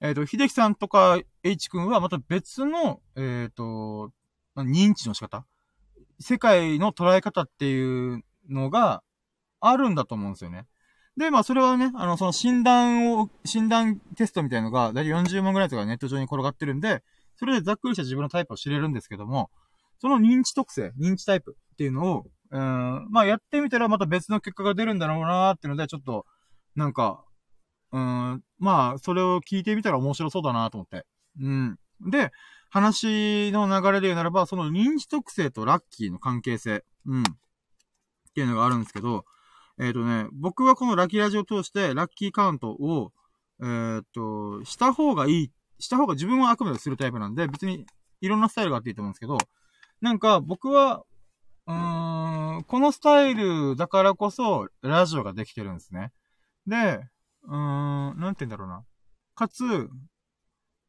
[0.00, 4.12] えっ、ー、と、秀樹さんとか H 君はまた別の、えっ、ー、と、
[4.56, 5.44] 認知の仕方
[6.20, 9.02] 世界の捉え方っていうのが
[9.60, 10.66] あるんだと思うんですよね。
[11.18, 17.02] で、まあそれはね、あの、その診断を、診断テストみたいのが、だいたい40万ぐらいとかネット上に転がってるんで、
[17.36, 19.50] それでざっくりした自分のタイプを知れるんですけども、
[19.98, 26.24] その認知特性、認知タイプっていうのを、うん、まあやってみたらまた別の結果が出るんだろうなーっていうので、ちょっと、
[26.76, 27.24] なんか、
[27.90, 31.04] うん、まあ、それを聞いてみたら面白そうだなと思って。
[31.40, 31.78] うん。
[32.10, 32.30] で、
[32.70, 37.22] 話の流れで言うならば、その認知特性とラッキーの関係性、うん。
[37.22, 37.24] っ
[38.34, 39.24] ていうのがあるんですけど、
[39.80, 43.12] えっ、ー、とね、僕はこのラッキーラジオを通して、ラッキーカウントを、
[43.60, 47.86] えっ、ー、と、した方がいいした方が自分はあくまでするタイプなんで、別に
[48.20, 49.38] いろんなスタイルがあっていいと思うんですけど、
[50.00, 51.04] なんか僕は、
[51.66, 56.12] うーん、このスタイルだからこそ、ラジオができてるんですね。
[56.66, 57.00] で、
[57.44, 58.84] うーん、なんて言うんだろうな。
[59.34, 59.64] かつ、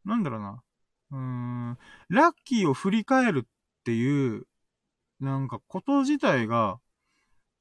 [0.05, 0.63] なんだろうな。
[1.11, 1.77] うーん、
[2.09, 4.47] ラッキーを振り返るっていう、
[5.19, 6.79] なんかこと自体が、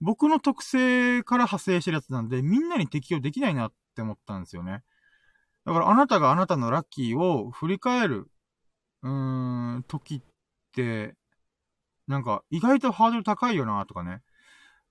[0.01, 4.83] 僕の特性から派生してるやつなんで、みんなに適用できないなって思ったんですよね。
[5.65, 8.31] だからあなたがあなたのラッキーを振り返る、
[9.03, 10.23] うーん、時っ
[10.73, 11.15] て、
[12.07, 14.23] なんか意外とハードル高いよなとかね。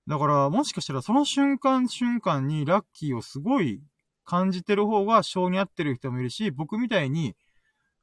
[0.08, 3.82] だからもしかしたらその瞬間瞬間にラッキーをすごい
[4.24, 7.36] 感じてる方が性に合ってる人もいるし、僕みたいに、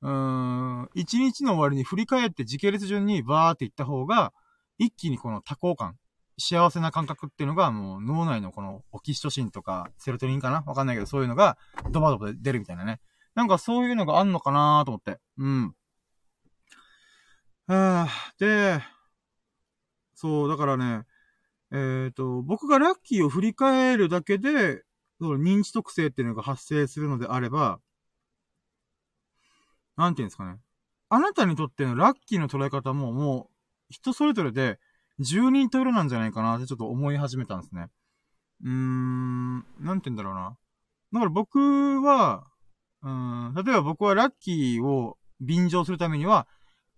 [0.02, 4.32] うーん、一日の終わりに振り返って時系列順にバーっていった方が、
[4.78, 5.97] 一気にこの多幸感、
[6.39, 10.62] 幸せな感覚っていうのが、もう脳内のこのオキシトシンとか、セロトニンかな？
[10.66, 11.59] わかんないけど、そういうのが
[11.90, 13.01] ドバドバ出るみたいなね。
[13.35, 15.20] なんかそういうのがあんのかなと思って。
[15.39, 15.74] うん。
[17.66, 18.82] はぁ、で、
[20.15, 21.05] そう、だからね、
[21.73, 24.82] えっ、ー、と、僕がラッキーを振り返るだけで、
[25.19, 27.81] その認知特性っていうのが発生するのであれば、
[29.97, 30.59] なんていうんですかね。
[31.09, 33.48] あなたにとってのラッキーの捉え方もも
[33.90, 34.81] う人それぞれで
[35.20, 37.88] 10人と色なんじゃないかなってちょっと思い始めたんですね。
[38.64, 40.56] うーん、なんて言うんだろうな。
[41.12, 41.58] だから僕
[42.02, 42.46] は、
[43.02, 46.46] うん、例えば僕はラッキーを便乗するためには、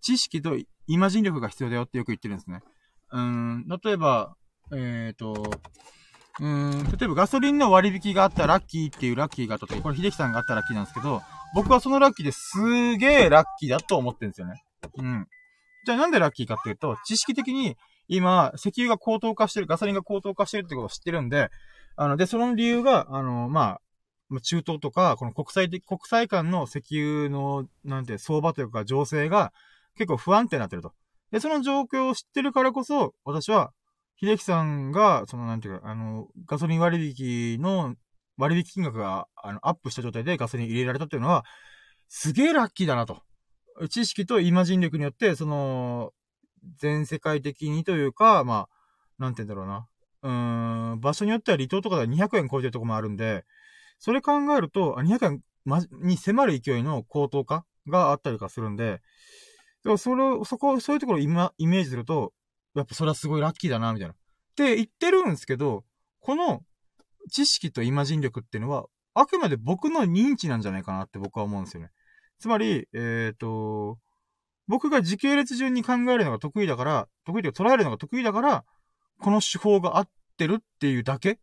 [0.01, 2.61] 知識とイマジン力が必要だよってよく言ってるんですね。
[3.11, 4.35] うん、例えば、
[4.71, 5.51] えっ、ー、と、
[6.39, 11.21] うん、例えばガソリンの割引があったラッキーっていうラッキーがあった時、これ秀樹さんがあったラッキーなんですけど、
[11.55, 14.63] 僕はそのラッキーですげえラッキーだと思ってるんですよね。
[14.97, 15.27] うん。
[15.85, 17.75] じゃあなんでラッキーかっていうと、知識的に
[18.07, 21.49] 今、石油が高騰化してる、ガソリンが高騰化してるってことを知ってるんで、
[21.95, 23.79] あの、で、その理由が、あの、ま
[24.31, 29.53] あ、中東とか、この国際的、国際間の石油の、なんて、相場というか情勢が
[29.95, 30.93] 結構不安定になってると。
[31.31, 33.71] で、その状況を知ってるからこそ、私は、
[34.19, 37.95] 秀樹さんが、その、なんていうか、あの、ガソリン割引の
[38.37, 41.45] 割引金額が、あの、アップした状態でガソリン入れられたっていうのは、
[42.07, 43.21] すげえラッキーだなと。
[43.89, 46.13] 知識とイマジン力によって、その、
[46.75, 48.69] 全世界的にというか、まあ、
[49.17, 49.87] なんて言うんだろうな。
[50.23, 53.45] うーん、場所によっては離島とかで200円超えてるとこもあるんで、
[53.99, 59.01] それ考えると、200円、ま、に迫る勢いの高騰化があったりとかするんで、
[59.83, 62.33] でもそれを、そこ、そういうところを今、イメージすると、
[62.75, 64.13] やっぱそれはすごいラッキーだな、みたいな。
[64.13, 64.17] っ
[64.55, 65.83] て言ってるんですけど、
[66.19, 66.61] この
[67.31, 71.91] 知識とイマジン力っていうのは、あくまで僕の認知なんじゃないかなって僕は思うんですよね。
[72.39, 73.97] つまり、えっ、ー、と、
[74.67, 78.65] 僕が時系列順に考えるのが得意だから、得意というか捉えるのが得意だから、
[79.19, 81.39] この手法が合ってるっていうだけ？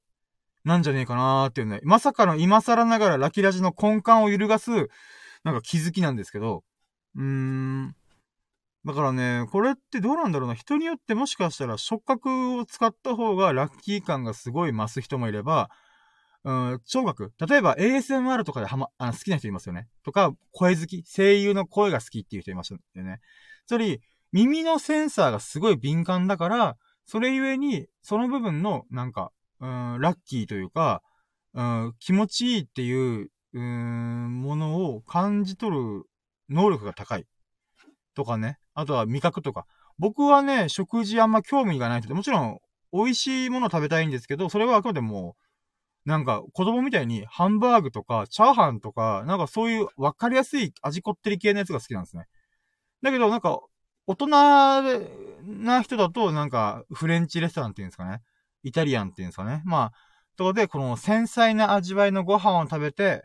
[0.65, 1.81] なんじゃねえかなーっていうね。
[1.83, 4.71] まさかの今更ながらラキラジの根幹を揺るがす、
[5.43, 6.65] なんか気づきなんですけど、
[7.17, 7.95] うーん。
[8.87, 10.55] だからね、これってどうなんだろうな。
[10.55, 15.71] 人によってもしかしたら触覚を使った方がラッキー感がすごい増す人もいれば、
[16.45, 17.33] うん、聴覚。
[17.49, 19.89] 例えば ASMR とかではま、あの、好きな人いますよね。
[20.05, 21.03] とか、声好き。
[21.05, 23.21] 声優の声が好きっていう人いましたよね。
[23.67, 24.01] つまり、
[24.31, 26.77] 耳のセンサーがすごい敏感だから、
[27.07, 31.03] それゆえに、その部分の、なんか、うん、ラッキーというか、
[31.55, 36.03] うん、気持ちいいっていう、うん、ものを感じ取る
[36.51, 37.27] 能力が高い。
[38.15, 38.59] とかね。
[38.75, 39.67] あとは味覚とか。
[39.99, 42.59] 僕はね、食事あんま興味がない人で、もちろん、
[42.93, 45.37] 美味しいもの食べたいんですけど、それはあくまでも、
[46.05, 52.27] なんか子供みたいにハンバーグとかチャーハンとか、なんかそういう分かりやすい味こってり系のやつが好きなんですね。
[53.03, 53.61] だけどなんか、
[54.07, 58.21] 大人な人だとなんかフレンチレストランっていうんですかね。
[58.63, 59.63] イタリアンっていうんですかね。
[59.65, 59.93] まあ、
[60.37, 63.23] とこでこの繊細な味わいのご飯を食べて、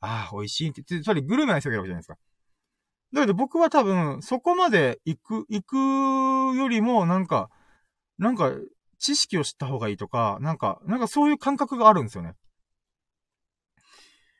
[0.00, 2.18] ああ、美味しいって、つまりグルメな人がいるわけじゃないですか。
[3.12, 5.76] だけど僕は多分、そこまで行く、行く
[6.56, 7.50] よりも、なんか、
[8.18, 8.50] なんか、
[9.04, 12.32] 知識を知った方がいいとか、なんか、なんかそういう感覚があるんですよね。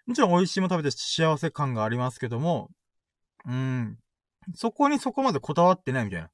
[0.07, 2.70] もちろん美味しいも食べて幸せ感がありますけども、
[3.47, 3.99] うん、
[4.55, 6.28] そこにそこまでこだわってないみたいな。
[6.28, 6.31] っ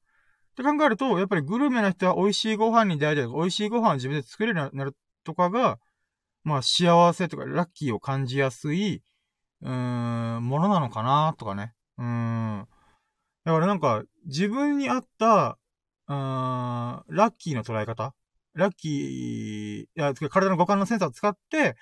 [0.57, 5.81] て考えると、やっぱりグルメな人は美味しいご飯に出会いたいとか、美味しいご飯を自分で作れるようになるとかが、
[6.45, 9.03] まあ幸せとかラッキーを感じやすい、
[9.63, 11.75] うーん、ものなのかなとかね。
[11.99, 12.69] うーん。
[13.45, 15.59] だからなんか、自分に合った、
[16.07, 18.15] うーん、ラッキーの捉え方
[18.55, 21.77] ラッキー、いや、体の五感のセンサーを使って、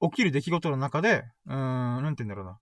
[0.00, 2.58] 起きる出来事の中で、うーん、なんて言うんだろうな。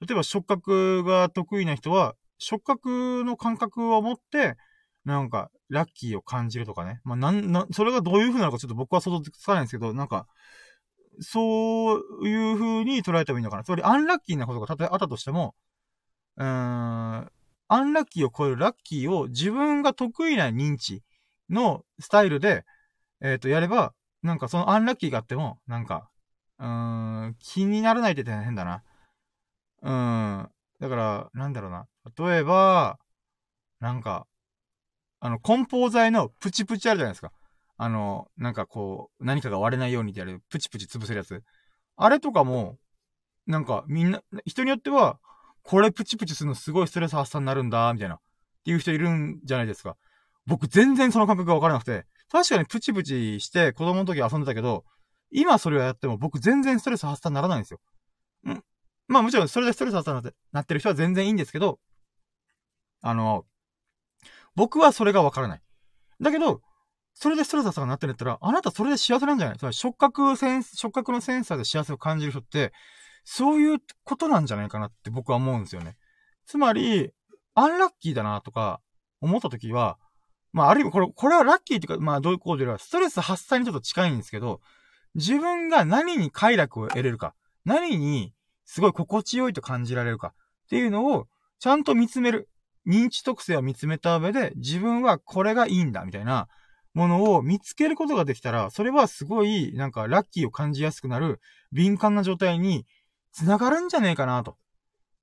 [0.00, 4.56] 例えば触覚が得意な人は、触覚の感覚を持って、
[5.04, 7.00] なんか、ラッキーを感じるとかね。
[7.04, 10.26] まあ、なん、な、それがどういう風なのかちょっと僕は想像つかないんですけど、なんか、
[11.20, 13.64] そういう風に捉えてもいいのかな。
[13.64, 15.54] つまり、アンラッキーなことがたとえあったとしても、
[16.36, 21.02] うーん、アンラッキーを超えるラッキーを自分が得意な認知
[21.52, 22.64] のスタイルで、
[23.20, 26.10] えっ、ー、と、やれば、なんかそのアンラッキーがあっても、なんか、
[26.58, 28.82] うーん、気にならないって言ったら変だな。
[29.82, 30.50] うん。
[30.80, 31.86] だから、なんだろうな。
[32.18, 32.98] 例えば、
[33.80, 34.26] なんか、
[35.20, 37.32] あの、梱包材のプチプチあるじゃないですか。
[37.76, 41.42] あの、なんかこう、何かが割れないようにってやる、プチプチ潰せるやつ。
[41.96, 42.78] あれとかも、
[43.46, 45.18] なんかみんな、人によっては、
[45.62, 48.16] これプチプチするのすごいストレス発散になるんだ、みたいな。
[48.16, 48.18] っ
[48.64, 49.96] ていう人いるんじゃないですか。
[50.46, 54.84] 僕全然その感覚がわからなくて、確かにプチプチして子供の時遊んでたけど、
[55.30, 57.80] 今それをやっても僕全然ストレス発散にならないんですよ。
[58.48, 58.62] ん
[59.08, 61.78] まあもちろんそれでストレス発散になってる人は全然いいんですけど、
[63.02, 63.44] あの、
[64.54, 65.62] 僕はそれがわからない。
[66.20, 66.60] だけど、
[67.14, 69.58] それでストレス発散になってるんだったら、あなたそれで幸せなんじゃない？
[69.58, 72.72] つまり触覚センス、触覚のセンサーで幸せを感じる人って、
[73.24, 75.96] そういうことなんじゃないかなって僕は思うんですよね。
[76.46, 77.10] つまり、
[77.54, 78.80] アンラッキーだなとか
[79.20, 79.98] 思った時は、
[80.52, 84.60] まあ、ある意味、これ、これはラッキーっていうか、まあ、どういうことでは、ストレス発散にちょっと近いんですけど、
[85.14, 87.34] 自分が何に快楽を得れるか、
[87.64, 88.34] 何に
[88.64, 90.28] すごい心地よいと感じられるか
[90.64, 92.48] っていうのをちゃんと見つめる。
[92.86, 96.48] 認知特性を見つめた上で、自分はこれがいいんだ、みたいな
[96.94, 102.84] ものを見つけることができたら、それはすごい、なんか、ラッキーを感じやすくなる、敏感な状態に、
[103.32, 104.52] 繋がるんじゃねえかなと。
[104.52, 104.54] っ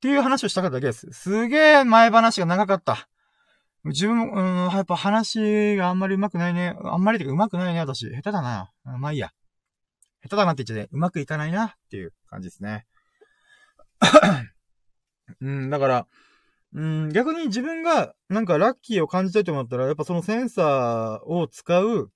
[0.01, 1.09] ていう話をしたかっただけです。
[1.11, 3.09] すげえ前話が長かった。
[3.85, 6.75] 自分、うん、やっぱ話があんまり上手くないね。
[6.83, 8.09] あんまりてか上手くないね、私。
[8.09, 8.71] 下手だな。
[8.83, 9.31] まあいいや。
[10.21, 12.85] 下手だなって言っちゃって、うまくいかないなっていう感じですね。
[15.41, 16.07] うん、だから、
[16.73, 22.11] うん、逆に自分がなんかラッキーを感じたいと思ったら、やっぱそのセンサーを使う、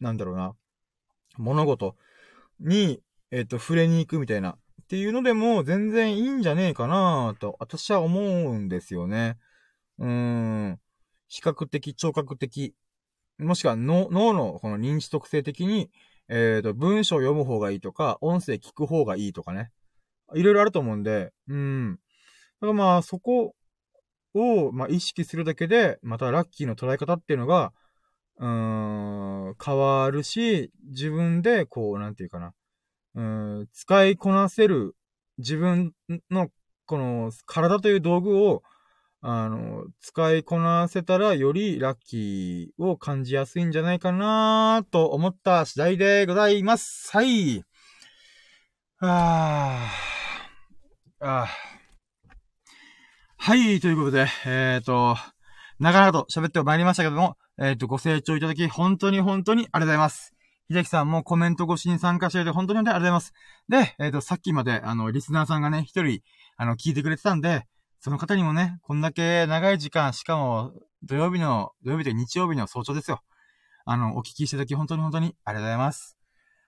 [0.00, 0.54] なんだろうな、
[1.38, 1.96] 物事
[2.60, 9.38] に、えっ、ー、と、触れに行くみたいな、っていうのでも全然いいんじゃねえかなと、私は思うんですよね。
[9.98, 10.80] うーん。
[11.28, 12.74] 比較的、聴覚的、
[13.38, 15.90] もしくは脳のこの認知特性的に、
[16.28, 19.70] えっ、ー、と、文章を読む方がいいとか、音声聞く方がいいとかね。
[20.34, 21.96] いろいろあると思うんで、うん。
[21.96, 22.00] だ
[22.60, 23.54] からまあ、そこ
[24.34, 27.72] を、まあ、意識するだけで、またラッキーの捉え方っていうのが、
[28.38, 32.52] うーん、変わるし、自分で、こう、なんていうかな。
[33.14, 33.22] う
[33.62, 34.94] ん、使いこなせる、
[35.38, 35.92] 自分
[36.30, 36.50] の、
[36.86, 38.62] この、体という道具を、
[39.28, 47.10] あの、使いこなせたらよりラッキーを感じやすいんじゃないかなと思った次第でございます。
[47.10, 47.64] はい。
[49.00, 49.90] あ。
[51.18, 51.48] あ。
[53.36, 55.16] はい、ということで、えっ、ー、と、
[55.80, 60.36] 長々と喋ってまいりましたけども、えっ、ー、と、ご清聴いただき、本当に本当にありがとうございます。
[60.70, 63.96] 秀樹さんもコメント越しに参加していて、本当に本当にありがとうございます。
[63.98, 66.20] で、えっ、ー、と、さっきまで、あの、リスナーさんがね、一人、
[66.56, 67.66] あの、聞いてくれてたんで、
[68.06, 70.70] その方にもね、こんだけ長い時間、しかも、
[71.02, 73.20] 土曜日の、土曜日と日曜日の早朝ですよ。
[73.84, 76.16] あの、お聞きしていただき、本当に本当にありがとうございます。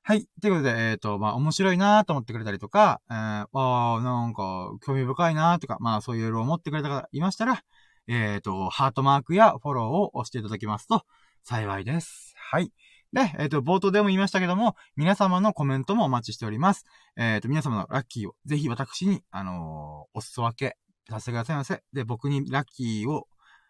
[0.03, 0.27] はい。
[0.43, 7.63] ということで、えっ、ー、と、まあ、面白いなと思ってくれたりとか、えー、ああ、なんか、興味深いなとか、まあ、そういう色を思ってくれた方いましたら、
[8.09, 11.05] えっ、ー、と、ハートマークやフォローを押していただきますと、
[11.45, 12.35] 幸いです。
[12.51, 12.73] はい。
[13.13, 16.85] で、えっ、ー、と、冒頭でも言いましたけども、皆様のコメントもお待ちしております。
[17.17, 20.77] えっ、と、皆様のラッキーを、ぜひ私に、あのお裾分け
[21.09, 21.83] させてくださいませ。
[21.93, 23.27] で、僕にラッキーを、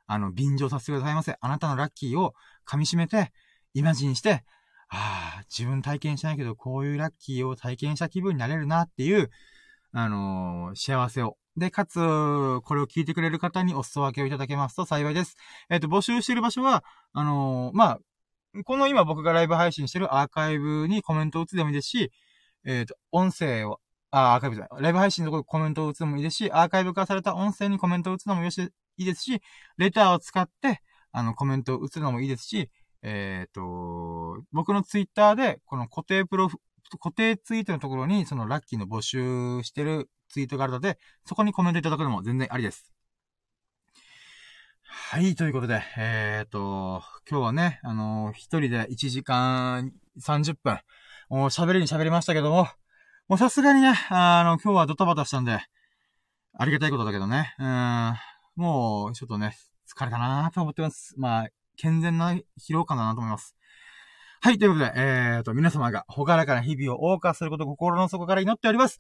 [0.07, 1.37] あの、便乗させてくださいませ。
[1.41, 2.35] あなたのラッキーを
[2.67, 3.33] 噛み締めて、
[3.75, 4.45] イマジンして、
[4.91, 9.31] ああ、自分体験しないけど、こういうラッキーを体験した気分になれるなっていう、
[9.93, 11.37] あのー、幸せを。
[11.57, 15.37] で、かつ、これを聞いてくれる方にお裾分けをいただけますと幸いです。
[15.71, 17.99] えっ、ー、と、募集している場所は、あのー、まあ、
[18.65, 22.11] この今僕がライブ配信してるアーカイブにコメントを打つでもいいですし、
[22.65, 24.83] えっ、と、音声を、あ、アーカイブじゃない。
[24.83, 29.41] ライブ配信のところコメントを打つのもいいですし、アーカイブ化された音声にコメントを打つのもよし、いいですし、
[29.77, 30.83] レターを使って、
[31.13, 32.71] あの、コメントを打つのもいいですし、
[33.03, 36.59] えっ、ー、と、僕のツイッターで、この固定プロフ、
[37.01, 42.93] 固定ツイートのところに、そのラッキーの募集してるツイートがあるので、そこにコメントいただくのも全然ありです。
[44.91, 50.81] はい、ということで、えっ、ー、と、今日はね、あのー、一人で1時間30分、
[51.29, 52.69] もう喋りに喋りましたけども、
[53.29, 55.61] もうさすがにね、あの、今日はドタバタしたんで、
[56.55, 58.15] ありがたいことだけどね、うん、
[58.57, 59.55] もう、ちょっとね、
[59.87, 61.15] 疲れたなと思ってます。
[61.19, 63.55] まあ、健全な疲労感だなと思います。
[64.41, 68.99] はい、ということで、えーと、皆様がほがらかな日々を謳歌することを心の底から祈っております。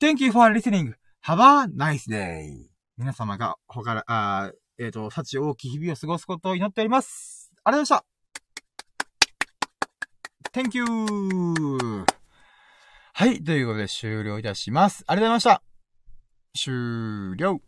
[0.00, 0.94] Thank you for listening.
[1.26, 2.70] Have a nice day.
[2.96, 7.52] 皆様がほがら、あえっ、ー、と、幸大き日々を過ごすことを祈っております。
[7.62, 8.16] ありがとうございました。
[10.58, 12.06] Thank you!
[13.18, 15.02] はい、ということで終了いたします。
[15.06, 15.62] ありがとうございました。
[16.54, 17.65] 終了。